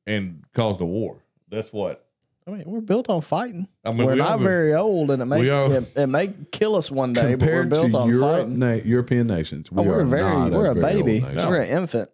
and 0.05 0.43
caused 0.53 0.81
a 0.81 0.85
war. 0.85 1.17
That's 1.49 1.71
what. 1.71 2.03
I 2.45 2.51
mean, 2.51 2.63
we're 2.65 2.79
built 2.81 3.09
on 3.09 3.19
fighting. 3.21 3.67
I 3.83 3.91
mean, 3.91 4.05
we're 4.05 4.13
we 4.13 4.17
not 4.19 4.39
are- 4.39 4.43
very 4.43 4.73
old, 4.73 5.11
and 5.11 5.21
it 5.21 5.25
may 5.25 5.39
we 5.39 5.49
are- 5.49 5.71
it, 5.73 5.91
it 5.97 6.07
may 6.07 6.33
kill 6.51 6.75
us 6.75 6.89
one 6.91 7.11
day, 7.13 7.35
but 7.35 7.45
we're 7.47 7.61
Compared 7.63 7.69
built 7.69 7.91
to 7.91 7.97
on 7.97 8.09
Europe, 8.09 8.37
fighting. 8.39 8.59
na- 8.59 8.71
European 8.85 9.27
nations, 9.27 9.69
we 9.71 9.81
Oh, 9.81 9.85
we're 9.85 9.99
are 10.01 10.05
very, 10.05 10.21
not 10.23 10.51
we're 10.51 10.67
a, 10.67 10.73
very 10.73 10.95
old 10.97 11.05
baby. 11.05 11.19
nation. 11.21 11.35
We're 11.49 11.61
an 11.61 11.69
infant. 11.81 12.09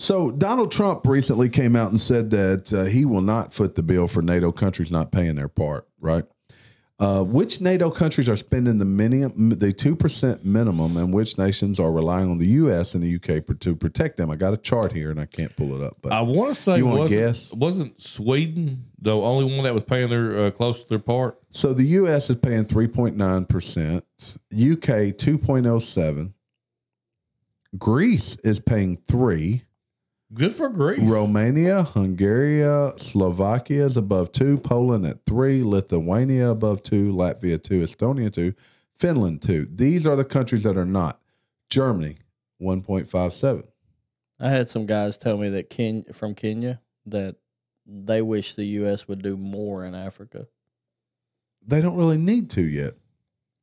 So 0.00 0.30
Donald 0.30 0.72
Trump 0.72 1.06
recently 1.06 1.50
came 1.50 1.76
out 1.76 1.90
and 1.90 2.00
said 2.00 2.30
that 2.30 2.72
uh, 2.72 2.84
he 2.84 3.04
will 3.04 3.20
not 3.20 3.52
foot 3.52 3.74
the 3.74 3.82
bill 3.82 4.06
for 4.08 4.22
NATO 4.22 4.50
countries 4.50 4.90
not 4.90 5.12
paying 5.12 5.34
their 5.36 5.46
part. 5.46 5.86
Right? 6.00 6.24
Uh, 6.98 7.22
which 7.22 7.60
NATO 7.60 7.90
countries 7.90 8.26
are 8.26 8.36
spending 8.38 8.78
the 8.78 8.86
minimum, 8.86 9.50
the 9.58 9.74
two 9.74 9.94
percent 9.94 10.42
minimum, 10.42 10.96
and 10.96 11.12
which 11.12 11.36
nations 11.36 11.78
are 11.78 11.92
relying 11.92 12.30
on 12.30 12.38
the 12.38 12.46
U.S. 12.46 12.94
and 12.94 13.02
the 13.02 13.08
U.K. 13.08 13.42
per- 13.42 13.52
to 13.54 13.76
protect 13.76 14.16
them? 14.16 14.30
I 14.30 14.36
got 14.36 14.54
a 14.54 14.56
chart 14.56 14.92
here, 14.92 15.10
and 15.10 15.20
I 15.20 15.26
can't 15.26 15.54
pull 15.54 15.74
it 15.78 15.82
up. 15.84 15.98
But 16.00 16.12
I 16.12 16.22
want 16.22 16.54
to 16.54 16.62
say 16.62 16.78
You 16.78 16.86
wanna 16.86 17.00
wasn't, 17.02 17.20
guess? 17.20 17.52
wasn't 17.52 18.00
Sweden 18.02 18.86
the 19.02 19.14
only 19.14 19.44
one 19.54 19.64
that 19.64 19.74
was 19.74 19.84
paying 19.84 20.08
their 20.08 20.46
uh, 20.46 20.50
close 20.50 20.82
to 20.82 20.88
their 20.88 20.98
part? 20.98 21.38
so 21.50 21.74
the 21.74 21.84
U.S. 21.84 22.30
is 22.30 22.36
paying 22.36 22.64
three 22.64 22.88
point 22.88 23.16
nine 23.18 23.44
percent, 23.44 24.04
U.K. 24.50 25.12
two 25.12 25.36
point 25.36 25.66
oh 25.66 25.78
seven, 25.78 26.32
Greece 27.76 28.36
is 28.44 28.60
paying 28.60 28.96
three. 29.06 29.64
Good 30.32 30.52
for 30.52 30.68
Greece. 30.68 31.00
Romania, 31.02 31.82
Hungary, 31.82 32.60
Slovakia 32.96 33.86
is 33.86 33.96
above 33.96 34.30
two, 34.30 34.58
Poland 34.58 35.04
at 35.04 35.24
three, 35.26 35.64
Lithuania 35.64 36.50
above 36.50 36.84
two, 36.84 37.12
Latvia 37.12 37.60
two, 37.60 37.80
Estonia 37.80 38.32
two, 38.32 38.54
Finland 38.96 39.42
two. 39.42 39.66
These 39.66 40.06
are 40.06 40.14
the 40.14 40.24
countries 40.24 40.62
that 40.62 40.76
are 40.76 40.84
not. 40.84 41.20
Germany, 41.68 42.18
1.57. 42.62 43.64
I 44.38 44.48
had 44.48 44.68
some 44.68 44.86
guys 44.86 45.18
tell 45.18 45.36
me 45.36 45.48
that 45.50 45.68
Ken 45.68 46.04
from 46.12 46.34
Kenya 46.34 46.80
that 47.06 47.36
they 47.84 48.22
wish 48.22 48.54
the 48.54 48.64
U.S. 48.64 49.08
would 49.08 49.22
do 49.22 49.36
more 49.36 49.84
in 49.84 49.94
Africa. 49.96 50.46
They 51.66 51.80
don't 51.80 51.96
really 51.96 52.18
need 52.18 52.50
to 52.50 52.62
yet. 52.62 52.94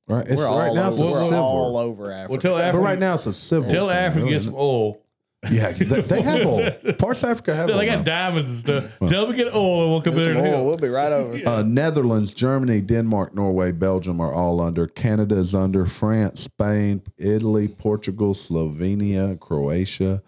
Right? 0.08 0.26
It's 0.28 0.38
we're 0.38 0.48
right 0.48 0.70
all 0.70 0.76
now 0.76 0.88
it's 0.90 1.00
over, 1.00 1.10
a 1.10 1.12
we're 1.12 1.24
civil. 1.30 1.40
all 1.40 1.78
over 1.78 2.12
Africa. 2.12 2.32
Well, 2.32 2.62
tell 2.62 2.74
but 2.74 2.80
right 2.80 3.00
now 3.00 3.16
it's 3.16 3.26
a 3.26 3.34
civil. 3.34 3.70
tell 3.70 3.88
thing, 3.88 3.98
Africa 3.98 4.20
really, 4.20 4.30
get 4.32 4.38
isn't 4.38 4.52
some 4.52 4.60
oil. 4.60 5.02
It? 5.44 5.52
Yeah, 5.52 5.72
they, 5.72 6.02
they 6.02 6.22
have 6.22 6.46
oil. 6.46 6.72
Parts 6.98 7.24
of 7.24 7.30
Africa 7.30 7.56
have 7.56 7.68
They 7.68 7.86
got 7.86 8.00
now. 8.00 8.04
diamonds 8.04 8.50
and 8.50 8.60
stuff. 8.60 8.98
Tell 9.08 9.28
them 9.28 9.36
to 9.36 9.44
get 9.44 9.54
oil 9.54 9.84
and 9.84 9.92
we'll 9.92 10.02
come 10.02 10.14
in 10.16 10.20
some 10.24 10.34
there 10.34 10.44
and 10.44 10.52
more. 10.54 10.66
We'll 10.66 10.78
be 10.78 10.90
right 10.90 11.12
over. 11.12 11.48
Uh, 11.48 11.64
Netherlands, 11.64 12.34
Germany, 12.34 12.82
Denmark, 12.82 13.36
Norway, 13.36 13.72
Belgium 13.72 14.20
are 14.20 14.34
all 14.34 14.60
under. 14.60 14.88
Canada 14.88 15.36
is 15.36 15.54
under. 15.54 15.86
France, 15.86 16.42
Spain, 16.42 17.02
Italy, 17.18 17.68
Portugal, 17.68 18.34
Slovenia, 18.34 19.40
Croatia, 19.40 20.22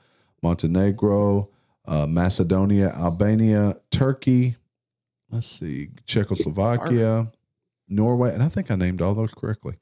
Montenegro, 0.44 1.50
uh, 1.86 2.06
Macedonia, 2.08 2.90
Albania, 2.90 3.76
Turkey. 3.92 4.56
Let's 5.32 5.48
see, 5.48 5.90
Czechoslovakia, 6.06 7.32
Norway, 7.88 8.34
and 8.34 8.42
I 8.44 8.50
think 8.50 8.72
I 8.72 8.76
named 8.76 9.02
all 9.02 9.14
those 9.14 9.34
correctly. 9.34 9.76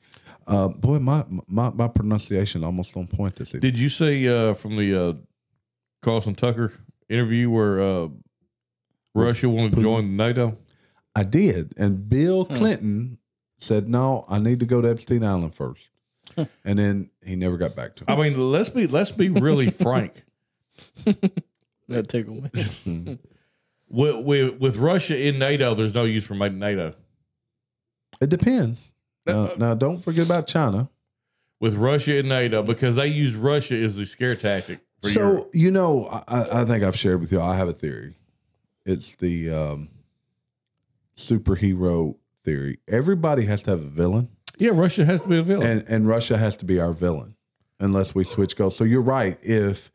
Uh, 0.47 0.69
boy, 0.69 0.97
my, 0.99 1.25
my 1.47 1.69
my 1.71 1.87
pronunciation 1.89 2.63
almost 2.63 2.95
on 2.95 3.05
point 3.05 3.35
this 3.35 3.49
evening. 3.49 3.61
Did 3.61 3.77
you 3.79 3.89
see 3.89 4.29
uh, 4.29 4.53
from 4.53 4.77
the 4.77 4.95
uh, 4.95 5.13
Carlson 6.01 6.35
Tucker 6.35 6.71
interview 7.09 7.49
where 7.49 7.81
uh, 7.81 8.07
Russia 9.13 9.49
wanted 9.49 9.73
to 9.75 9.81
join 9.81 10.15
NATO? 10.15 10.57
I 11.15 11.23
did, 11.23 11.73
and 11.77 12.07
Bill 12.07 12.45
Clinton 12.45 13.17
said, 13.57 13.89
"No, 13.89 14.23
I 14.29 14.39
need 14.39 14.59
to 14.61 14.65
go 14.65 14.81
to 14.81 14.89
Epstein 14.89 15.23
Island 15.23 15.53
first. 15.53 15.89
and 16.37 16.79
then 16.79 17.09
he 17.25 17.35
never 17.35 17.57
got 17.57 17.75
back 17.75 17.95
to 17.95 18.03
it. 18.03 18.09
I 18.09 18.15
mean, 18.15 18.51
let's 18.51 18.69
be 18.69 18.87
let's 18.87 19.11
be 19.11 19.29
really 19.29 19.69
frank. 19.71 20.23
That 21.89 22.07
tickled 22.09 22.43
me. 22.43 23.17
With, 23.89 24.25
with 24.25 24.59
with 24.59 24.75
Russia 24.77 25.17
in 25.17 25.39
NATO, 25.39 25.73
there's 25.73 25.93
no 25.93 26.03
use 26.03 26.25
for 26.25 26.35
making 26.35 26.59
NATO. 26.59 26.93
it 28.21 28.29
depends. 28.29 28.93
Now, 29.27 29.49
now, 29.57 29.73
don't 29.75 30.03
forget 30.03 30.25
about 30.25 30.47
China. 30.47 30.89
With 31.59 31.75
Russia 31.75 32.19
and 32.19 32.29
NATO, 32.29 32.61
because 32.63 32.95
they 32.95 33.07
use 33.07 33.35
Russia 33.35 33.75
as 33.75 33.95
the 33.95 34.05
scare 34.05 34.35
tactic 34.35 34.79
for 35.01 35.09
so 35.09 35.19
Europe. 35.19 35.49
you 35.53 35.71
know, 35.71 36.05
I, 36.27 36.61
I 36.61 36.65
think 36.65 36.83
I've 36.83 36.95
shared 36.97 37.19
with 37.19 37.31
you. 37.31 37.41
I 37.41 37.55
have 37.55 37.67
a 37.67 37.73
theory. 37.73 38.15
It's 38.85 39.15
the 39.15 39.49
um, 39.51 39.89
superhero 41.15 42.15
theory. 42.43 42.77
Everybody 42.87 43.45
has 43.45 43.63
to 43.63 43.71
have 43.71 43.81
a 43.81 43.85
villain, 43.87 44.29
Yeah, 44.57 44.71
Russia 44.73 45.05
has 45.05 45.21
to 45.21 45.27
be 45.27 45.37
a 45.37 45.43
villain. 45.43 45.67
and 45.67 45.83
and 45.89 46.07
Russia 46.07 46.37
has 46.37 46.57
to 46.57 46.65
be 46.65 46.79
our 46.79 46.93
villain, 46.93 47.35
unless 47.79 48.13
we 48.15 48.23
switch 48.23 48.55
goals. 48.55 48.75
So 48.75 48.83
you're 48.83 49.01
right. 49.01 49.37
If 49.41 49.91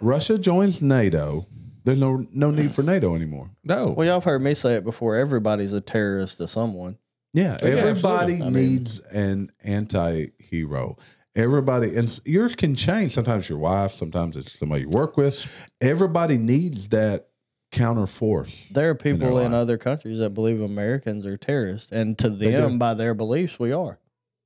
Russia 0.00 0.38
joins 0.38 0.82
NATO, 0.82 1.46
there's 1.84 1.98
no 1.98 2.26
no 2.32 2.50
need 2.50 2.72
for 2.72 2.82
NATO 2.82 3.14
anymore. 3.14 3.50
no, 3.64 3.90
Well, 3.90 4.06
y'all 4.06 4.16
have 4.16 4.24
heard 4.24 4.42
me 4.42 4.54
say 4.54 4.74
it 4.74 4.84
before. 4.84 5.16
Everybody's 5.16 5.72
a 5.72 5.80
terrorist 5.80 6.38
to 6.38 6.48
someone. 6.48 6.98
Yeah, 7.34 7.58
Yeah, 7.62 7.68
everybody 7.68 8.34
absolutely. 8.34 8.42
I 8.46 8.50
mean- 8.50 8.54
needs 8.76 9.00
an 9.00 9.50
anti-hero. 9.62 10.96
Everybody, 11.36 11.94
and 11.94 12.20
yours 12.24 12.56
can 12.56 12.74
change. 12.74 13.12
Sometimes 13.12 13.48
your 13.48 13.58
wife, 13.58 13.92
sometimes 13.92 14.36
it's 14.36 14.58
somebody 14.58 14.82
you 14.82 14.88
work 14.88 15.16
with. 15.16 15.46
Everybody 15.80 16.36
needs 16.36 16.88
that 16.88 17.28
counter 17.70 18.06
force. 18.06 18.52
There 18.72 18.90
are 18.90 18.94
people 18.96 19.38
in 19.38 19.52
life. 19.52 19.52
other 19.52 19.76
countries 19.78 20.18
that 20.18 20.30
believe 20.30 20.60
Americans 20.60 21.26
are 21.26 21.36
terrorists, 21.36 21.92
and 21.92 22.18
to 22.18 22.30
them, 22.30 22.78
by 22.78 22.94
their 22.94 23.14
beliefs, 23.14 23.58
we 23.58 23.70
are. 23.72 23.98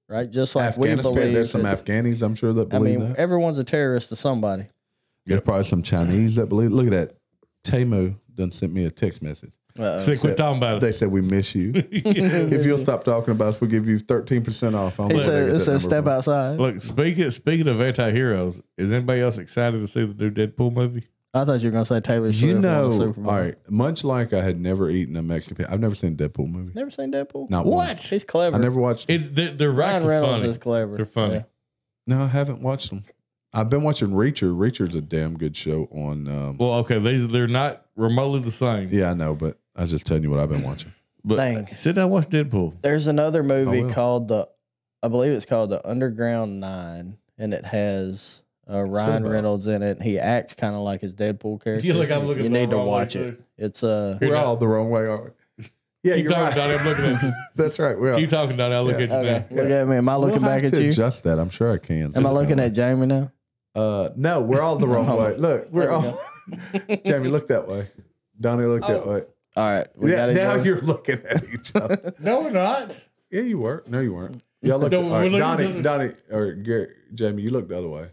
Right? 0.09 0.31
Just 0.31 0.55
like 0.55 0.77
we 0.77 0.89
Afghanistan, 0.89 1.15
believe. 1.15 1.33
there's 1.35 1.51
some 1.51 1.63
that- 1.63 1.83
Afghanis, 1.83 2.21
I'm 2.21 2.35
sure, 2.35 2.53
that 2.53 2.75
I 2.75 2.79
believe 2.79 2.99
mean, 2.99 3.09
that. 3.11 3.17
everyone's 3.19 3.57
a 3.57 3.65
terrorist 3.65 4.11
to 4.11 4.17
somebody. 4.17 4.67
There's 5.25 5.41
probably 5.41 5.65
some 5.65 5.83
Chinese 5.83 6.35
that 6.35 6.49
believe. 6.51 6.73
Look 6.73 6.89
at 6.89 6.91
that. 6.91 7.17
Temu 7.65 8.17
done 8.35 8.51
sent 8.51 8.75
me 8.75 8.85
a 8.85 8.91
text 8.91 9.23
message. 9.23 9.53
Uh, 9.79 10.01
See, 10.01 10.17
quit 10.19 10.37
talking 10.37 10.59
about 10.59 10.77
us. 10.77 10.83
They 10.83 10.93
said 10.93 11.09
we 11.11 11.21
miss 11.23 11.55
you. 11.55 11.73
if 11.91 12.65
you'll 12.67 12.79
stop 12.79 13.05
talking 13.05 13.33
about 13.33 13.49
us, 13.49 13.61
we'll 13.61 13.71
give 13.71 13.87
you 13.87 13.99
13% 13.99 14.75
off. 14.75 15.01
I 15.01 15.09
don't 15.09 15.11
he 15.13 15.17
know 15.17 15.17
where 15.17 15.21
said, 15.25 15.47
get 15.47 15.49
"It 15.49 15.53
that 15.55 15.61
says 15.61 15.67
number 15.67 15.79
step 15.81 16.05
from. 16.05 16.13
outside." 16.13 16.59
Look, 16.59 16.83
speaking 16.83 17.31
speaking 17.31 17.69
of 17.69 17.81
anti-heroes, 17.81 18.61
is 18.77 18.93
anybody 18.93 19.21
else 19.23 19.39
excited 19.39 19.79
to 19.81 19.89
see 19.89 20.05
the 20.05 20.15
new 20.25 20.31
Deadpool 20.31 20.73
movie? 20.75 21.07
I 21.35 21.47
thought 21.47 21.61
you 21.61 21.69
were 21.69 21.73
gonna 21.73 21.87
say 21.87 22.01
Taylor 22.01 22.29
Swift. 22.29 22.43
You 22.43 22.53
won 22.53 22.63
the 22.63 22.69
know, 22.73 22.91
Super 22.91 23.21
Bowl. 23.23 23.31
all 23.33 23.41
right. 23.41 23.55
Much 23.71 24.05
like 24.05 24.35
I 24.35 24.43
had 24.43 24.61
never 24.61 24.91
eaten 24.91 25.17
a 25.17 25.23
Mexican, 25.23 25.65
I've 25.65 25.81
never 25.81 25.95
seen 25.95 26.13
a 26.13 26.17
Deadpool 26.17 26.51
movie. 26.51 26.73
Never 26.75 26.91
seen 26.91 27.11
Deadpool. 27.11 27.49
Not 27.49 27.65
What? 27.65 27.75
once. 27.89 28.11
He's 28.11 28.25
clever. 28.25 28.57
I 28.57 28.61
never 28.61 28.79
watched. 28.79 29.09
It's 29.09 29.31
they're, 29.31 29.53
they're 29.53 29.71
Ryan 29.71 30.07
Reynolds 30.07 30.37
funny. 30.41 30.49
is 30.51 30.59
clever. 30.59 30.97
They're 30.97 31.07
funny. 31.07 31.35
Yeah. 31.37 31.43
No, 32.07 32.23
I 32.25 32.27
haven't 32.27 32.61
watched 32.61 32.91
them. 32.91 33.05
I've 33.55 33.71
been 33.71 33.83
watching 33.83 34.09
Reacher. 34.09 34.55
Reacher's 34.59 34.95
a 34.95 35.01
damn 35.01 35.39
good 35.39 35.57
show 35.57 35.89
on. 35.93 36.27
Um, 36.29 36.57
Well, 36.59 36.73
okay, 36.81 36.99
these 36.99 37.29
they're 37.29 37.47
not 37.47 37.87
remotely 37.97 38.41
the 38.41 38.51
same. 38.53 38.89
yeah, 38.91 39.11
I 39.11 39.15
know, 39.15 39.35
but 39.35 39.59
I 39.77 39.83
was 39.83 39.91
just 39.91 40.07
telling 40.07 40.23
you 40.23 40.31
what 40.31 40.39
I've 40.41 40.49
been 40.49 40.63
watching. 40.63 40.93
But 41.25 41.37
Dang. 41.37 41.75
sit 41.75 41.95
down, 41.95 42.05
and 42.05 42.13
watch 42.13 42.27
Deadpool. 42.29 42.75
There's 42.83 43.07
another 43.07 43.43
movie 43.43 43.83
will. 43.83 43.91
called 43.93 44.29
the, 44.29 44.49
I 45.03 45.09
believe 45.09 45.33
it's 45.33 45.47
called 45.47 45.71
the 45.71 45.87
Underground 45.89 46.61
Nine, 46.61 47.17
and 47.39 47.55
it 47.55 47.65
has 47.65 48.43
uh, 48.71 48.83
Ryan 48.83 49.23
about? 49.23 49.33
Reynolds 49.33 49.67
in 49.69 49.83
it. 49.83 50.03
He 50.03 50.19
acts 50.19 50.55
kind 50.55 50.75
of 50.75 50.81
like 50.83 51.01
his 51.01 51.15
Deadpool 51.15 51.61
character. 51.65 51.87
You 51.87 51.95
look- 51.95 52.11
I'm 52.11 52.27
looking 52.27 52.45
You 52.45 52.51
the 52.51 52.59
need 52.59 52.71
to 52.71 52.77
wrong 52.77 52.87
way, 52.87 52.91
watch 52.91 53.13
too. 53.15 53.37
it. 53.57 53.65
It's 53.65 53.83
uh, 53.85 54.19
We're 54.21 54.31
now. 54.33 54.45
all 54.45 54.57
the 54.57 54.67
wrong 54.67 54.91
way, 54.91 55.07
aren't 55.07 55.25
we? 55.59 55.65
Yeah, 56.05 56.17
Keep 56.17 56.25
you're 56.25 56.33
talking, 56.33 56.47
right. 56.47 56.57
Donnie. 56.57 56.75
I'm 56.75 56.85
looking 56.85 57.05
at 57.05 57.23
you. 57.23 57.33
That's 57.55 57.79
right. 57.79 57.97
We're 57.97 58.13
all, 58.13 58.19
Keep 58.19 58.31
talking, 58.31 58.57
Donnie. 58.57 58.75
I'll 58.75 58.83
look 58.85 58.99
Yeah. 58.99 59.05
at 59.05 59.11
you 59.11 59.17
okay. 59.17 59.47
now. 59.55 59.63
Look 59.63 59.71
at 59.71 59.87
me. 59.89 59.97
Am 59.99 60.09
I 60.09 60.17
looking 60.17 60.43
we'll 60.43 60.51
back 60.51 60.63
have 60.63 60.73
at 60.73 60.77
to 60.79 60.83
you? 60.83 60.89
Adjust 60.89 61.23
that. 61.23 61.39
I'm 61.39 61.51
sure 61.51 61.73
I 61.73 61.79
can. 61.79 62.17
Am 62.17 62.27
I 62.27 62.31
looking 62.33 62.59
at 62.59 62.73
Jamie 62.73 63.07
now? 63.07 63.31
Uh, 63.77 64.11
no, 64.17 64.43
we're 64.43 64.61
all 64.61 64.77
the 64.77 64.89
wrong 64.89 65.09
Oh. 65.09 65.17
way. 65.19 65.37
Look, 65.37 65.71
we're 65.71 65.87
There 65.87 66.01
we 66.01 66.97
all. 66.97 66.99
Jamie, 67.07 67.29
look 67.29 67.47
that 67.49 67.69
way. 67.69 67.89
Donnie, 68.41 68.65
look 68.65 68.81
that 68.85 69.07
way. 69.07 69.23
All 69.57 69.65
right. 69.65 69.87
We 69.97 70.11
Yeah, 70.13 70.33
got 70.33 70.35
now 70.35 70.63
you're 70.63 70.81
looking 70.81 71.21
at 71.29 71.45
each 71.53 71.73
other. 71.77 72.15
No, 72.19 72.41
we're 72.43 72.51
not. 72.51 72.99
yeah, 73.31 73.43
you 73.43 73.59
were. 73.59 73.85
No, 73.87 74.01
you 74.01 74.15
weren't. 74.15 74.43
Y'all 74.63 74.79
look. 74.79 74.93
No, 74.93 75.03
all 75.03 75.11
we're 75.11 75.19
right, 75.23 75.31
looking 75.33 75.83
Donnie, 75.83 75.83
Donnie, 75.83 76.13
or 76.31 76.53
Gary, 76.53 76.89
Jamie, 77.15 77.43
you 77.43 77.51
look 77.51 77.69
the 77.69 77.77
other 77.79 77.89
way. 77.89 78.09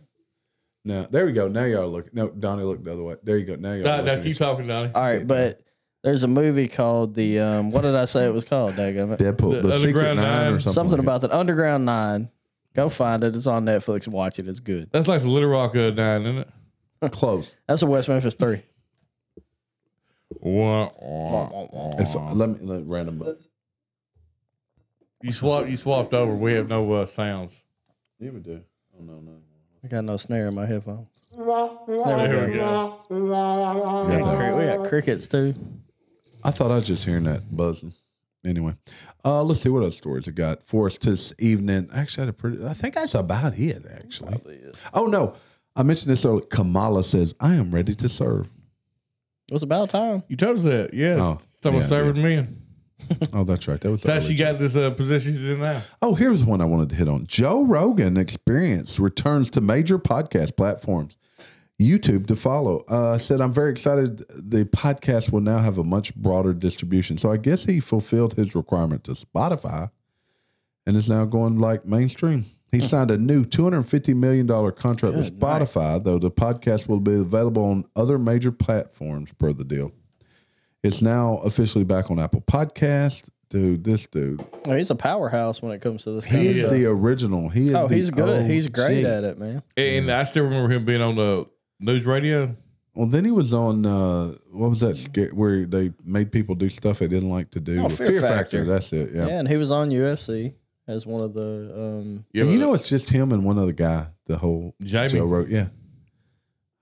Now, 0.86 1.06
there 1.10 1.25
we 1.25 1.32
go. 1.34 1.47
Now 1.47 1.65
y'all 1.65 1.89
looking. 1.89 2.12
No, 2.13 2.30
Donnie, 2.30 2.63
look 2.63 2.84
the 2.84 2.93
other 2.93 3.04
way. 3.04 3.15
There 3.23 3.38
you 3.38 3.45
go. 3.45 3.56
Now 3.56 3.73
y'all. 3.73 4.04
No, 4.04 4.15
no, 4.15 4.23
keep 4.23 4.38
talking, 4.38 4.67
Donnie. 4.67 4.91
All 4.95 5.02
right, 5.02 5.28
but 5.28 5.62
there's 6.04 6.23
a 6.23 6.28
movie 6.28 6.67
called 6.67 7.13
the 7.13 7.39
um, 7.39 7.71
what 7.71 7.82
did 7.82 7.95
I 7.95 8.06
say 8.06 8.25
it 8.25 8.34
was 8.34 8.45
called? 8.45 8.73
Daggum 8.73 9.13
it. 9.13 9.19
Deadpool, 9.19 9.62
The 9.62 9.67
the, 9.67 9.80
Secret 9.80 10.08
Underground 10.08 10.17
Nine, 10.19 10.54
or 10.54 10.60
something. 10.60 10.73
Something 10.73 10.97
like 10.97 11.02
about 11.06 11.21
the 11.21 11.36
Underground 11.38 11.86
Nine. 11.86 12.30
Go 12.75 12.88
find 12.89 13.23
it. 13.23 13.36
It's 13.36 13.45
on 13.47 13.65
Netflix. 13.65 14.08
Watch 14.08 14.39
it. 14.39 14.47
It's 14.47 14.60
good. 14.60 14.89
That's 14.91 15.08
like 15.08 15.21
the 15.21 15.30
Little 15.30 15.49
Rock 15.49 15.75
uh, 15.75 15.89
nine, 15.91 16.21
isn't 16.23 16.38
it? 16.39 16.49
it. 17.02 17.12
close. 17.12 17.52
That's 17.67 17.82
a 17.82 17.86
West 17.86 18.08
Memphis 18.10 18.36
Three. 18.36 18.62
Wah, 20.49 20.89
wah. 20.99 21.95
If, 21.99 22.15
let 22.35 22.49
me 22.49 22.57
let 22.62 22.85
random. 22.85 23.38
You 25.21 25.31
swapped. 25.31 25.69
You 25.69 25.77
swapped 25.77 26.13
over. 26.13 26.33
We 26.33 26.53
have 26.53 26.69
no 26.69 26.91
uh, 26.93 27.05
sounds. 27.05 27.63
You 28.19 28.31
would 28.31 28.43
do. 28.43 28.62
Oh 28.97 29.03
no 29.03 29.19
no. 29.19 29.38
I 29.83 29.88
got 29.88 30.03
no 30.03 30.17
snare 30.17 30.47
in 30.47 30.55
my 30.55 30.65
headphones. 30.65 31.07
There 31.38 31.45
we 31.45 32.53
go. 32.53 32.89
Yeah, 33.09 34.35
Cri- 34.35 34.59
We 34.59 34.65
got 34.65 34.89
crickets 34.89 35.27
too. 35.27 35.51
I 36.43 36.51
thought 36.51 36.71
I 36.71 36.75
was 36.75 36.85
just 36.88 37.05
hearing 37.05 37.23
that 37.25 37.55
buzzing. 37.55 37.93
Anyway, 38.45 38.73
uh, 39.25 39.43
let's 39.43 39.62
see 39.62 39.69
what 39.69 39.81
other 39.83 39.91
stories 39.91 40.27
I 40.27 40.31
got 40.31 40.63
for 40.63 40.88
us 40.88 40.97
this 40.97 41.33
evening. 41.39 41.89
Actually, 41.93 42.21
I 42.23 42.25
had 42.25 42.29
a 42.29 42.33
pretty. 42.33 42.65
I 42.65 42.73
think 42.73 42.95
that's 42.95 43.13
about 43.15 43.57
it. 43.57 43.85
Actually. 43.93 44.62
Oh 44.93 45.07
no, 45.07 45.35
I 45.75 45.83
mentioned 45.83 46.12
this 46.13 46.23
earlier. 46.25 46.45
Kamala 46.45 47.03
says, 47.03 47.35
"I 47.39 47.55
am 47.55 47.71
ready 47.71 47.93
to 47.95 48.07
serve." 48.07 48.49
It 49.49 49.53
was 49.53 49.63
about 49.63 49.89
time. 49.89 50.23
You 50.27 50.35
told 50.35 50.57
us 50.59 50.63
that. 50.63 50.93
Yes. 50.93 51.19
Oh, 51.19 51.39
Someone 51.63 51.81
yeah, 51.81 51.88
serving 51.89 52.21
men. 52.21 52.62
Oh, 53.33 53.43
that's 53.43 53.67
right. 53.67 53.81
That 53.81 53.89
was. 53.89 54.01
the 54.01 54.07
That's 54.07 54.25
how 54.25 54.29
she 54.29 54.35
got 54.38 54.59
this 54.59 54.75
uh, 54.75 54.91
position 54.91 55.33
she's 55.33 55.49
in 55.49 55.62
now. 55.62 55.81
Oh, 56.01 56.13
here's 56.13 56.43
one 56.43 56.62
I 56.62 56.65
wanted 56.65 56.89
to 56.89 56.95
hit 56.95 57.07
on. 57.07 57.25
Joe 57.25 57.63
Rogan 57.63 58.17
Experience 58.17 58.99
returns 58.99 59.49
to 59.51 59.62
major 59.62 59.97
podcast 59.97 60.55
platforms. 60.55 61.17
YouTube 61.79 62.27
to 62.27 62.35
follow. 62.35 62.83
Uh, 62.88 63.17
said, 63.17 63.41
I'm 63.41 63.53
very 63.53 63.71
excited. 63.71 64.19
The 64.29 64.65
podcast 64.65 65.31
will 65.31 65.41
now 65.41 65.59
have 65.59 65.77
a 65.79 65.83
much 65.83 66.13
broader 66.13 66.53
distribution. 66.53 67.17
So 67.17 67.31
I 67.31 67.38
guess 67.38 67.63
he 67.63 67.79
fulfilled 67.79 68.35
his 68.35 68.53
requirement 68.53 69.05
to 69.05 69.13
Spotify 69.13 69.89
and 70.85 70.97
is 70.97 71.09
now 71.09 71.25
going 71.25 71.57
like 71.57 71.85
mainstream. 71.85 72.45
He 72.71 72.82
signed 72.82 73.10
a 73.12 73.17
new 73.17 73.45
$250 73.45 74.15
million 74.15 74.47
contract 74.47 75.15
with 75.15 75.32
Good 75.39 75.41
night. 75.41 75.62
Spotify, 75.62 76.03
though 76.03 76.19
the 76.19 76.29
podcast 76.32 76.88
will 76.88 76.99
be 76.99 77.15
available 77.15 77.63
on 77.65 77.86
other 77.95 78.19
major 78.19 78.51
platforms 78.51 79.29
per 79.39 79.53
the 79.53 79.63
deal. 79.63 79.91
It's 80.84 81.01
now 81.01 81.38
officially 81.39 81.84
back 81.84 82.10
on 82.12 82.19
Apple 82.19 82.41
Podcast. 82.41 83.29
Dude, 83.49 83.84
this 83.84 84.06
dude, 84.06 84.46
Oh, 84.67 84.75
he's 84.75 84.91
a 84.91 84.96
powerhouse 84.96 85.60
when 85.60 85.71
it 85.71 85.81
comes 85.81 86.04
to 86.04 86.12
this 86.12 86.27
kind 86.27 86.39
He's 86.41 86.58
of 86.60 86.65
stuff. 86.65 86.73
the 86.75 86.85
original. 86.85 87.50
He 87.50 87.69
is. 87.69 87.73
oh, 87.75 87.87
the 87.87 87.96
he's 87.96 88.12
good. 88.12 88.46
He's 88.46 88.67
great 88.67 89.04
OG. 89.04 89.12
at 89.12 89.23
it, 89.23 89.39
man. 89.39 89.63
And 89.75 90.12
I 90.12 90.23
still 90.23 90.44
remember 90.44 90.71
him 90.71 90.85
being 90.85 91.02
on 91.02 91.15
the 91.15 91.48
NewsRadio. 91.81 92.56
Well, 92.94 93.08
then 93.08 93.25
he 93.25 93.31
was 93.31 93.52
on. 93.54 93.85
Uh, 93.87 94.35
what 94.52 94.69
was 94.69 94.81
that? 94.81 94.98
Scare, 94.98 95.29
where 95.29 95.65
they 95.65 95.91
made 96.06 96.31
people 96.31 96.54
do 96.54 96.69
stuff 96.69 97.00
they 97.00 97.08
didn't 97.08 97.29
like 97.31 97.50
to 97.52 97.60
do. 97.60 97.83
Oh, 97.83 97.89
Fear 97.89 98.21
Factor. 98.21 98.65
That's 98.65 98.94
it. 98.94 99.12
Yeah. 99.15 99.25
Yeah. 99.27 99.39
and 99.39 99.48
he 99.48 99.58
was 99.58 99.71
on 99.71 99.89
UFC 99.89 100.54
as 100.90 101.06
one 101.06 101.21
of 101.21 101.33
the. 101.33 101.71
Um, 101.75 102.25
Yeah, 102.33 102.44
And 102.44 102.52
you 102.52 102.60
know, 102.60 102.73
it's 102.73 102.90
just 102.90 103.10
him 103.10 103.31
and 103.31 103.44
one 103.44 103.58
other 103.60 103.71
guy. 103.71 104.08
The 104.25 104.37
whole 104.37 104.75
Jamie. 104.81 105.10
Joe 105.10 105.25
wrote. 105.25 105.50
Yeah. 105.50 105.67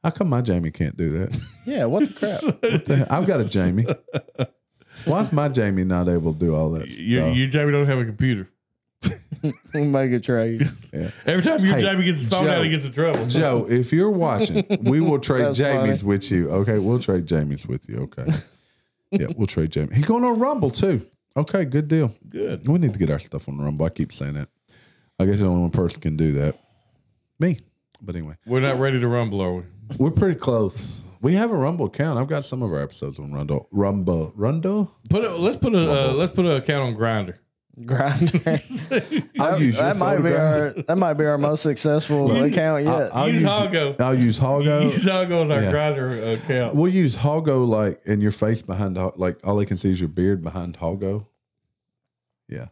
How 0.04 0.12
come 0.12 0.30
my 0.30 0.42
Jamie 0.42 0.72
can't 0.72 0.96
do 0.96 1.10
that? 1.20 1.40
yeah, 1.66 1.86
what 1.86 2.04
the 2.08 2.14
crap? 2.60 2.62
What 2.72 2.86
the 2.86 2.96
hell? 2.98 3.08
I've 3.10 3.28
got 3.28 3.42
a 3.42 3.46
Jamie. 3.50 3.86
Why's 5.06 5.32
my 5.32 5.50
Jamie 5.50 5.84
not 5.84 6.08
able 6.08 6.34
to 6.34 6.40
do 6.40 6.56
all 6.56 6.72
that? 6.72 6.88
you, 6.88 7.20
stuff? 7.20 7.36
you, 7.36 7.48
Jamie, 7.48 7.72
don't 7.72 7.86
have 7.86 8.00
a 8.00 8.06
computer. 8.06 8.48
Make 9.74 10.12
a 10.12 10.20
trade. 10.20 10.68
Every 11.26 11.44
time 11.44 11.64
your 11.64 11.76
Hey, 11.76 11.82
Jamie 11.82 12.06
gets 12.06 12.22
his 12.22 12.30
phone 12.30 12.46
Joe. 12.46 12.52
out, 12.52 12.64
he 12.64 12.70
gets 12.70 12.86
in 12.86 12.94
trouble. 12.94 13.26
Joe, 13.28 13.68
if 13.70 13.94
you're 13.94 14.10
watching, 14.10 14.66
we 14.82 15.00
will 15.02 15.20
trade 15.20 15.54
Jamie's 15.56 16.00
funny. 16.02 16.08
with 16.08 16.32
you. 16.32 16.50
Okay, 16.50 16.80
we'll 16.80 17.00
trade 17.00 17.28
Jamie's 17.28 17.66
with 17.66 17.88
you. 17.88 17.98
Okay. 18.16 18.26
yeah, 19.12 19.28
we'll 19.36 19.46
trade 19.48 19.72
Jamie. 19.72 19.96
He's 19.96 20.06
going 20.06 20.24
on 20.24 20.40
Rumble 20.40 20.72
too. 20.72 21.06
Okay, 21.38 21.66
good 21.66 21.88
deal. 21.88 22.14
Good. 22.28 22.68
We 22.68 22.80
need 22.80 22.94
to 22.94 23.00
get 23.00 23.12
our 23.12 23.20
stuff 23.20 23.48
on 23.48 23.58
the 23.58 23.64
Rumble. 23.64 23.86
I 23.86 23.90
keep 23.90 24.12
saying 24.12 24.34
that. 24.34 24.50
I 25.20 25.26
guess 25.26 25.38
the 25.38 25.46
only 25.46 25.62
one 25.62 25.72
person 25.72 26.02
can 26.02 26.18
do 26.18 26.34
that. 26.34 26.58
Me. 27.40 27.60
But 28.02 28.16
anyway, 28.16 28.36
We're 28.46 28.60
not 28.60 28.80
ready 28.80 29.00
to 29.00 29.08
rumble, 29.08 29.42
are 29.42 29.54
we? 29.54 29.64
We're 29.98 30.12
pretty 30.12 30.40
close. 30.40 31.04
We 31.22 31.34
have 31.34 31.52
a 31.52 31.56
Rumble 31.56 31.88
account. 31.88 32.20
I've 32.20 32.28
got 32.28 32.44
some 32.46 32.62
of 32.62 32.72
our 32.72 32.82
episodes 32.82 33.18
on 33.18 33.32
Rumble. 33.34 33.68
Rumble. 33.72 34.34
Rumble? 34.36 34.92
Put 35.10 35.24
a, 35.24 35.36
let's 35.36 35.58
put 35.58 35.74
a 35.74 36.10
uh, 36.10 36.14
let's 36.14 36.34
put 36.34 36.46
an 36.46 36.52
account 36.52 36.90
on 36.90 36.96
Grindr. 36.96 37.36
Grindr. 37.80 39.30
I'll 39.40 39.62
use 39.62 39.76
your 39.76 39.84
that 39.84 39.98
might 39.98 40.18
be 40.18 40.24
photograph. 40.32 40.78
our 40.78 40.84
that 40.84 40.98
might 40.98 41.14
be 41.14 41.26
our 41.26 41.38
most 41.38 41.62
successful 41.62 42.32
account 42.44 42.86
yet. 42.86 43.16
I'll 43.16 43.28
Use 43.30 43.42
use 43.44 43.52
Hoggo. 43.52 44.02
I'll 44.02 44.18
use 44.18 44.40
Hoggo. 44.40 44.84
Use 44.92 45.06
Hoggo 45.06 45.44
as 45.44 45.50
our 45.52 45.62
Yeah. 45.64 45.72
Grindr 45.72 46.34
account. 46.36 46.76
We'll 46.76 46.92
use 46.92 47.18
Hoggo 47.18 47.68
like 47.68 48.02
in 48.06 48.20
your 48.20 48.32
face 48.32 48.62
behind 48.64 48.98
Ho- 48.98 49.14
like 49.16 49.38
all 49.44 49.56
they 49.58 49.66
can 49.66 49.78
see 49.78 49.92
is 49.92 50.00
your 50.00 50.10
beard 50.10 50.42
behind 50.44 50.80
Hoggo. 50.80 51.28
Yeah. 52.50 52.68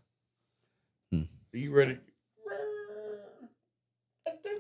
Are 1.14 1.58
you 1.58 1.72
ready? 1.72 1.98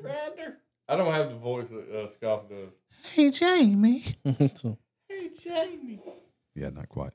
Grindr 0.04 0.54
I 0.88 0.96
don't 0.96 1.12
have 1.12 1.30
the 1.30 1.36
voice 1.38 1.68
that 1.70 1.98
uh, 2.04 2.08
Scoff 2.08 2.48
does. 2.50 2.70
Hey 3.14 3.32
Jamie. 3.32 4.16
Hey, 5.08 5.30
Jamie. 5.44 6.00
Yeah, 6.56 6.70
not 6.72 6.90
quite. 6.90 7.14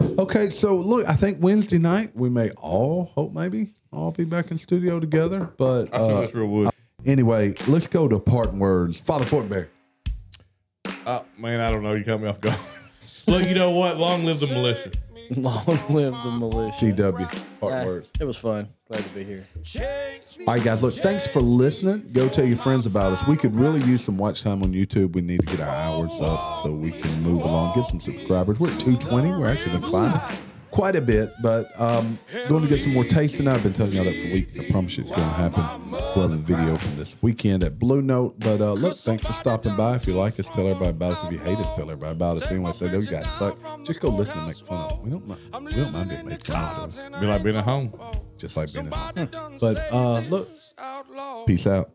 Okay, 0.00 0.50
so 0.50 0.76
look, 0.76 1.08
I 1.08 1.14
think 1.14 1.38
Wednesday 1.40 1.78
night 1.78 2.14
we 2.14 2.28
may 2.28 2.50
all 2.50 3.10
hope 3.14 3.32
maybe 3.32 3.70
all 3.92 4.10
be 4.10 4.24
back 4.24 4.50
in 4.50 4.58
studio 4.58 5.00
together. 5.00 5.50
But 5.56 5.94
I 5.94 5.98
saw 5.98 6.18
uh, 6.18 6.20
this 6.22 6.34
real 6.34 6.46
wood. 6.46 6.70
anyway, 7.06 7.54
let's 7.66 7.86
go 7.86 8.08
to 8.08 8.18
parting 8.18 8.58
words. 8.58 8.98
Father 8.98 9.24
Fortenberry. 9.24 9.68
Oh 11.06 11.24
man, 11.38 11.60
I 11.60 11.70
don't 11.70 11.82
know. 11.82 11.94
You 11.94 12.04
cut 12.04 12.20
me 12.20 12.28
off 12.28 12.40
guard. 12.40 12.58
Look, 13.26 13.46
you 13.48 13.54
know 13.54 13.70
what? 13.70 13.96
Long 13.98 14.24
live 14.24 14.40
the 14.40 14.46
militia. 14.46 14.90
Long 15.36 15.64
live 15.90 16.12
the 16.24 16.30
militia. 16.38 16.86
DW. 16.86 17.60
Parting 17.60 17.78
Ah, 17.80 17.84
words. 17.84 18.08
it 18.18 18.24
was 18.24 18.36
fun. 18.36 18.68
Glad 18.90 19.04
to 19.04 19.10
be 19.10 19.24
here. 19.24 19.46
All 20.46 20.54
right, 20.54 20.62
guys. 20.64 20.82
Look, 20.82 20.94
thanks 20.94 21.26
for 21.26 21.40
listening. 21.40 22.08
Go 22.12 22.28
tell 22.28 22.46
your 22.46 22.56
friends 22.56 22.86
about 22.86 23.12
us. 23.12 23.26
We 23.26 23.36
could 23.36 23.54
really 23.54 23.82
use 23.84 24.04
some 24.04 24.16
watch 24.16 24.42
time 24.42 24.62
on 24.62 24.72
YouTube. 24.72 25.12
We 25.14 25.20
need 25.20 25.40
to 25.40 25.46
get 25.46 25.60
our 25.60 25.68
hours 25.74 26.12
up 26.20 26.62
so 26.62 26.72
we 26.72 26.92
can 26.92 27.22
move 27.22 27.42
along, 27.42 27.74
get 27.76 27.86
some 27.86 28.00
subscribers. 28.00 28.58
We're 28.58 28.70
at 28.72 28.80
220. 28.80 29.30
We're 29.32 29.46
actually 29.48 29.72
been 29.72 29.82
climbing 29.82 30.20
quite 30.70 30.96
a 30.96 31.00
bit, 31.00 31.32
but 31.42 31.68
um, 31.80 32.18
going 32.48 32.62
to 32.62 32.68
get 32.68 32.80
some 32.80 32.92
more 32.94 33.02
taste. 33.04 33.14
tasting. 33.34 33.48
I've 33.48 33.62
been 33.62 33.72
telling 33.72 33.92
y'all 33.92 34.04
that 34.04 34.14
for 34.14 34.32
weeks. 34.32 34.58
I 34.58 34.70
promise 34.70 34.96
you 34.96 35.04
it's 35.04 35.12
going 35.12 35.22
to 35.28 35.34
happen. 35.34 35.90
We'll 35.90 36.28
have 36.28 36.32
a 36.32 36.36
video 36.36 36.76
from 36.76 36.96
this 36.96 37.14
weekend 37.22 37.64
at 37.64 37.78
Blue 37.78 38.00
Note. 38.02 38.38
But 38.40 38.60
uh, 38.60 38.72
look, 38.74 38.96
thanks 38.96 39.26
for 39.26 39.32
stopping 39.32 39.76
by. 39.76 39.96
If 39.96 40.06
you 40.06 40.14
like 40.14 40.38
us, 40.38 40.48
tell 40.48 40.66
everybody 40.66 40.90
about 40.90 41.12
us. 41.18 41.24
If 41.24 41.32
you 41.32 41.38
hate 41.38 41.58
us, 41.58 41.70
tell 41.72 41.84
everybody 41.90 42.12
about 42.12 42.42
us. 42.42 42.50
Anyone 42.50 42.74
say 42.74 42.88
those 42.88 43.06
guys 43.06 43.30
suck, 43.32 43.58
just 43.84 44.00
go 44.00 44.08
listen 44.10 44.38
and 44.38 44.46
make 44.48 44.56
fun 44.56 44.78
of 44.78 44.90
them. 44.90 45.02
We 45.02 45.10
don't, 45.10 45.26
mind- 45.26 45.64
we 45.66 45.72
don't 45.72 45.92
mind 45.92 46.08
being 46.10 46.26
made 46.26 46.42
fun 46.44 46.90
of, 46.90 47.20
Be 47.20 47.26
like 47.26 47.42
being 47.42 47.56
at 47.56 47.64
home. 47.64 47.92
just 48.36 48.56
like 48.56 48.72
being 48.72 48.86
at 48.92 49.18
home. 49.18 49.56
But 49.60 49.92
uh, 49.92 50.20
look, 50.28 50.48
peace 51.46 51.66
out. 51.66 51.90